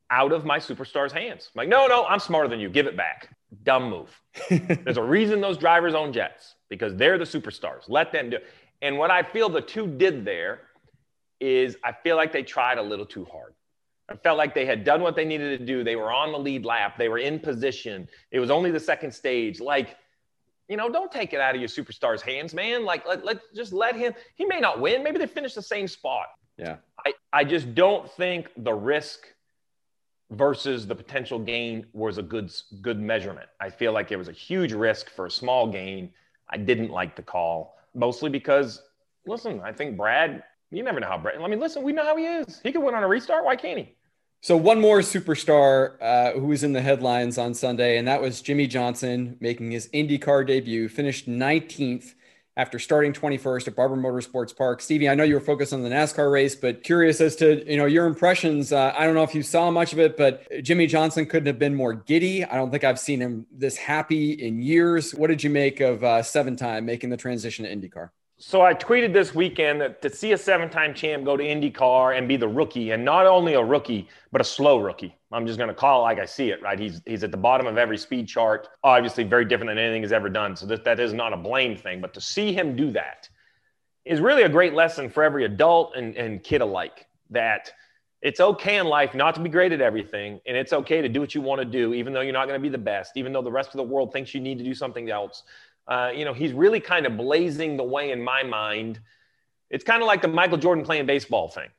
out 0.09 0.31
of 0.31 0.45
my 0.45 0.59
superstar's 0.59 1.11
hands. 1.11 1.49
I'm 1.53 1.59
like, 1.59 1.69
no, 1.69 1.87
no, 1.87 2.05
I'm 2.05 2.19
smarter 2.19 2.47
than 2.47 2.59
you. 2.59 2.69
Give 2.69 2.87
it 2.87 2.95
back. 2.95 3.35
Dumb 3.63 3.89
move. 3.89 4.21
There's 4.49 4.97
a 4.97 5.03
reason 5.03 5.41
those 5.41 5.57
drivers 5.57 5.95
own 5.95 6.13
jets 6.13 6.55
because 6.69 6.95
they're 6.95 7.17
the 7.17 7.25
superstars. 7.25 7.83
Let 7.87 8.11
them 8.11 8.29
do 8.29 8.37
it. 8.37 8.45
And 8.81 8.97
what 8.97 9.11
I 9.11 9.23
feel 9.23 9.49
the 9.49 9.61
two 9.61 9.87
did 9.87 10.25
there 10.25 10.61
is 11.39 11.77
I 11.83 11.91
feel 11.91 12.15
like 12.15 12.31
they 12.31 12.43
tried 12.43 12.77
a 12.77 12.81
little 12.81 13.05
too 13.05 13.25
hard. 13.25 13.53
I 14.09 14.15
felt 14.15 14.37
like 14.37 14.53
they 14.53 14.65
had 14.65 14.83
done 14.83 15.01
what 15.01 15.15
they 15.15 15.25
needed 15.25 15.57
to 15.57 15.65
do. 15.65 15.83
They 15.83 15.95
were 15.95 16.11
on 16.11 16.31
the 16.31 16.39
lead 16.39 16.65
lap. 16.65 16.97
They 16.97 17.09
were 17.09 17.17
in 17.17 17.39
position. 17.39 18.07
It 18.31 18.39
was 18.39 18.51
only 18.51 18.71
the 18.71 18.79
second 18.79 19.11
stage. 19.11 19.59
Like 19.59 19.95
you 20.69 20.77
know, 20.77 20.89
don't 20.89 21.11
take 21.11 21.33
it 21.33 21.39
out 21.39 21.55
of 21.55 21.61
your 21.61 21.69
superstar's 21.69 22.21
hands, 22.21 22.53
man. 22.53 22.85
Like, 22.85 23.05
let, 23.07 23.25
let 23.25 23.39
just 23.53 23.73
let 23.73 23.95
him. 23.95 24.13
He 24.35 24.45
may 24.45 24.59
not 24.59 24.79
win. 24.79 25.03
Maybe 25.03 25.17
they 25.17 25.27
finish 25.27 25.53
the 25.53 25.61
same 25.61 25.87
spot. 25.87 26.27
Yeah. 26.57 26.77
I, 27.05 27.13
I 27.31 27.43
just 27.43 27.75
don't 27.75 28.09
think 28.11 28.49
the 28.57 28.73
risk 28.73 29.27
versus 30.31 30.87
the 30.87 30.95
potential 30.95 31.37
gain 31.37 31.85
was 31.93 32.17
a 32.17 32.23
good 32.23 32.51
good 32.81 32.99
measurement. 32.99 33.49
I 33.59 33.69
feel 33.69 33.91
like 33.91 34.11
it 34.11 34.17
was 34.17 34.29
a 34.29 34.33
huge 34.33 34.73
risk 34.73 35.09
for 35.09 35.25
a 35.25 35.31
small 35.31 35.67
gain. 35.67 36.11
I 36.49 36.57
didn't 36.57 36.89
like 36.89 37.15
the 37.15 37.21
call, 37.21 37.77
mostly 37.93 38.29
because 38.29 38.81
listen, 39.25 39.61
I 39.63 39.71
think 39.71 39.97
Brad. 39.97 40.43
You 40.71 40.81
never 40.81 40.99
know 40.99 41.07
how 41.07 41.17
Brad. 41.19 41.39
I 41.39 41.47
mean, 41.47 41.59
listen, 41.59 41.83
we 41.83 41.91
know 41.91 42.03
how 42.03 42.17
he 42.17 42.25
is. 42.25 42.59
He 42.63 42.71
could 42.71 42.81
win 42.81 42.95
on 42.95 43.03
a 43.03 43.07
restart. 43.07 43.45
Why 43.45 43.55
can't 43.55 43.77
he? 43.77 43.95
So 44.43 44.57
one 44.57 44.81
more 44.81 44.99
superstar 44.99 45.93
uh, 46.01 46.33
who 46.33 46.47
was 46.47 46.65
in 46.65 46.73
the 46.73 46.81
headlines 46.81 47.37
on 47.37 47.53
Sunday, 47.53 47.97
and 47.97 48.05
that 48.09 48.21
was 48.21 48.41
Jimmie 48.41 48.67
Johnson 48.67 49.37
making 49.39 49.71
his 49.71 49.87
IndyCar 49.93 50.45
debut. 50.45 50.89
Finished 50.89 51.29
19th 51.29 52.13
after 52.57 52.77
starting 52.77 53.13
21st 53.13 53.69
at 53.69 53.75
Barber 53.77 53.95
Motorsports 53.95 54.53
Park. 54.53 54.81
Stevie, 54.81 55.07
I 55.07 55.15
know 55.15 55.23
you 55.23 55.35
were 55.35 55.39
focused 55.39 55.71
on 55.71 55.81
the 55.81 55.87
NASCAR 55.87 56.29
race, 56.29 56.55
but 56.55 56.83
curious 56.83 57.21
as 57.21 57.37
to 57.37 57.63
you 57.71 57.77
know 57.77 57.85
your 57.85 58.05
impressions. 58.05 58.73
Uh, 58.73 58.93
I 58.97 59.05
don't 59.05 59.15
know 59.15 59.23
if 59.23 59.33
you 59.33 59.43
saw 59.43 59.71
much 59.71 59.93
of 59.93 59.99
it, 59.99 60.17
but 60.17 60.45
Jimmie 60.61 60.87
Johnson 60.87 61.25
couldn't 61.25 61.47
have 61.47 61.57
been 61.57 61.73
more 61.73 61.93
giddy. 61.93 62.43
I 62.43 62.57
don't 62.57 62.69
think 62.69 62.83
I've 62.83 62.99
seen 62.99 63.21
him 63.21 63.45
this 63.49 63.77
happy 63.77 64.33
in 64.33 64.61
years. 64.61 65.15
What 65.15 65.27
did 65.27 65.41
you 65.41 65.51
make 65.51 65.79
of 65.79 66.03
uh, 66.03 66.21
seven 66.21 66.57
time 66.57 66.85
making 66.85 67.11
the 67.11 67.17
transition 67.17 67.63
to 67.63 67.73
IndyCar? 67.73 68.09
So 68.45 68.61
I 68.61 68.73
tweeted 68.73 69.13
this 69.13 69.33
weekend 69.33 69.79
that 69.79 70.01
to 70.01 70.13
see 70.13 70.33
a 70.33 70.37
seven-time 70.37 70.93
champ 70.93 71.23
go 71.23 71.37
to 71.37 71.43
IndyCar 71.43 72.17
and 72.17 72.27
be 72.27 72.35
the 72.35 72.47
rookie, 72.47 72.91
and 72.91 73.03
not 73.03 73.25
only 73.25 73.53
a 73.53 73.63
rookie, 73.63 74.09
but 74.33 74.41
a 74.41 74.43
slow 74.43 74.79
rookie. 74.79 75.15
I'm 75.31 75.47
just 75.47 75.57
going 75.57 75.69
to 75.69 75.73
call 75.73 76.01
it 76.01 76.03
like 76.03 76.19
I 76.19 76.25
see 76.25 76.49
it, 76.49 76.61
right? 76.61 76.77
He's 76.77 77.01
he's 77.05 77.23
at 77.23 77.31
the 77.31 77.37
bottom 77.37 77.67
of 77.67 77.77
every 77.77 77.97
speed 77.97 78.27
chart. 78.27 78.67
Obviously, 78.83 79.23
very 79.23 79.45
different 79.45 79.71
than 79.71 79.77
anything 79.77 80.03
he's 80.03 80.11
ever 80.11 80.29
done. 80.29 80.57
So 80.57 80.65
that, 80.65 80.83
that 80.83 80.99
is 80.99 81.13
not 81.13 81.31
a 81.31 81.37
blame 81.37 81.77
thing, 81.77 82.01
but 82.01 82.13
to 82.15 82.21
see 82.21 82.51
him 82.51 82.75
do 82.75 82.91
that 82.91 83.29
is 84.03 84.19
really 84.19 84.43
a 84.43 84.49
great 84.49 84.73
lesson 84.73 85.09
for 85.09 85.23
every 85.23 85.45
adult 85.45 85.95
and, 85.95 86.13
and 86.17 86.43
kid 86.43 86.59
alike. 86.59 87.07
That 87.29 87.71
it's 88.21 88.41
okay 88.41 88.77
in 88.77 88.87
life 88.87 89.15
not 89.15 89.35
to 89.35 89.41
be 89.41 89.49
great 89.49 89.71
at 89.71 89.79
everything, 89.79 90.41
and 90.45 90.57
it's 90.57 90.73
okay 90.73 91.01
to 91.01 91.07
do 91.07 91.21
what 91.21 91.33
you 91.33 91.41
want 91.41 91.59
to 91.59 91.65
do, 91.65 91.93
even 91.93 92.11
though 92.11 92.21
you're 92.21 92.33
not 92.33 92.49
going 92.49 92.59
to 92.59 92.61
be 92.61 92.69
the 92.69 92.77
best, 92.77 93.13
even 93.15 93.31
though 93.31 93.41
the 93.41 93.51
rest 93.51 93.69
of 93.69 93.77
the 93.77 93.83
world 93.83 94.11
thinks 94.11 94.35
you 94.35 94.41
need 94.41 94.57
to 94.57 94.65
do 94.65 94.73
something 94.73 95.09
else 95.09 95.43
uh, 95.87 96.11
you 96.15 96.25
know, 96.25 96.33
he's 96.33 96.53
really 96.53 96.79
kind 96.79 97.05
of 97.05 97.17
blazing 97.17 97.77
the 97.77 97.83
way 97.83 98.11
in 98.11 98.21
my 98.21 98.43
mind. 98.43 98.99
It's 99.69 99.83
kind 99.83 100.01
of 100.01 100.07
like 100.07 100.21
the 100.21 100.27
Michael 100.27 100.57
Jordan 100.57 100.83
playing 100.83 101.05
baseball 101.05 101.49
thing, 101.49 101.69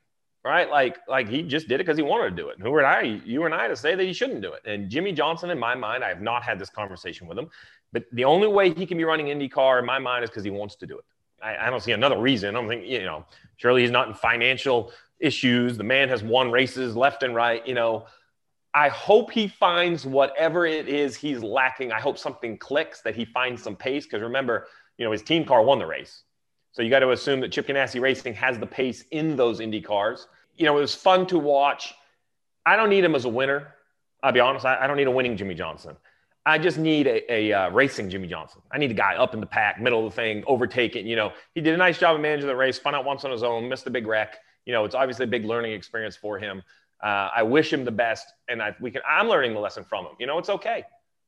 right? 0.43 0.69
Like, 0.69 0.97
like 1.07 1.27
he 1.27 1.41
just 1.41 1.67
did 1.67 1.75
it 1.75 1.85
because 1.85 1.97
he 1.97 2.03
wanted 2.03 2.31
to 2.31 2.35
do 2.35 2.49
it. 2.49 2.59
Who 2.59 2.73
are 2.73 2.85
I, 2.85 3.01
you 3.25 3.45
and 3.45 3.53
I, 3.53 3.67
to 3.67 3.75
say 3.75 3.95
that 3.95 4.03
he 4.03 4.13
shouldn't 4.13 4.41
do 4.41 4.53
it? 4.53 4.61
And 4.65 4.89
Jimmie 4.89 5.13
Johnson, 5.13 5.49
in 5.49 5.57
my 5.57 5.75
mind, 5.75 6.03
I 6.03 6.09
have 6.09 6.21
not 6.21 6.43
had 6.43 6.59
this 6.59 6.69
conversation 6.69 7.27
with 7.27 7.37
him, 7.37 7.49
but 7.93 8.03
the 8.11 8.25
only 8.25 8.47
way 8.47 8.73
he 8.73 8.85
can 8.85 8.97
be 8.97 9.05
running 9.05 9.27
IndyCar 9.27 9.79
in 9.79 9.85
my 9.85 9.99
mind 9.99 10.23
is 10.23 10.29
because 10.29 10.43
he 10.43 10.51
wants 10.51 10.75
to 10.75 10.85
do 10.85 10.97
it. 10.97 11.05
I, 11.41 11.67
I 11.67 11.69
don't 11.69 11.81
see 11.81 11.93
another 11.93 12.17
reason. 12.17 12.49
I 12.49 12.59
don't 12.59 12.67
think, 12.67 12.85
you 12.85 13.03
know, 13.03 13.25
surely 13.57 13.81
he's 13.81 13.91
not 13.91 14.07
in 14.07 14.13
financial 14.13 14.91
issues. 15.19 15.77
The 15.77 15.83
man 15.83 16.09
has 16.09 16.21
won 16.23 16.51
races 16.51 16.95
left 16.95 17.23
and 17.23 17.33
right, 17.33 17.65
you 17.67 17.73
know. 17.73 18.05
I 18.75 18.89
hope 18.89 19.31
he 19.31 19.47
finds 19.47 20.05
whatever 20.05 20.65
it 20.65 20.89
is 20.89 21.15
he's 21.15 21.41
lacking. 21.41 21.93
I 21.93 22.01
hope 22.01 22.17
something 22.17 22.57
clicks 22.57 23.01
that 23.03 23.15
he 23.15 23.23
finds 23.23 23.63
some 23.63 23.77
pace 23.77 24.05
because 24.05 24.21
remember, 24.21 24.67
you 24.97 25.05
know, 25.05 25.13
his 25.13 25.23
team 25.23 25.45
car 25.45 25.63
won 25.63 25.79
the 25.79 25.85
race. 25.85 26.23
So 26.73 26.81
you 26.81 26.89
got 26.89 26.99
to 26.99 27.11
assume 27.11 27.39
that 27.39 27.53
Chip 27.53 27.67
Ganassi 27.67 28.01
Racing 28.01 28.33
has 28.33 28.59
the 28.59 28.65
pace 28.67 29.05
in 29.11 29.37
those 29.37 29.61
Indy 29.61 29.81
cars. 29.81 30.27
You 30.57 30.65
know, 30.65 30.77
it 30.77 30.81
was 30.81 30.93
fun 30.93 31.25
to 31.27 31.39
watch. 31.39 31.93
I 32.65 32.75
don't 32.75 32.89
need 32.89 33.05
him 33.05 33.15
as 33.15 33.23
a 33.23 33.29
winner. 33.29 33.73
I'll 34.21 34.33
be 34.33 34.41
honest. 34.41 34.65
I, 34.65 34.83
I 34.83 34.87
don't 34.87 34.97
need 34.97 35.07
a 35.07 35.11
winning 35.11 35.37
Jimmie 35.37 35.55
Johnson. 35.55 35.95
I 36.45 36.57
just 36.57 36.77
need 36.77 37.07
a, 37.07 37.33
a 37.33 37.53
uh, 37.53 37.69
racing 37.69 38.09
Jimmie 38.09 38.27
Johnson. 38.27 38.61
I 38.73 38.77
need 38.77 38.91
a 38.91 38.95
guy 38.95 39.15
up 39.15 39.33
in 39.33 39.39
the 39.39 39.47
pack, 39.47 39.79
middle 39.81 40.05
of 40.05 40.11
the 40.11 40.15
thing, 40.15 40.43
overtaking. 40.47 41.07
You 41.07 41.15
know, 41.15 41.31
he 41.53 41.61
did 41.61 41.73
a 41.73 41.77
nice 41.77 41.97
job 41.97 42.15
of 42.15 42.21
managing 42.21 42.47
the 42.47 42.55
race, 42.55 42.75
spun 42.75 42.93
out 42.93 43.05
once 43.05 43.23
on 43.23 43.31
his 43.31 43.41
own, 43.41 43.69
missed 43.69 43.87
a 43.87 43.89
big 43.89 44.05
wreck. 44.05 44.35
You 44.65 44.73
know, 44.73 44.83
it's 44.83 44.95
obviously 44.95 45.23
a 45.23 45.27
big 45.27 45.45
learning 45.45 45.71
experience 45.71 46.17
for 46.17 46.37
him. 46.37 46.61
Uh, 47.03 47.29
I 47.35 47.43
wish 47.43 47.71
him 47.71 47.85
the 47.85 47.91
best, 47.91 48.25
and 48.47 48.61
I, 48.61 48.75
we 48.79 48.91
can. 48.91 49.01
I'm 49.07 49.27
learning 49.27 49.53
the 49.53 49.59
lesson 49.59 49.83
from 49.83 50.05
him. 50.05 50.13
You 50.19 50.27
know, 50.27 50.37
it's 50.37 50.49
okay. 50.49 50.83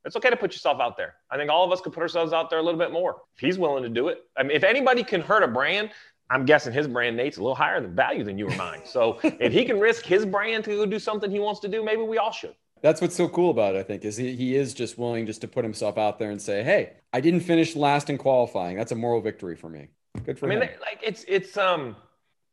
It's 0.06 0.16
okay 0.16 0.30
to 0.30 0.38
put 0.38 0.54
yourself 0.54 0.80
out 0.80 0.96
there. 0.96 1.16
I 1.30 1.38
think 1.38 1.52
all 1.52 1.66
of 1.66 1.72
us 1.72 1.82
could 1.82 1.92
put 1.92 2.02
ourselves 2.02 2.32
out 2.32 2.50
there 2.50 2.60
a 2.60 2.62
little 2.62 2.80
bit 2.80 2.92
more 2.92 3.18
if 3.36 3.42
he's 3.42 3.60
willing 3.60 3.84
to 3.84 3.90
do 3.90 4.08
it. 4.08 4.24
I 4.38 4.44
mean, 4.44 4.52
if 4.52 4.64
anybody 4.64 5.04
can 5.04 5.22
hurt 5.22 5.44
a 5.44 5.48
brand, 5.48 5.92
I'm 6.30 6.46
guessing 6.46 6.72
his 6.72 6.88
brand 6.88 7.18
Nate's 7.18 7.38
a 7.38 7.42
little 7.42 7.56
higher 7.56 7.82
than 7.82 7.94
value 7.94 8.24
than 8.24 8.38
you 8.38 8.48
or 8.48 8.56
mine. 8.56 8.82
So 8.86 9.20
if 9.24 9.52
he 9.52 9.66
can 9.66 9.80
risk 9.80 10.06
his 10.06 10.26
brand 10.26 10.64
to 10.66 10.72
go 10.72 10.86
do 10.86 11.00
something 11.00 11.30
he 11.30 11.40
wants 11.40 11.60
to 11.62 11.68
do, 11.68 11.84
maybe 11.84 12.02
we 12.04 12.18
all 12.18 12.32
should. 12.32 12.56
That's 12.82 13.02
what's 13.02 13.16
so 13.16 13.28
cool 13.28 13.50
about 13.50 13.76
it, 13.76 13.80
I 13.80 13.84
think, 13.84 14.06
is 14.06 14.18
he, 14.18 14.36
he 14.36 14.56
is 14.56 14.74
just 14.74 14.98
willing 14.98 15.26
just 15.26 15.42
to 15.42 15.48
put 15.48 15.66
himself 15.66 15.98
out 15.98 16.20
there 16.20 16.30
and 16.30 16.42
say, 16.42 16.64
"Hey, 16.64 16.94
I 17.12 17.22
didn't 17.22 17.40
finish 17.40 17.76
last 17.76 18.10
in 18.10 18.18
qualifying. 18.18 18.78
That's 18.78 18.92
a 18.92 18.96
moral 18.96 19.20
victory 19.20 19.56
for 19.56 19.68
me." 19.68 19.88
Good 20.26 20.38
for 20.38 20.48
me. 20.48 20.56
I 20.56 20.60
mean, 20.60 20.70
him. 20.70 20.80
like 20.80 21.00
it's 21.04 21.26
it's 21.28 21.58
um 21.58 21.96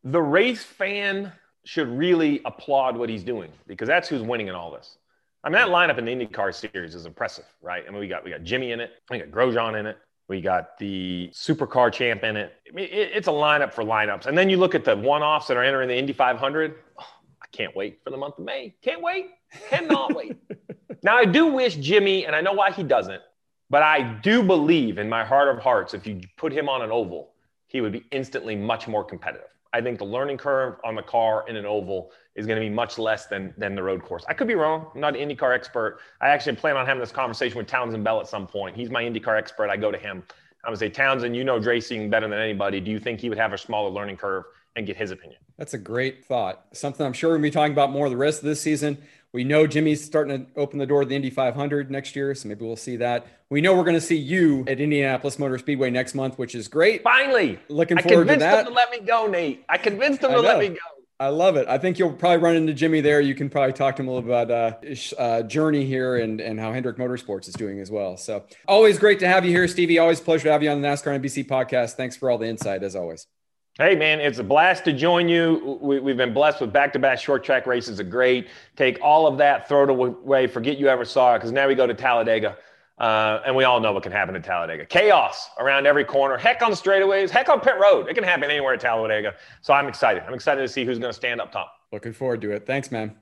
the 0.02 0.22
race 0.22 0.62
fan 0.62 1.32
should 1.64 1.88
really 1.88 2.40
applaud 2.44 2.96
what 2.96 3.08
he's 3.08 3.24
doing 3.24 3.50
because 3.66 3.88
that's 3.88 4.08
who's 4.08 4.22
winning 4.22 4.48
in 4.48 4.54
all 4.54 4.70
this. 4.70 4.98
I 5.42 5.48
mean, 5.48 5.54
that 5.54 5.68
lineup 5.68 5.98
in 5.98 6.04
the 6.06 6.12
IndyCar 6.12 6.54
series 6.54 6.94
is 6.94 7.04
impressive, 7.04 7.44
right? 7.60 7.84
I 7.86 7.90
mean, 7.90 8.00
we 8.00 8.08
got 8.08 8.24
we 8.24 8.30
got 8.30 8.42
Jimmie 8.42 8.72
in 8.72 8.80
it, 8.80 8.92
we 9.10 9.18
got 9.18 9.28
Grosjean 9.28 9.78
in 9.78 9.86
it, 9.86 9.98
we 10.28 10.40
got 10.40 10.78
the 10.78 11.30
Supercar 11.32 11.92
champ 11.92 12.24
in 12.24 12.36
it. 12.36 12.54
I 12.68 12.74
mean, 12.74 12.86
it, 12.86 13.10
it's 13.14 13.28
a 13.28 13.32
lineup 13.32 13.72
for 13.72 13.84
lineups. 13.84 14.26
And 14.26 14.36
then 14.36 14.48
you 14.48 14.56
look 14.56 14.74
at 14.74 14.84
the 14.84 14.96
one-offs 14.96 15.46
that 15.48 15.56
are 15.56 15.62
entering 15.62 15.88
the 15.88 15.96
Indy 15.96 16.14
500. 16.14 16.76
Oh, 16.98 17.04
I 17.42 17.46
can't 17.52 17.76
wait 17.76 18.00
for 18.02 18.10
the 18.10 18.16
month 18.16 18.38
of 18.38 18.44
May. 18.44 18.74
Can't 18.82 19.02
wait. 19.02 19.30
Cannot 19.68 20.14
wait. 20.14 20.36
Now, 21.04 21.18
I 21.18 21.26
do 21.26 21.48
wish 21.48 21.76
Jimmie, 21.76 22.24
and 22.24 22.34
I 22.34 22.40
know 22.40 22.54
why 22.54 22.70
he 22.70 22.82
doesn't, 22.82 23.20
but 23.68 23.82
I 23.82 24.00
do 24.22 24.42
believe 24.42 24.96
in 24.96 25.06
my 25.06 25.22
heart 25.22 25.54
of 25.54 25.62
hearts, 25.62 25.92
if 25.92 26.06
you 26.06 26.22
put 26.38 26.50
him 26.50 26.66
on 26.66 26.80
an 26.80 26.90
oval, 26.90 27.34
he 27.66 27.82
would 27.82 27.92
be 27.92 28.06
instantly 28.10 28.56
much 28.56 28.88
more 28.88 29.04
competitive. 29.04 29.48
I 29.74 29.80
think 29.80 29.98
the 29.98 30.04
learning 30.04 30.38
curve 30.38 30.76
on 30.84 30.94
the 30.94 31.02
car 31.02 31.44
in 31.48 31.56
an 31.56 31.66
oval 31.66 32.12
is 32.36 32.46
going 32.46 32.60
to 32.62 32.64
be 32.64 32.72
much 32.72 32.96
less 32.96 33.26
than 33.26 33.52
than 33.58 33.74
the 33.74 33.82
road 33.82 34.04
course. 34.04 34.24
I 34.28 34.32
could 34.32 34.46
be 34.46 34.54
wrong. 34.54 34.86
I'm 34.94 35.00
not 35.00 35.16
an 35.16 35.28
IndyCar 35.28 35.52
expert. 35.52 35.98
I 36.20 36.28
actually 36.28 36.54
plan 36.54 36.76
on 36.76 36.86
having 36.86 37.00
this 37.00 37.10
conversation 37.10 37.58
with 37.58 37.66
Townsend 37.66 38.04
Bell 38.04 38.20
at 38.20 38.28
some 38.28 38.46
point. 38.46 38.76
He's 38.76 38.88
my 38.88 39.02
IndyCar 39.02 39.36
expert. 39.36 39.70
I 39.70 39.76
go 39.76 39.90
to 39.90 39.98
him. 39.98 40.22
I 40.64 40.70
would 40.70 40.78
say, 40.78 40.88
Townsend, 40.88 41.36
you 41.36 41.42
know 41.42 41.58
racing 41.58 42.08
better 42.08 42.28
than 42.28 42.38
anybody. 42.38 42.80
Do 42.80 42.92
you 42.92 43.00
think 43.00 43.20
he 43.20 43.28
would 43.28 43.36
have 43.36 43.52
a 43.52 43.58
smaller 43.58 43.90
learning 43.90 44.16
curve 44.16 44.44
and 44.76 44.86
get 44.86 44.96
his 44.96 45.10
opinion? 45.10 45.40
That's 45.58 45.74
a 45.74 45.78
great 45.78 46.24
thought. 46.24 46.66
Something 46.72 47.04
I'm 47.04 47.12
sure 47.12 47.32
we'll 47.32 47.40
be 47.40 47.50
talking 47.50 47.72
about 47.72 47.90
more 47.90 48.08
the 48.08 48.16
rest 48.16 48.38
of 48.38 48.44
this 48.44 48.60
season. 48.60 48.98
We 49.34 49.42
know 49.42 49.66
Jimmie's 49.66 50.02
starting 50.02 50.46
to 50.46 50.60
open 50.60 50.78
the 50.78 50.86
door 50.86 51.02
to 51.02 51.08
the 51.08 51.16
Indy 51.16 51.28
500 51.28 51.90
next 51.90 52.14
year, 52.14 52.36
so 52.36 52.46
maybe 52.46 52.64
we'll 52.64 52.76
see 52.76 52.94
that. 52.98 53.26
We 53.50 53.60
know 53.60 53.74
we're 53.74 53.82
going 53.82 53.96
to 53.96 54.00
see 54.00 54.16
you 54.16 54.60
at 54.68 54.78
Indianapolis 54.78 55.40
Motor 55.40 55.58
Speedway 55.58 55.90
next 55.90 56.14
month, 56.14 56.38
which 56.38 56.54
is 56.54 56.68
great. 56.68 57.02
Finally, 57.02 57.58
looking 57.68 57.98
forward 57.98 58.28
to 58.28 58.36
that. 58.36 58.42
I 58.42 58.62
convinced 58.62 58.64
them 58.64 58.66
to 58.66 58.72
let 58.72 58.90
me 58.92 59.00
go, 59.00 59.26
Nate. 59.26 59.64
I 59.68 59.76
convinced 59.76 60.20
them 60.20 60.30
to 60.30 60.40
let 60.40 60.60
me 60.60 60.68
go. 60.68 60.76
I 61.18 61.28
love 61.28 61.56
it. 61.56 61.66
I 61.66 61.78
think 61.78 61.98
you'll 61.98 62.12
probably 62.12 62.38
run 62.38 62.54
into 62.54 62.72
Jimmie 62.74 63.00
there. 63.00 63.20
You 63.20 63.34
can 63.34 63.50
probably 63.50 63.72
talk 63.72 63.96
to 63.96 64.02
him 64.02 64.08
a 64.08 64.12
little 64.12 64.30
about 64.30 64.50
uh, 64.52 64.94
uh, 65.18 65.42
journey 65.42 65.84
here 65.84 66.16
and, 66.16 66.40
and 66.40 66.60
how 66.60 66.72
Hendrick 66.72 66.96
Motorsports 66.96 67.48
is 67.48 67.54
doing 67.54 67.80
as 67.80 67.90
well. 67.90 68.16
So 68.16 68.44
always 68.68 69.00
great 69.00 69.18
to 69.18 69.26
have 69.26 69.44
you 69.44 69.50
here, 69.50 69.66
Stevie. 69.66 69.98
Always 69.98 70.20
pleasure 70.20 70.44
to 70.44 70.52
have 70.52 70.62
you 70.62 70.70
on 70.70 70.80
the 70.80 70.86
NASCAR 70.86 71.20
NBC 71.20 71.48
podcast. 71.48 71.94
Thanks 71.94 72.16
for 72.16 72.30
all 72.30 72.38
the 72.38 72.46
insight 72.46 72.84
as 72.84 72.94
always. 72.94 73.26
Hey 73.76 73.96
man, 73.96 74.20
it's 74.20 74.38
a 74.38 74.44
blast 74.44 74.84
to 74.84 74.92
join 74.92 75.28
you. 75.28 75.80
We, 75.82 75.96
have 75.96 76.16
been 76.16 76.32
blessed 76.32 76.60
with 76.60 76.72
back-to-back 76.72 77.18
short 77.18 77.42
track 77.42 77.66
races. 77.66 77.98
Are 77.98 78.04
great. 78.04 78.46
Take 78.76 79.00
all 79.02 79.26
of 79.26 79.36
that, 79.38 79.66
throw 79.68 79.82
it 79.82 79.90
away, 79.90 80.46
forget 80.46 80.78
you 80.78 80.86
ever 80.86 81.04
saw 81.04 81.34
it. 81.34 81.38
Because 81.38 81.50
now 81.50 81.66
we 81.66 81.74
go 81.74 81.84
to 81.84 81.94
Talladega. 81.94 82.56
Uh, 82.98 83.40
and 83.44 83.56
we 83.56 83.64
all 83.64 83.80
know 83.80 83.92
what 83.92 84.04
can 84.04 84.12
happen 84.12 84.36
at 84.36 84.44
Talladega. 84.44 84.86
Chaos 84.86 85.50
around 85.58 85.88
every 85.88 86.04
corner. 86.04 86.36
Heck 86.36 86.62
on 86.62 86.70
the 86.70 86.76
straightaways. 86.76 87.30
Heck 87.30 87.48
on 87.48 87.58
pit 87.58 87.74
road. 87.82 88.08
It 88.08 88.14
can 88.14 88.22
happen 88.22 88.48
anywhere 88.48 88.74
at 88.74 88.80
Talladega. 88.80 89.34
So 89.62 89.74
I'm 89.74 89.88
excited. 89.88 90.22
I'm 90.24 90.34
excited 90.34 90.60
to 90.60 90.68
see 90.68 90.84
who's 90.84 91.00
going 91.00 91.10
to 91.10 91.16
stand 91.16 91.40
up 91.40 91.50
top. 91.50 91.72
Looking 91.90 92.12
forward 92.12 92.42
to 92.42 92.52
it. 92.52 92.66
Thanks, 92.66 92.92
man. 92.92 93.16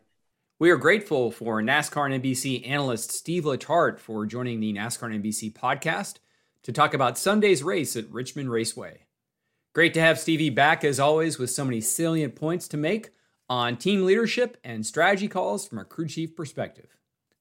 We 0.58 0.70
are 0.70 0.76
grateful 0.76 1.30
for 1.30 1.62
NASCAR 1.62 2.12
and 2.12 2.22
NBC 2.22 2.68
analyst 2.68 3.10
Steve 3.10 3.44
Letarte 3.44 3.98
for 3.98 4.26
joining 4.26 4.60
the 4.60 4.74
NASCAR 4.74 5.14
and 5.14 5.24
NBC 5.24 5.54
podcast 5.54 6.16
to 6.64 6.72
talk 6.72 6.92
about 6.92 7.16
Sunday's 7.16 7.62
race 7.62 7.96
at 7.96 8.10
Richmond 8.10 8.50
Raceway. 8.50 9.06
Great 9.74 9.94
to 9.94 10.00
have 10.00 10.18
Stevie 10.18 10.50
back 10.50 10.84
as 10.84 11.00
always 11.00 11.38
with 11.38 11.48
so 11.50 11.64
many 11.64 11.80
salient 11.80 12.34
points 12.34 12.68
to 12.68 12.76
make 12.76 13.10
on 13.48 13.76
team 13.76 14.04
leadership 14.04 14.58
and 14.62 14.84
strategy 14.84 15.28
calls 15.28 15.66
from 15.66 15.78
a 15.78 15.84
crew 15.84 16.06
chief 16.06 16.36
perspective. 16.36 16.98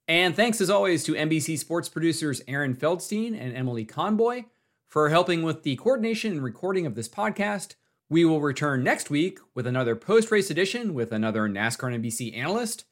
And 0.07 0.33
thanks 0.33 0.61
as 0.61 0.69
always 0.69 1.03
to 1.03 1.13
NBC 1.13 1.57
sports 1.59 1.89
producers 1.89 2.41
Aaron 2.47 2.75
Feldstein 2.75 3.37
and 3.37 3.55
Emily 3.55 3.85
Conboy 3.85 4.45
for 4.87 5.09
helping 5.09 5.43
with 5.43 5.63
the 5.63 5.75
coordination 5.75 6.31
and 6.31 6.43
recording 6.43 6.85
of 6.85 6.95
this 6.95 7.09
podcast. 7.09 7.75
We 8.09 8.23
will 8.23 8.41
return 8.41 8.81
next 8.81 9.09
week 9.09 9.39
with 9.53 9.67
another 9.67 9.97
post 9.97 10.31
race 10.31 10.49
edition 10.49 10.93
with 10.93 11.11
another 11.11 11.49
NASCAR 11.49 12.01
NBC 12.01 12.35
analyst. 12.35 12.85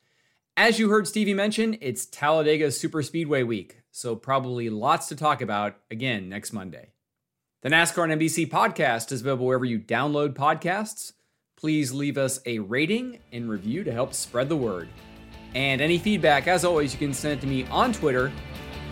As 0.58 0.80
you 0.80 0.89
heard 0.89 1.08
Stevie 1.08 1.34
mention, 1.34 1.78
it's 1.80 2.06
Talladega 2.06 2.71
Super 2.71 3.02
Speedway 3.02 3.43
week, 3.43 3.84
so 3.91 4.17
probably 4.17 4.69
lots 4.69 5.08
to 5.08 5.15
talk 5.15 5.41
about 5.41 5.78
again 5.89 6.28
next 6.28 6.52
Monday. 6.52 6.91
The 7.62 7.67
NASCAR 7.67 8.10
and 8.10 8.22
NBC 8.22 8.50
podcast 8.50 9.12
is 9.12 9.19
available 9.19 9.45
wherever 9.45 9.65
you 9.65 9.80
download 9.80 10.30
podcasts. 10.34 11.12
Please 11.58 11.91
leave 11.91 12.17
us 12.17 12.39
a 12.45 12.60
rating 12.60 13.19
and 13.34 13.50
review 13.50 13.84
to 13.84 13.91
help 13.91 14.13
spread 14.13 14.48
the 14.48 14.56
word. 14.56 14.88
And 15.56 15.82
any 15.82 15.98
feedback, 15.98 16.48
as 16.48 16.63
always, 16.63 16.93
you 16.93 17.00
can 17.00 17.13
send 17.13 17.38
it 17.38 17.41
to 17.41 17.48
me 17.48 17.65
on 17.65 17.91
Twitter. 17.91 18.32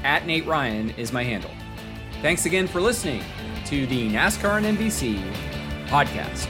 At 0.04 0.26
Nate 0.28 0.46
Ryan 0.46 0.90
is 0.92 1.14
my 1.14 1.24
handle. 1.24 1.52
Thanks 2.22 2.46
again 2.46 2.68
for 2.68 2.82
listening 2.82 3.24
to 3.68 3.88
the 3.88 4.10
NASCAR 4.10 4.58
and 4.58 4.78
NBC 4.78 5.24
podcast. 5.88 6.50